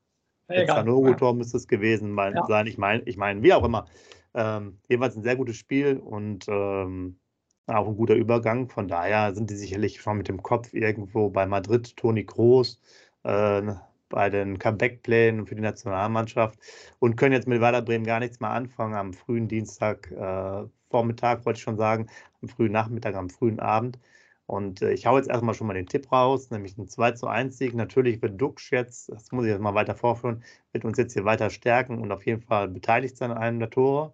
Ja, 0.49 0.65
Zanogo-Tor 0.65 1.33
müsste 1.33 1.57
es 1.57 1.67
gewesen 1.67 2.17
ja. 2.17 2.45
sein. 2.47 2.67
Ich 2.67 2.77
meine, 2.77 3.03
ich 3.03 3.17
mein, 3.17 3.41
wie 3.43 3.53
auch 3.53 3.63
immer. 3.63 3.85
Ähm, 4.33 4.79
jedenfalls 4.87 5.15
ein 5.15 5.23
sehr 5.23 5.35
gutes 5.35 5.57
Spiel 5.57 5.97
und 5.97 6.45
ähm, 6.47 7.19
auch 7.67 7.87
ein 7.87 7.95
guter 7.95 8.15
Übergang. 8.15 8.69
Von 8.69 8.87
daher 8.87 9.33
sind 9.33 9.49
die 9.49 9.55
sicherlich 9.55 10.01
schon 10.01 10.17
mit 10.17 10.27
dem 10.27 10.41
Kopf 10.41 10.73
irgendwo 10.73 11.29
bei 11.29 11.45
Madrid, 11.45 11.95
Toni 11.95 12.25
Kroos, 12.25 12.79
äh, 13.23 13.61
bei 14.09 14.29
den 14.29 14.59
Comeback-Plänen 14.59 15.47
für 15.47 15.55
die 15.55 15.61
Nationalmannschaft 15.61 16.59
und 16.99 17.15
können 17.15 17.33
jetzt 17.33 17.47
mit 17.47 17.61
Werder 17.61 17.81
Bremen 17.81 18.05
gar 18.05 18.19
nichts 18.19 18.39
mehr 18.39 18.51
anfangen 18.51 18.95
am 18.95 19.13
frühen 19.13 19.47
Dienstag, 19.47 20.11
äh, 20.11 20.65
Vormittag, 20.89 21.45
wollte 21.45 21.57
ich 21.57 21.63
schon 21.63 21.77
sagen, 21.77 22.07
am 22.41 22.49
frühen 22.49 22.71
Nachmittag, 22.71 23.15
am 23.15 23.29
frühen 23.29 23.59
Abend. 23.59 23.99
Und 24.45 24.81
äh, 24.81 24.91
ich 24.91 25.05
hau 25.05 25.17
jetzt 25.17 25.29
erstmal 25.29 25.55
schon 25.55 25.67
mal 25.67 25.73
den 25.73 25.87
Tipp 25.87 26.11
raus, 26.11 26.49
nämlich 26.51 26.77
ein 26.77 26.87
2 26.87 27.11
zu 27.11 27.27
1 27.27 27.57
Sieg. 27.57 27.73
Natürlich 27.73 28.21
wird 28.21 28.39
Dux 28.41 28.69
jetzt, 28.69 29.09
das 29.09 29.31
muss 29.31 29.45
ich 29.45 29.51
jetzt 29.51 29.61
mal 29.61 29.75
weiter 29.75 29.95
vorführen, 29.95 30.43
wird 30.73 30.83
uns 30.85 30.97
jetzt 30.97 31.13
hier 31.13 31.25
weiter 31.25 31.49
stärken 31.49 31.99
und 31.99 32.11
auf 32.11 32.25
jeden 32.25 32.41
Fall 32.41 32.67
beteiligt 32.67 33.17
sein 33.17 33.31
an 33.31 33.37
einem 33.37 33.59
der 33.59 33.69
Tore. 33.69 34.13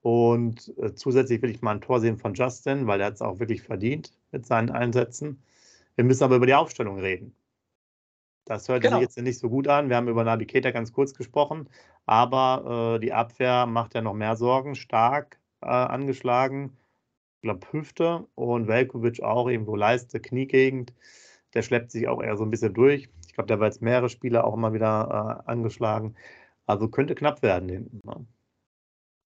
Und 0.00 0.72
äh, 0.78 0.94
zusätzlich 0.94 1.42
will 1.42 1.50
ich 1.50 1.60
mal 1.60 1.72
ein 1.72 1.80
Tor 1.80 2.00
sehen 2.00 2.18
von 2.18 2.34
Justin, 2.34 2.86
weil 2.86 3.00
er 3.00 3.06
hat 3.06 3.14
es 3.14 3.22
auch 3.22 3.40
wirklich 3.40 3.62
verdient 3.62 4.12
mit 4.30 4.46
seinen 4.46 4.70
Einsätzen. 4.70 5.42
Wir 5.96 6.04
müssen 6.04 6.22
aber 6.22 6.36
über 6.36 6.46
die 6.46 6.54
Aufstellung 6.54 7.00
reden. 7.00 7.34
Das 8.44 8.68
hört 8.68 8.82
genau. 8.82 8.96
sich 8.96 9.02
jetzt 9.02 9.18
nicht 9.18 9.38
so 9.40 9.50
gut 9.50 9.68
an. 9.68 9.88
Wir 9.88 9.96
haben 9.96 10.08
über 10.08 10.24
Nabi 10.24 10.46
Keita 10.46 10.70
ganz 10.70 10.92
kurz 10.92 11.14
gesprochen, 11.14 11.68
aber 12.06 12.94
äh, 12.96 13.00
die 13.00 13.12
Abwehr 13.12 13.66
macht 13.66 13.94
ja 13.94 14.02
noch 14.02 14.14
mehr 14.14 14.36
Sorgen. 14.36 14.76
Stark 14.76 15.38
äh, 15.60 15.66
angeschlagen 15.66 16.76
glaube, 17.42 17.66
Hüfte 17.72 18.26
und 18.34 18.68
Velkovic 18.68 19.22
auch 19.22 19.48
irgendwo 19.48 19.76
Leiste, 19.76 20.20
Kniegegend. 20.20 20.92
Der 21.54 21.62
schleppt 21.62 21.90
sich 21.90 22.08
auch 22.08 22.22
eher 22.22 22.36
so 22.36 22.44
ein 22.44 22.50
bisschen 22.50 22.74
durch. 22.74 23.08
Ich 23.26 23.34
glaube, 23.34 23.48
der 23.48 23.60
war 23.60 23.66
jetzt 23.66 23.82
mehrere 23.82 24.08
Spiele 24.08 24.44
auch 24.44 24.54
immer 24.54 24.72
wieder 24.72 25.42
äh, 25.46 25.50
angeschlagen. 25.50 26.14
Also 26.66 26.88
könnte 26.88 27.14
knapp 27.14 27.42
werden 27.42 27.68
hinten. 27.68 28.00
Ne? 28.04 28.26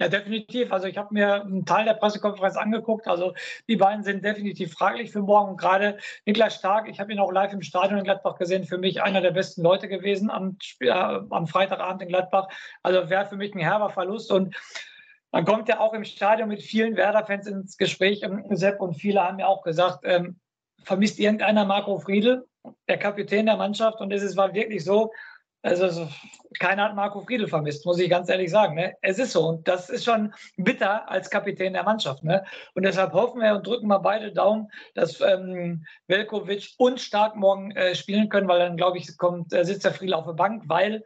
Ja, 0.02 0.08
definitiv. 0.08 0.72
Also 0.72 0.88
ich 0.88 0.96
habe 0.98 1.14
mir 1.14 1.42
einen 1.42 1.64
Teil 1.64 1.84
der 1.84 1.94
Pressekonferenz 1.94 2.56
angeguckt. 2.56 3.06
Also 3.06 3.34
die 3.68 3.76
beiden 3.76 4.02
sind 4.02 4.24
definitiv 4.24 4.72
fraglich 4.72 5.12
für 5.12 5.22
morgen. 5.22 5.50
Und 5.50 5.56
gerade 5.58 5.98
Niklas 6.26 6.56
Stark, 6.56 6.88
ich 6.88 6.98
habe 6.98 7.12
ihn 7.12 7.20
auch 7.20 7.30
live 7.30 7.52
im 7.52 7.62
Stadion 7.62 7.98
in 7.98 8.04
Gladbach 8.04 8.36
gesehen, 8.36 8.64
für 8.64 8.78
mich 8.78 9.00
einer 9.00 9.20
der 9.20 9.30
besten 9.30 9.62
Leute 9.62 9.86
gewesen 9.86 10.28
am, 10.28 10.56
äh, 10.80 10.90
am 10.90 11.46
Freitagabend 11.46 12.02
in 12.02 12.08
Gladbach. 12.08 12.48
Also 12.82 13.10
wäre 13.10 13.26
für 13.26 13.36
mich 13.36 13.54
ein 13.54 13.60
herber 13.60 13.90
Verlust. 13.90 14.32
Und 14.32 14.56
man 15.32 15.44
kommt 15.44 15.68
ja 15.68 15.80
auch 15.80 15.94
im 15.94 16.04
Stadion 16.04 16.48
mit 16.48 16.62
vielen 16.62 16.96
Werder-Fans 16.96 17.46
ins 17.46 17.76
Gespräch, 17.76 18.24
Sepp, 18.50 18.80
und 18.80 18.94
viele 18.94 19.22
haben 19.22 19.38
ja 19.38 19.46
auch 19.46 19.62
gesagt, 19.62 20.00
ähm, 20.04 20.38
vermisst 20.84 21.18
irgendeiner 21.18 21.64
Marco 21.64 21.98
Friedl, 21.98 22.46
der 22.88 22.98
Kapitän 22.98 23.46
der 23.46 23.56
Mannschaft. 23.56 24.00
Und 24.00 24.12
es 24.12 24.36
war 24.36 24.54
wirklich 24.54 24.84
so, 24.84 25.10
Also 25.64 26.08
keiner 26.58 26.84
hat 26.84 26.96
Marco 26.96 27.20
Friedl 27.20 27.46
vermisst, 27.46 27.86
muss 27.86 28.00
ich 28.00 28.10
ganz 28.10 28.28
ehrlich 28.28 28.50
sagen. 28.50 28.74
Ne? 28.74 28.96
Es 29.00 29.18
ist 29.20 29.32
so 29.32 29.46
und 29.46 29.68
das 29.68 29.90
ist 29.90 30.04
schon 30.04 30.34
bitter 30.56 31.08
als 31.08 31.30
Kapitän 31.30 31.72
der 31.72 31.84
Mannschaft. 31.84 32.24
Ne? 32.24 32.44
Und 32.74 32.82
deshalb 32.82 33.12
hoffen 33.12 33.40
wir 33.40 33.54
und 33.54 33.66
drücken 33.66 33.86
mal 33.86 33.98
beide 33.98 34.32
Daumen, 34.32 34.68
dass 34.94 35.20
ähm, 35.20 35.86
Velkovic 36.08 36.74
und 36.78 37.00
Stark 37.00 37.36
morgen 37.36 37.70
äh, 37.72 37.94
spielen 37.94 38.28
können, 38.28 38.48
weil 38.48 38.58
dann, 38.58 38.76
glaube 38.76 38.98
ich, 38.98 39.16
kommt, 39.18 39.52
äh, 39.52 39.64
sitzt 39.64 39.84
der 39.84 39.94
Friedl 39.94 40.14
auf 40.14 40.26
der 40.26 40.32
Bank, 40.32 40.64
weil 40.66 41.04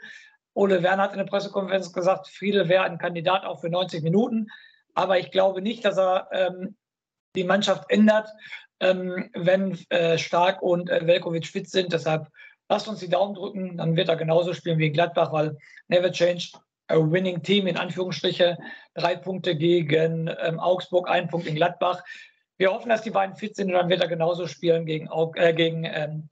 Ole 0.56 0.82
Werner 0.82 1.04
hat 1.04 1.12
in 1.12 1.18
der 1.18 1.26
Pressekonferenz 1.26 1.92
gesagt, 1.92 2.28
Friedel 2.28 2.68
wäre 2.68 2.84
ein 2.84 2.98
Kandidat 2.98 3.44
auch 3.44 3.60
für 3.60 3.68
90 3.68 4.02
Minuten. 4.02 4.48
Aber 4.94 5.18
ich 5.18 5.30
glaube 5.30 5.60
nicht, 5.60 5.84
dass 5.84 5.98
er 5.98 6.28
ähm, 6.32 6.76
die 7.34 7.44
Mannschaft 7.44 7.90
ändert, 7.90 8.28
ähm, 8.80 9.30
wenn 9.34 9.78
äh, 9.90 10.16
Stark 10.16 10.62
und 10.62 10.88
äh, 10.88 11.06
Velkovic 11.06 11.46
fit 11.46 11.68
sind. 11.68 11.92
Deshalb 11.92 12.28
lasst 12.70 12.88
uns 12.88 13.00
die 13.00 13.10
Daumen 13.10 13.34
drücken, 13.34 13.76
dann 13.76 13.96
wird 13.96 14.08
er 14.08 14.16
genauso 14.16 14.54
spielen 14.54 14.78
wie 14.78 14.90
Gladbach, 14.90 15.30
weil 15.30 15.58
never 15.88 16.10
change 16.10 16.52
a 16.88 16.96
winning 16.96 17.42
team 17.42 17.66
in 17.66 17.76
Anführungsstriche. 17.76 18.56
Drei 18.94 19.14
Punkte 19.14 19.56
gegen 19.56 20.30
ähm, 20.40 20.58
Augsburg, 20.58 21.10
ein 21.10 21.28
Punkt 21.28 21.46
in 21.46 21.56
Gladbach. 21.56 22.02
Wir 22.56 22.72
hoffen, 22.72 22.88
dass 22.88 23.02
die 23.02 23.10
beiden 23.10 23.36
fit 23.36 23.56
sind 23.56 23.68
und 23.68 23.74
dann 23.74 23.90
wird 23.90 24.00
er 24.00 24.08
genauso 24.08 24.46
spielen 24.46 24.86
gegen, 24.86 25.10
äh, 25.34 25.52
gegen 25.52 25.84
ähm, 25.84 26.30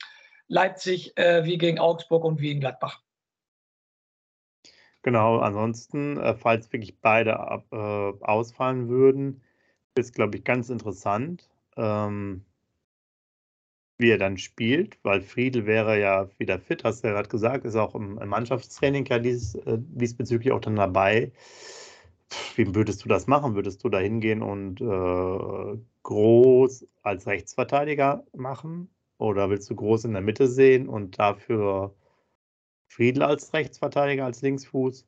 Leipzig 0.49 1.15
äh, 1.19 1.45
wie 1.45 1.59
gegen 1.59 1.79
Augsburg 1.79 2.25
und 2.25 2.41
wie 2.41 2.53
in 2.53 2.61
Gladbach. 2.61 3.04
Genau, 5.05 5.39
ansonsten, 5.39 6.17
äh, 6.17 6.35
falls 6.35 6.73
wirklich 6.73 6.99
beide 7.01 7.39
ab, 7.39 7.67
äh, 7.73 7.77
ausfallen 7.77 8.89
würden, 8.89 9.41
ist, 9.97 10.15
glaube 10.15 10.37
ich, 10.39 10.45
ganz 10.45 10.71
interessant, 10.71 11.49
ähm, 11.77 12.45
wie 13.99 14.11
er 14.11 14.19
dann 14.19 14.39
spielt, 14.39 14.99
weil 15.05 15.21
Friedel 15.21 15.67
wäre 15.67 15.99
ja 16.01 16.29
wieder 16.39 16.59
fit, 16.59 16.85
hast 16.85 17.03
du 17.05 17.09
ja 17.09 17.15
gerade 17.15 17.29
gesagt, 17.29 17.65
ist 17.65 17.77
auch 17.77 17.95
im, 17.95 18.19
im 18.19 18.29
Mannschaftstraining 18.29 19.05
ja 19.07 19.19
dies, 19.19 19.55
äh, 19.57 19.79
diesbezüglich 19.79 20.53
auch 20.53 20.61
dann 20.61 20.77
dabei. 20.77 21.33
Wie 22.57 22.75
würdest 22.75 23.05
du 23.05 23.09
das 23.09 23.27
machen? 23.27 23.55
Würdest 23.55 23.85
du 23.85 23.89
da 23.89 23.99
hingehen 23.99 24.43
und 24.43 24.81
äh, 24.81 25.79
Groß 26.03 26.87
als 27.03 27.27
Rechtsverteidiger 27.27 28.25
machen? 28.37 28.89
Oder 29.19 29.51
willst 29.51 29.71
du 29.71 29.77
Groß 29.77 30.05
in 30.05 30.13
der 30.13 30.23
Mitte 30.23 30.49
sehen 30.49 30.89
und 30.89 31.19
dafür 31.19 31.95
Friedel 32.95 33.25
als 33.25 33.53
Rechtsverteidiger, 33.53 34.25
als 34.25 34.41
Linksfuß? 34.43 35.07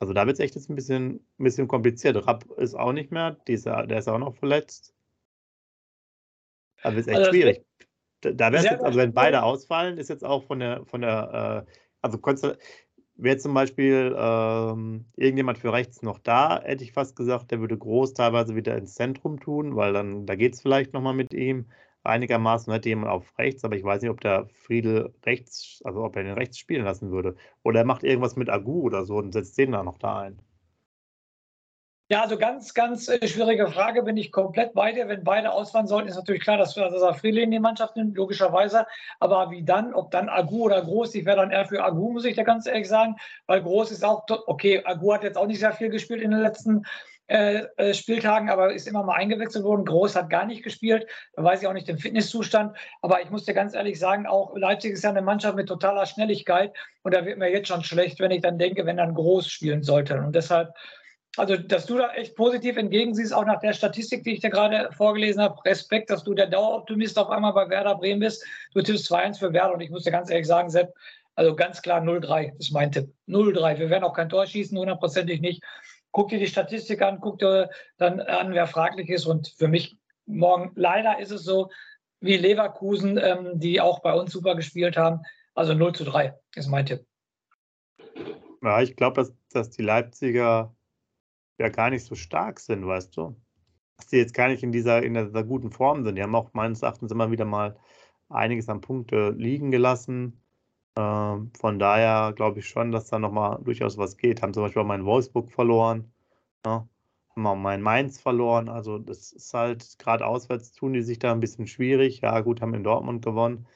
Also 0.00 0.12
da 0.12 0.26
wird 0.26 0.34
es 0.34 0.40
echt 0.40 0.54
jetzt 0.54 0.68
ein 0.68 0.74
bisschen, 0.74 1.14
ein 1.38 1.44
bisschen 1.44 1.66
kompliziert. 1.66 2.26
Rapp 2.26 2.44
ist 2.58 2.74
auch 2.74 2.92
nicht 2.92 3.10
mehr, 3.10 3.38
dieser, 3.48 3.86
der 3.86 3.98
ist 3.98 4.08
auch 4.08 4.18
noch 4.18 4.34
verletzt. 4.34 4.94
Da 6.82 6.94
wird 6.94 7.02
es 7.02 7.06
echt 7.06 7.18
also 7.18 7.30
schwierig. 7.30 7.64
Da 8.20 8.52
wäre 8.52 8.56
es 8.56 8.70
jetzt, 8.70 8.84
also 8.84 8.98
wenn 8.98 9.14
beide 9.14 9.42
ausfallen, 9.42 9.96
ist 9.96 10.10
jetzt 10.10 10.24
auch 10.24 10.44
von 10.44 10.60
der, 10.60 10.84
von 10.84 11.00
der, 11.00 11.66
äh, 11.66 11.72
also 12.02 12.18
wäre 13.14 13.36
zum 13.38 13.54
Beispiel 13.54 14.14
ähm, 14.16 15.06
irgendjemand 15.16 15.58
für 15.58 15.72
rechts 15.72 16.02
noch 16.02 16.18
da, 16.18 16.60
hätte 16.62 16.84
ich 16.84 16.92
fast 16.92 17.16
gesagt, 17.16 17.50
der 17.50 17.60
würde 17.60 17.78
groß 17.78 18.14
teilweise 18.14 18.54
wieder 18.54 18.76
ins 18.76 18.94
Zentrum 18.94 19.40
tun, 19.40 19.74
weil 19.74 19.92
dann, 19.92 20.26
da 20.26 20.34
geht 20.34 20.54
es 20.54 20.60
vielleicht 20.60 20.92
nochmal 20.92 21.14
mit 21.14 21.32
ihm 21.32 21.66
einigermaßen, 22.04 22.72
hätte 22.72 22.88
jemand 22.88 23.10
auf 23.10 23.38
rechts, 23.38 23.64
aber 23.64 23.76
ich 23.76 23.84
weiß 23.84 24.02
nicht, 24.02 24.10
ob 24.10 24.20
der 24.20 24.48
Friedel 24.54 25.14
rechts, 25.24 25.80
also 25.84 26.04
ob 26.04 26.16
er 26.16 26.24
den 26.24 26.34
rechts 26.34 26.58
spielen 26.58 26.84
lassen 26.84 27.10
würde. 27.10 27.36
Oder 27.62 27.80
er 27.80 27.86
macht 27.86 28.04
irgendwas 28.04 28.36
mit 28.36 28.50
Agu 28.50 28.82
oder 28.82 29.04
so 29.04 29.16
und 29.16 29.32
setzt 29.32 29.58
den 29.58 29.72
da 29.72 29.82
noch 29.82 29.98
da 29.98 30.20
ein. 30.20 30.42
Ja, 32.12 32.20
also 32.20 32.36
ganz, 32.36 32.74
ganz 32.74 33.08
äh, 33.08 33.26
schwierige 33.26 33.68
Frage. 33.68 34.02
Bin 34.02 34.18
ich 34.18 34.32
komplett 34.32 34.74
bei 34.74 34.92
dir. 34.92 35.08
Wenn 35.08 35.24
beide 35.24 35.50
ausfahren 35.50 35.86
sollten, 35.86 36.08
ist 36.08 36.16
natürlich 36.16 36.42
klar, 36.42 36.58
dass, 36.58 36.74
dass 36.74 36.92
er 37.00 37.14
Friedel 37.14 37.44
in 37.44 37.50
die 37.50 37.58
Mannschaft 37.58 37.96
nimmt, 37.96 38.18
logischerweise. 38.18 38.86
Aber 39.18 39.50
wie 39.50 39.64
dann? 39.64 39.94
Ob 39.94 40.10
dann 40.10 40.28
Agu 40.28 40.64
oder 40.64 40.82
Groß? 40.82 41.14
Ich 41.14 41.24
wäre 41.24 41.38
dann 41.38 41.50
eher 41.50 41.64
für 41.64 41.82
Agu, 41.82 42.12
muss 42.12 42.26
ich 42.26 42.36
da 42.36 42.42
ganz 42.42 42.66
ehrlich 42.66 42.86
sagen. 42.86 43.16
Weil 43.46 43.62
Groß 43.62 43.92
ist 43.92 44.04
auch, 44.04 44.26
okay, 44.46 44.82
Agu 44.84 45.14
hat 45.14 45.22
jetzt 45.22 45.38
auch 45.38 45.46
nicht 45.46 45.60
sehr 45.60 45.72
viel 45.72 45.88
gespielt 45.88 46.20
in 46.20 46.32
den 46.32 46.40
letzten 46.40 46.84
äh, 47.28 47.64
äh, 47.76 47.94
Spieltagen, 47.94 48.50
aber 48.50 48.72
ist 48.72 48.86
immer 48.86 49.02
mal 49.04 49.14
eingewechselt 49.14 49.64
worden. 49.64 49.84
Groß 49.84 50.16
hat 50.16 50.30
gar 50.30 50.44
nicht 50.44 50.62
gespielt. 50.62 51.06
Da 51.34 51.44
weiß 51.44 51.62
ich 51.62 51.68
auch 51.68 51.72
nicht 51.72 51.88
den 51.88 51.98
Fitnesszustand. 51.98 52.76
Aber 53.00 53.22
ich 53.22 53.30
muss 53.30 53.44
dir 53.44 53.54
ganz 53.54 53.74
ehrlich 53.74 53.98
sagen, 53.98 54.26
auch 54.26 54.56
Leipzig 54.56 54.92
ist 54.92 55.04
ja 55.04 55.10
eine 55.10 55.22
Mannschaft 55.22 55.56
mit 55.56 55.68
totaler 55.68 56.06
Schnelligkeit. 56.06 56.72
Und 57.02 57.14
da 57.14 57.24
wird 57.24 57.38
mir 57.38 57.50
jetzt 57.50 57.68
schon 57.68 57.84
schlecht, 57.84 58.20
wenn 58.20 58.30
ich 58.30 58.42
dann 58.42 58.58
denke, 58.58 58.84
wenn 58.86 58.96
dann 58.96 59.14
Groß 59.14 59.48
spielen 59.48 59.82
sollte. 59.82 60.18
Und 60.18 60.34
deshalb 60.34 60.74
also, 61.38 61.56
dass 61.56 61.86
du 61.86 61.96
da 61.96 62.12
echt 62.12 62.36
positiv 62.36 62.76
entgegensiehst, 62.76 63.32
auch 63.32 63.46
nach 63.46 63.60
der 63.60 63.72
Statistik, 63.72 64.22
die 64.22 64.34
ich 64.34 64.40
dir 64.40 64.50
gerade 64.50 64.90
vorgelesen 64.92 65.40
habe. 65.40 65.64
Respekt, 65.64 66.10
dass 66.10 66.24
du 66.24 66.34
der 66.34 66.46
Daueroptimist 66.46 67.18
auf 67.18 67.30
einmal 67.30 67.54
bei 67.54 67.70
Werder 67.70 67.94
Bremen 67.94 68.20
bist. 68.20 68.44
Du 68.74 68.82
tippst 68.82 69.10
2-1 69.10 69.38
für 69.38 69.52
Werder 69.54 69.72
und 69.72 69.80
ich 69.80 69.88
muss 69.88 70.04
dir 70.04 70.10
ganz 70.10 70.28
ehrlich 70.28 70.46
sagen, 70.46 70.68
Sepp, 70.68 70.92
also 71.34 71.56
ganz 71.56 71.80
klar 71.80 72.02
0-3 72.02 72.58
ist 72.58 72.72
mein 72.72 72.92
Tipp. 72.92 73.10
0-3. 73.28 73.78
Wir 73.78 73.88
werden 73.88 74.04
auch 74.04 74.12
kein 74.12 74.28
Tor 74.28 74.46
schießen, 74.46 74.76
hundertprozentig 74.76 75.40
nicht. 75.40 75.62
Guck 76.12 76.28
dir 76.28 76.38
die 76.38 76.46
Statistik 76.46 77.02
an, 77.02 77.20
guck 77.20 77.38
dir 77.38 77.70
dann 77.98 78.20
an, 78.20 78.52
wer 78.52 78.66
fraglich 78.66 79.08
ist. 79.08 79.26
Und 79.26 79.48
für 79.56 79.68
mich 79.68 79.98
morgen, 80.26 80.72
leider 80.76 81.18
ist 81.18 81.30
es 81.30 81.42
so, 81.42 81.70
wie 82.20 82.36
Leverkusen, 82.36 83.18
ähm, 83.18 83.58
die 83.58 83.80
auch 83.80 84.00
bei 84.00 84.14
uns 84.14 84.32
super 84.32 84.54
gespielt 84.54 84.96
haben. 84.96 85.20
Also 85.54 85.74
0 85.74 85.94
zu 85.94 86.04
3 86.04 86.34
ist 86.54 86.68
mein 86.68 86.86
Tipp. 86.86 87.04
Ja, 88.62 88.80
ich 88.80 88.94
glaube, 88.94 89.16
dass, 89.16 89.34
dass 89.52 89.70
die 89.70 89.82
Leipziger 89.82 90.74
ja 91.58 91.68
gar 91.68 91.90
nicht 91.90 92.04
so 92.04 92.14
stark 92.14 92.60
sind, 92.60 92.86
weißt 92.86 93.16
du? 93.16 93.36
Dass 93.96 94.06
die 94.06 94.16
jetzt 94.16 94.34
gar 94.34 94.48
nicht 94.48 94.62
in 94.62 94.72
dieser, 94.72 95.02
in 95.02 95.14
dieser 95.14 95.44
guten 95.44 95.70
Form 95.70 96.04
sind. 96.04 96.16
Die 96.16 96.22
haben 96.22 96.34
auch 96.34 96.52
meines 96.54 96.82
Erachtens 96.82 97.10
immer 97.10 97.30
wieder 97.30 97.44
mal 97.44 97.76
einiges 98.28 98.68
an 98.68 98.80
Punkte 98.80 99.30
liegen 99.30 99.70
gelassen. 99.70 100.41
Ähm, 100.96 101.50
von 101.58 101.78
daher 101.78 102.32
glaube 102.34 102.60
ich 102.60 102.68
schon, 102.68 102.92
dass 102.92 103.06
da 103.06 103.18
nochmal 103.18 103.58
durchaus 103.62 103.96
was 103.98 104.16
geht. 104.16 104.42
Haben 104.42 104.54
zum 104.54 104.64
Beispiel 104.64 104.82
auch 104.82 104.86
meinen 104.86 105.06
Wolfsburg 105.06 105.50
verloren. 105.50 106.12
Ja, 106.66 106.86
haben 107.34 107.46
auch 107.46 107.56
meinen 107.56 107.82
Mainz 107.82 108.20
verloren. 108.20 108.68
Also 108.68 108.98
das 108.98 109.32
ist 109.32 109.54
halt, 109.54 109.98
gerade 109.98 110.26
auswärts 110.26 110.72
tun 110.72 110.92
die 110.92 111.02
sich 111.02 111.18
da 111.18 111.32
ein 111.32 111.40
bisschen 111.40 111.66
schwierig. 111.66 112.20
Ja, 112.20 112.40
gut, 112.40 112.60
haben 112.60 112.74
in 112.74 112.84
Dortmund 112.84 113.24
gewonnen. 113.24 113.66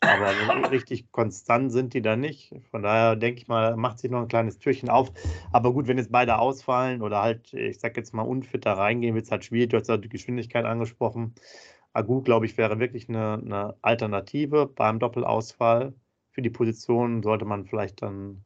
Aber 0.00 0.70
richtig 0.70 1.10
konstant 1.12 1.72
sind 1.72 1.94
die 1.94 2.02
da 2.02 2.16
nicht. 2.16 2.54
Von 2.70 2.82
daher 2.82 3.16
denke 3.16 3.40
ich 3.40 3.48
mal, 3.48 3.76
macht 3.76 3.98
sich 3.98 4.10
noch 4.10 4.20
ein 4.20 4.28
kleines 4.28 4.58
Türchen 4.58 4.90
auf. 4.90 5.12
Aber 5.52 5.72
gut, 5.72 5.86
wenn 5.86 5.96
jetzt 5.96 6.12
beide 6.12 6.38
ausfallen 6.38 7.00
oder 7.00 7.22
halt, 7.22 7.54
ich 7.54 7.80
sag 7.80 7.96
jetzt 7.96 8.12
mal, 8.12 8.22
unfit 8.22 8.66
da 8.66 8.74
reingehen, 8.74 9.14
wird 9.14 9.24
es 9.24 9.30
halt 9.30 9.44
schwierig. 9.44 9.70
Du 9.70 9.78
hast 9.78 9.88
ja 9.88 9.96
die 9.96 10.08
Geschwindigkeit 10.08 10.66
angesprochen. 10.66 11.34
Agu, 11.94 12.20
glaube 12.22 12.44
ich, 12.46 12.58
wäre 12.58 12.80
wirklich 12.80 13.08
eine, 13.08 13.34
eine 13.34 13.76
Alternative 13.80 14.66
beim 14.66 14.98
Doppelausfall. 14.98 15.94
Für 16.34 16.42
die 16.42 16.50
Position 16.50 17.22
sollte 17.22 17.44
man 17.44 17.64
vielleicht 17.64 18.02
dann 18.02 18.44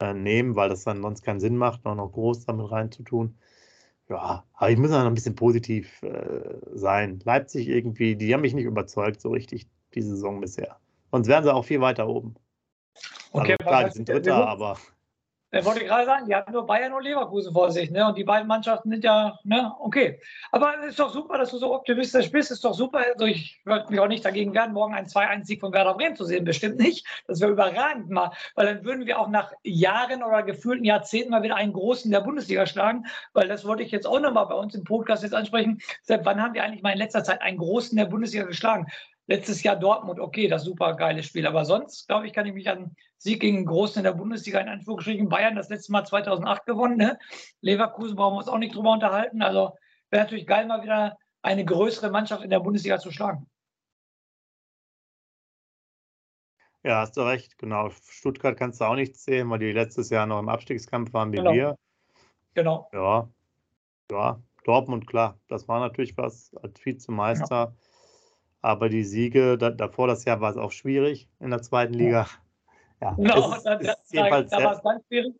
äh, 0.00 0.12
nehmen, 0.12 0.54
weil 0.54 0.68
das 0.68 0.84
dann 0.84 1.00
sonst 1.00 1.22
keinen 1.22 1.40
Sinn 1.40 1.56
macht, 1.56 1.84
noch, 1.84 1.94
noch 1.94 2.12
groß 2.12 2.44
damit 2.44 2.70
reinzutun. 2.70 3.38
Ja, 4.10 4.44
aber 4.52 4.70
ich 4.70 4.76
muss 4.76 4.90
noch 4.90 4.98
ein 4.98 5.14
bisschen 5.14 5.34
positiv 5.34 6.02
äh, 6.02 6.58
sein. 6.74 7.20
Leipzig 7.24 7.68
irgendwie, 7.68 8.16
die 8.16 8.34
haben 8.34 8.42
mich 8.42 8.52
nicht 8.52 8.66
überzeugt 8.66 9.22
so 9.22 9.30
richtig 9.30 9.66
die 9.94 10.02
Saison 10.02 10.42
bisher. 10.42 10.76
Sonst 11.10 11.28
wären 11.28 11.42
sie 11.44 11.54
auch 11.54 11.64
viel 11.64 11.80
weiter 11.80 12.06
oben. 12.06 12.34
Okay, 13.32 13.52
also, 13.52 13.64
klar, 13.64 13.84
die 13.84 13.90
sind 13.92 14.08
Dritter, 14.10 14.46
aber. 14.46 14.76
Ich 15.54 15.66
wollte 15.66 15.84
gerade 15.84 16.06
sagen, 16.06 16.24
die 16.26 16.34
hatten 16.34 16.52
nur 16.52 16.64
Bayern 16.64 16.94
und 16.94 17.02
Leverkusen 17.02 17.52
vor 17.52 17.70
sich, 17.70 17.90
ne? 17.90 18.06
Und 18.06 18.16
die 18.16 18.24
beiden 18.24 18.48
Mannschaften 18.48 18.88
sind 18.88 19.04
ja, 19.04 19.38
ne, 19.44 19.74
okay. 19.80 20.18
Aber 20.50 20.72
es 20.80 20.92
ist 20.92 20.98
doch 20.98 21.12
super, 21.12 21.36
dass 21.36 21.50
du 21.50 21.58
so 21.58 21.74
optimistisch 21.74 22.30
bist. 22.30 22.50
Ist 22.50 22.64
doch 22.64 22.72
super. 22.72 23.00
Also 23.12 23.26
ich 23.26 23.60
würde 23.66 23.90
mich 23.90 24.00
auch 24.00 24.08
nicht 24.08 24.24
dagegen 24.24 24.54
wehren, 24.54 24.72
morgen 24.72 24.94
einen 24.94 25.08
2-1-Sieg 25.08 25.60
von 25.60 25.74
Werder 25.74 25.92
Bremen 25.92 26.16
zu 26.16 26.24
sehen. 26.24 26.46
Bestimmt 26.46 26.78
nicht. 26.78 27.06
Das 27.26 27.40
wäre 27.40 27.50
überragend 27.50 28.08
mal. 28.08 28.32
Weil 28.54 28.64
dann 28.64 28.84
würden 28.84 29.04
wir 29.04 29.18
auch 29.18 29.28
nach 29.28 29.52
Jahren 29.62 30.22
oder 30.22 30.42
gefühlten 30.42 30.86
Jahrzehnten 30.86 31.30
mal 31.30 31.42
wieder 31.42 31.56
einen 31.56 31.74
Großen 31.74 32.10
der 32.10 32.20
Bundesliga 32.20 32.64
schlagen. 32.64 33.04
Weil 33.34 33.46
das 33.46 33.66
wollte 33.66 33.82
ich 33.82 33.90
jetzt 33.90 34.06
auch 34.06 34.20
nochmal 34.20 34.46
bei 34.46 34.54
uns 34.54 34.74
im 34.74 34.84
Podcast 34.84 35.22
jetzt 35.22 35.34
ansprechen. 35.34 35.82
Seit 36.02 36.24
wann 36.24 36.42
haben 36.42 36.54
wir 36.54 36.64
eigentlich 36.64 36.82
mal 36.82 36.92
in 36.92 36.98
letzter 36.98 37.24
Zeit 37.24 37.42
einen 37.42 37.58
Großen 37.58 37.94
der 37.98 38.06
Bundesliga 38.06 38.46
geschlagen? 38.46 38.86
Letztes 39.32 39.62
Jahr 39.62 39.76
Dortmund, 39.76 40.20
okay, 40.20 40.46
das 40.46 40.64
super 40.64 40.94
geile 40.94 41.22
Spiel. 41.22 41.46
Aber 41.46 41.64
sonst, 41.64 42.06
glaube 42.06 42.26
ich, 42.26 42.34
kann 42.34 42.44
ich 42.44 42.52
mich 42.52 42.68
an 42.68 42.94
Sieg 43.16 43.40
gegen 43.40 43.64
Großen 43.64 43.96
in 43.96 44.04
der 44.04 44.12
Bundesliga 44.12 44.60
in 44.60 44.68
Anführungsstrichen 44.68 45.30
Bayern 45.30 45.56
das 45.56 45.70
letzte 45.70 45.90
Mal 45.90 46.04
2008 46.04 46.66
gewonnen. 46.66 46.98
Ne? 46.98 47.18
Leverkusen 47.62 48.14
brauchen 48.14 48.34
wir 48.34 48.40
uns 48.40 48.48
auch 48.48 48.58
nicht 48.58 48.74
drüber 48.74 48.92
unterhalten. 48.92 49.40
Also 49.40 49.74
wäre 50.10 50.24
natürlich 50.24 50.46
geil, 50.46 50.66
mal 50.66 50.82
wieder 50.82 51.16
eine 51.40 51.64
größere 51.64 52.10
Mannschaft 52.10 52.44
in 52.44 52.50
der 52.50 52.60
Bundesliga 52.60 52.98
zu 52.98 53.10
schlagen. 53.10 53.48
Ja, 56.82 57.00
hast 57.00 57.16
du 57.16 57.22
recht, 57.22 57.56
genau. 57.56 57.88
Stuttgart 57.88 58.58
kannst 58.58 58.82
du 58.82 58.84
auch 58.84 58.96
nicht 58.96 59.16
zählen, 59.16 59.48
weil 59.48 59.60
die 59.60 59.72
letztes 59.72 60.10
Jahr 60.10 60.26
noch 60.26 60.40
im 60.40 60.50
Abstiegskampf 60.50 61.14
waren 61.14 61.32
wie 61.32 61.38
genau. 61.38 61.54
wir. 61.54 61.78
Genau. 62.52 62.90
Ja, 62.92 63.30
ja, 64.10 64.42
Dortmund, 64.64 65.06
klar, 65.06 65.40
das 65.48 65.68
war 65.68 65.80
natürlich 65.80 66.18
was 66.18 66.54
als 66.56 66.84
Vizemeister. 66.84 67.72
Ja. 67.74 67.91
Aber 68.62 68.88
die 68.88 69.04
Siege, 69.04 69.58
da, 69.58 69.70
davor 69.70 70.06
das 70.06 70.24
Jahr 70.24 70.40
war 70.40 70.50
es 70.50 70.56
auch 70.56 70.72
schwierig 70.72 71.28
in 71.40 71.50
der 71.50 71.62
zweiten 71.62 71.94
Liga. 71.94 72.28
Ja, 73.00 73.12
genau, 73.16 73.54
es, 73.54 73.64
ist, 73.64 73.88
ist 73.88 74.14
jedenfalls 74.14 74.50
da 74.50 74.64
war 74.64 74.76
es 74.76 74.82
ganz 74.82 75.04
schwierig. 75.06 75.34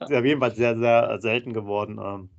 Ist 0.00 0.10
ja 0.10 0.22
jedenfalls 0.22 0.56
sehr, 0.56 0.76
sehr 0.76 1.10
äh, 1.10 1.20
selten 1.20 1.52
geworden, 1.54 1.98
ähm, 2.02 2.30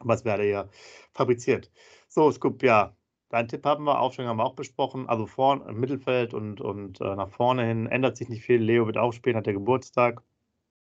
was 0.00 0.24
werde 0.24 0.42
hier 0.42 0.68
fabriziert. 1.14 1.70
So, 2.08 2.30
Scoop, 2.30 2.62
ja, 2.62 2.94
dein 3.30 3.48
Tipp 3.48 3.64
haben 3.64 3.84
wir, 3.84 4.00
Aufstellung 4.00 4.30
haben 4.30 4.38
wir 4.38 4.44
auch 4.44 4.54
besprochen. 4.54 5.08
Also 5.08 5.26
vorn, 5.26 5.66
im 5.66 5.80
Mittelfeld 5.80 6.34
und, 6.34 6.60
und 6.60 7.00
äh, 7.00 7.14
nach 7.14 7.30
vorne 7.30 7.64
hin 7.64 7.86
ändert 7.86 8.16
sich 8.16 8.28
nicht 8.28 8.42
viel. 8.42 8.60
Leo 8.60 8.86
wird 8.86 8.98
auch 8.98 9.12
spielen, 9.12 9.36
hat 9.36 9.46
der 9.46 9.54
Geburtstag. 9.54 10.22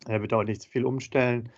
Er 0.06 0.22
wird 0.22 0.32
auch 0.32 0.44
nicht 0.44 0.62
zu 0.62 0.70
viel 0.70 0.84
umstellen. 0.84 1.50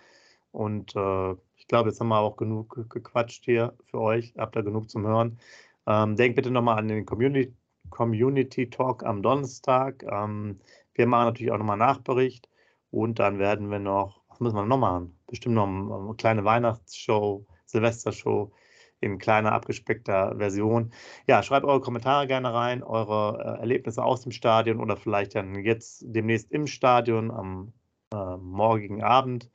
Und 0.51 0.95
äh, 0.95 1.31
ich 1.55 1.67
glaube, 1.67 1.89
jetzt 1.89 1.99
haben 1.99 2.09
wir 2.09 2.19
auch 2.19 2.35
genug 2.35 2.89
gequatscht 2.89 3.45
hier 3.45 3.73
für 3.85 3.99
euch. 3.99 4.33
Habt 4.37 4.55
ihr 4.55 4.63
genug 4.63 4.89
zum 4.89 5.05
Hören. 5.05 5.39
Ähm, 5.87 6.15
denkt 6.15 6.35
bitte 6.35 6.51
nochmal 6.51 6.79
an 6.79 6.87
den 6.87 7.05
Community, 7.05 7.53
Community 7.89 8.69
Talk 8.69 9.03
am 9.03 9.21
Donnerstag. 9.21 10.03
Ähm, 10.03 10.59
wir 10.93 11.07
machen 11.07 11.25
natürlich 11.25 11.51
auch 11.51 11.57
nochmal 11.57 11.77
Nachbericht. 11.77 12.49
Und 12.91 13.19
dann 13.19 13.39
werden 13.39 13.71
wir 13.71 13.79
noch, 13.79 14.21
was 14.27 14.39
müssen 14.39 14.55
wir 14.55 14.65
noch 14.65 14.77
machen? 14.77 15.17
Bestimmt 15.27 15.55
noch 15.55 15.67
eine 15.67 16.15
kleine 16.15 16.43
Weihnachtsshow, 16.43 17.45
Silvestershow 17.65 18.51
in 18.99 19.17
kleiner, 19.17 19.51
abgespeckter 19.53 20.35
Version. 20.37 20.93
Ja, 21.27 21.41
schreibt 21.43 21.65
eure 21.65 21.81
Kommentare 21.81 22.27
gerne 22.27 22.53
rein, 22.53 22.83
eure 22.83 23.39
äh, 23.57 23.59
Erlebnisse 23.61 24.03
aus 24.03 24.21
dem 24.21 24.31
Stadion 24.31 24.79
oder 24.79 24.95
vielleicht 24.95 25.35
dann 25.35 25.63
jetzt 25.63 26.03
demnächst 26.05 26.51
im 26.51 26.67
Stadion 26.67 27.31
am 27.31 27.73
äh, 28.13 28.37
morgigen 28.37 29.03
Abend. 29.03 29.49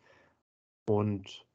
Und 0.89 1.47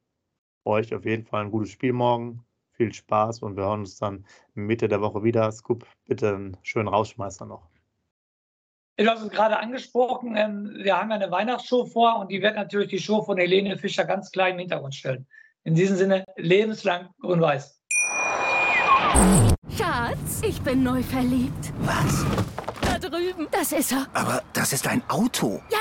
euch 0.65 0.93
auf 0.93 1.05
jeden 1.05 1.25
Fall 1.25 1.45
ein 1.45 1.51
gutes 1.51 1.71
Spiel 1.71 1.93
morgen. 1.93 2.45
Viel 2.81 2.93
Spaß 2.93 3.43
und 3.43 3.57
wir 3.57 3.65
hören 3.65 3.81
uns 3.81 3.99
dann 3.99 4.25
Mitte 4.55 4.87
der 4.87 5.01
Woche 5.01 5.23
wieder. 5.23 5.51
Scoop, 5.51 5.85
bitte 6.07 6.29
einen 6.29 6.57
schönen 6.63 6.87
Rausschmeißer 6.87 7.45
noch. 7.45 7.69
Du 8.97 9.05
hast 9.05 9.21
es 9.21 9.29
gerade 9.29 9.59
angesprochen, 9.59 10.35
ähm, 10.35 10.71
wir 10.81 10.97
haben 10.97 11.11
ja 11.11 11.17
eine 11.17 11.29
Weihnachtsshow 11.29 11.85
vor 11.85 12.17
und 12.17 12.31
die 12.31 12.41
wird 12.41 12.55
natürlich 12.55 12.89
die 12.89 12.97
Show 12.97 13.21
von 13.21 13.37
Helene 13.37 13.77
Fischer 13.77 14.03
ganz 14.03 14.31
klein 14.31 14.53
im 14.53 14.59
Hintergrund 14.61 14.95
stellen. 14.95 15.27
In 15.63 15.75
diesem 15.75 15.95
Sinne, 15.95 16.25
lebenslang 16.37 17.09
grün-weiß. 17.19 17.83
Schatz, 19.77 20.41
ich 20.43 20.59
bin 20.63 20.81
neu 20.81 21.03
verliebt. 21.03 21.71
Was? 21.81 22.25
Da 22.81 22.97
drüben. 22.97 23.47
Das 23.51 23.73
ist 23.73 23.91
er. 23.91 24.07
Aber 24.15 24.41
das 24.53 24.73
ist 24.73 24.87
ein 24.87 25.03
Auto. 25.07 25.61
Ja, 25.69 25.80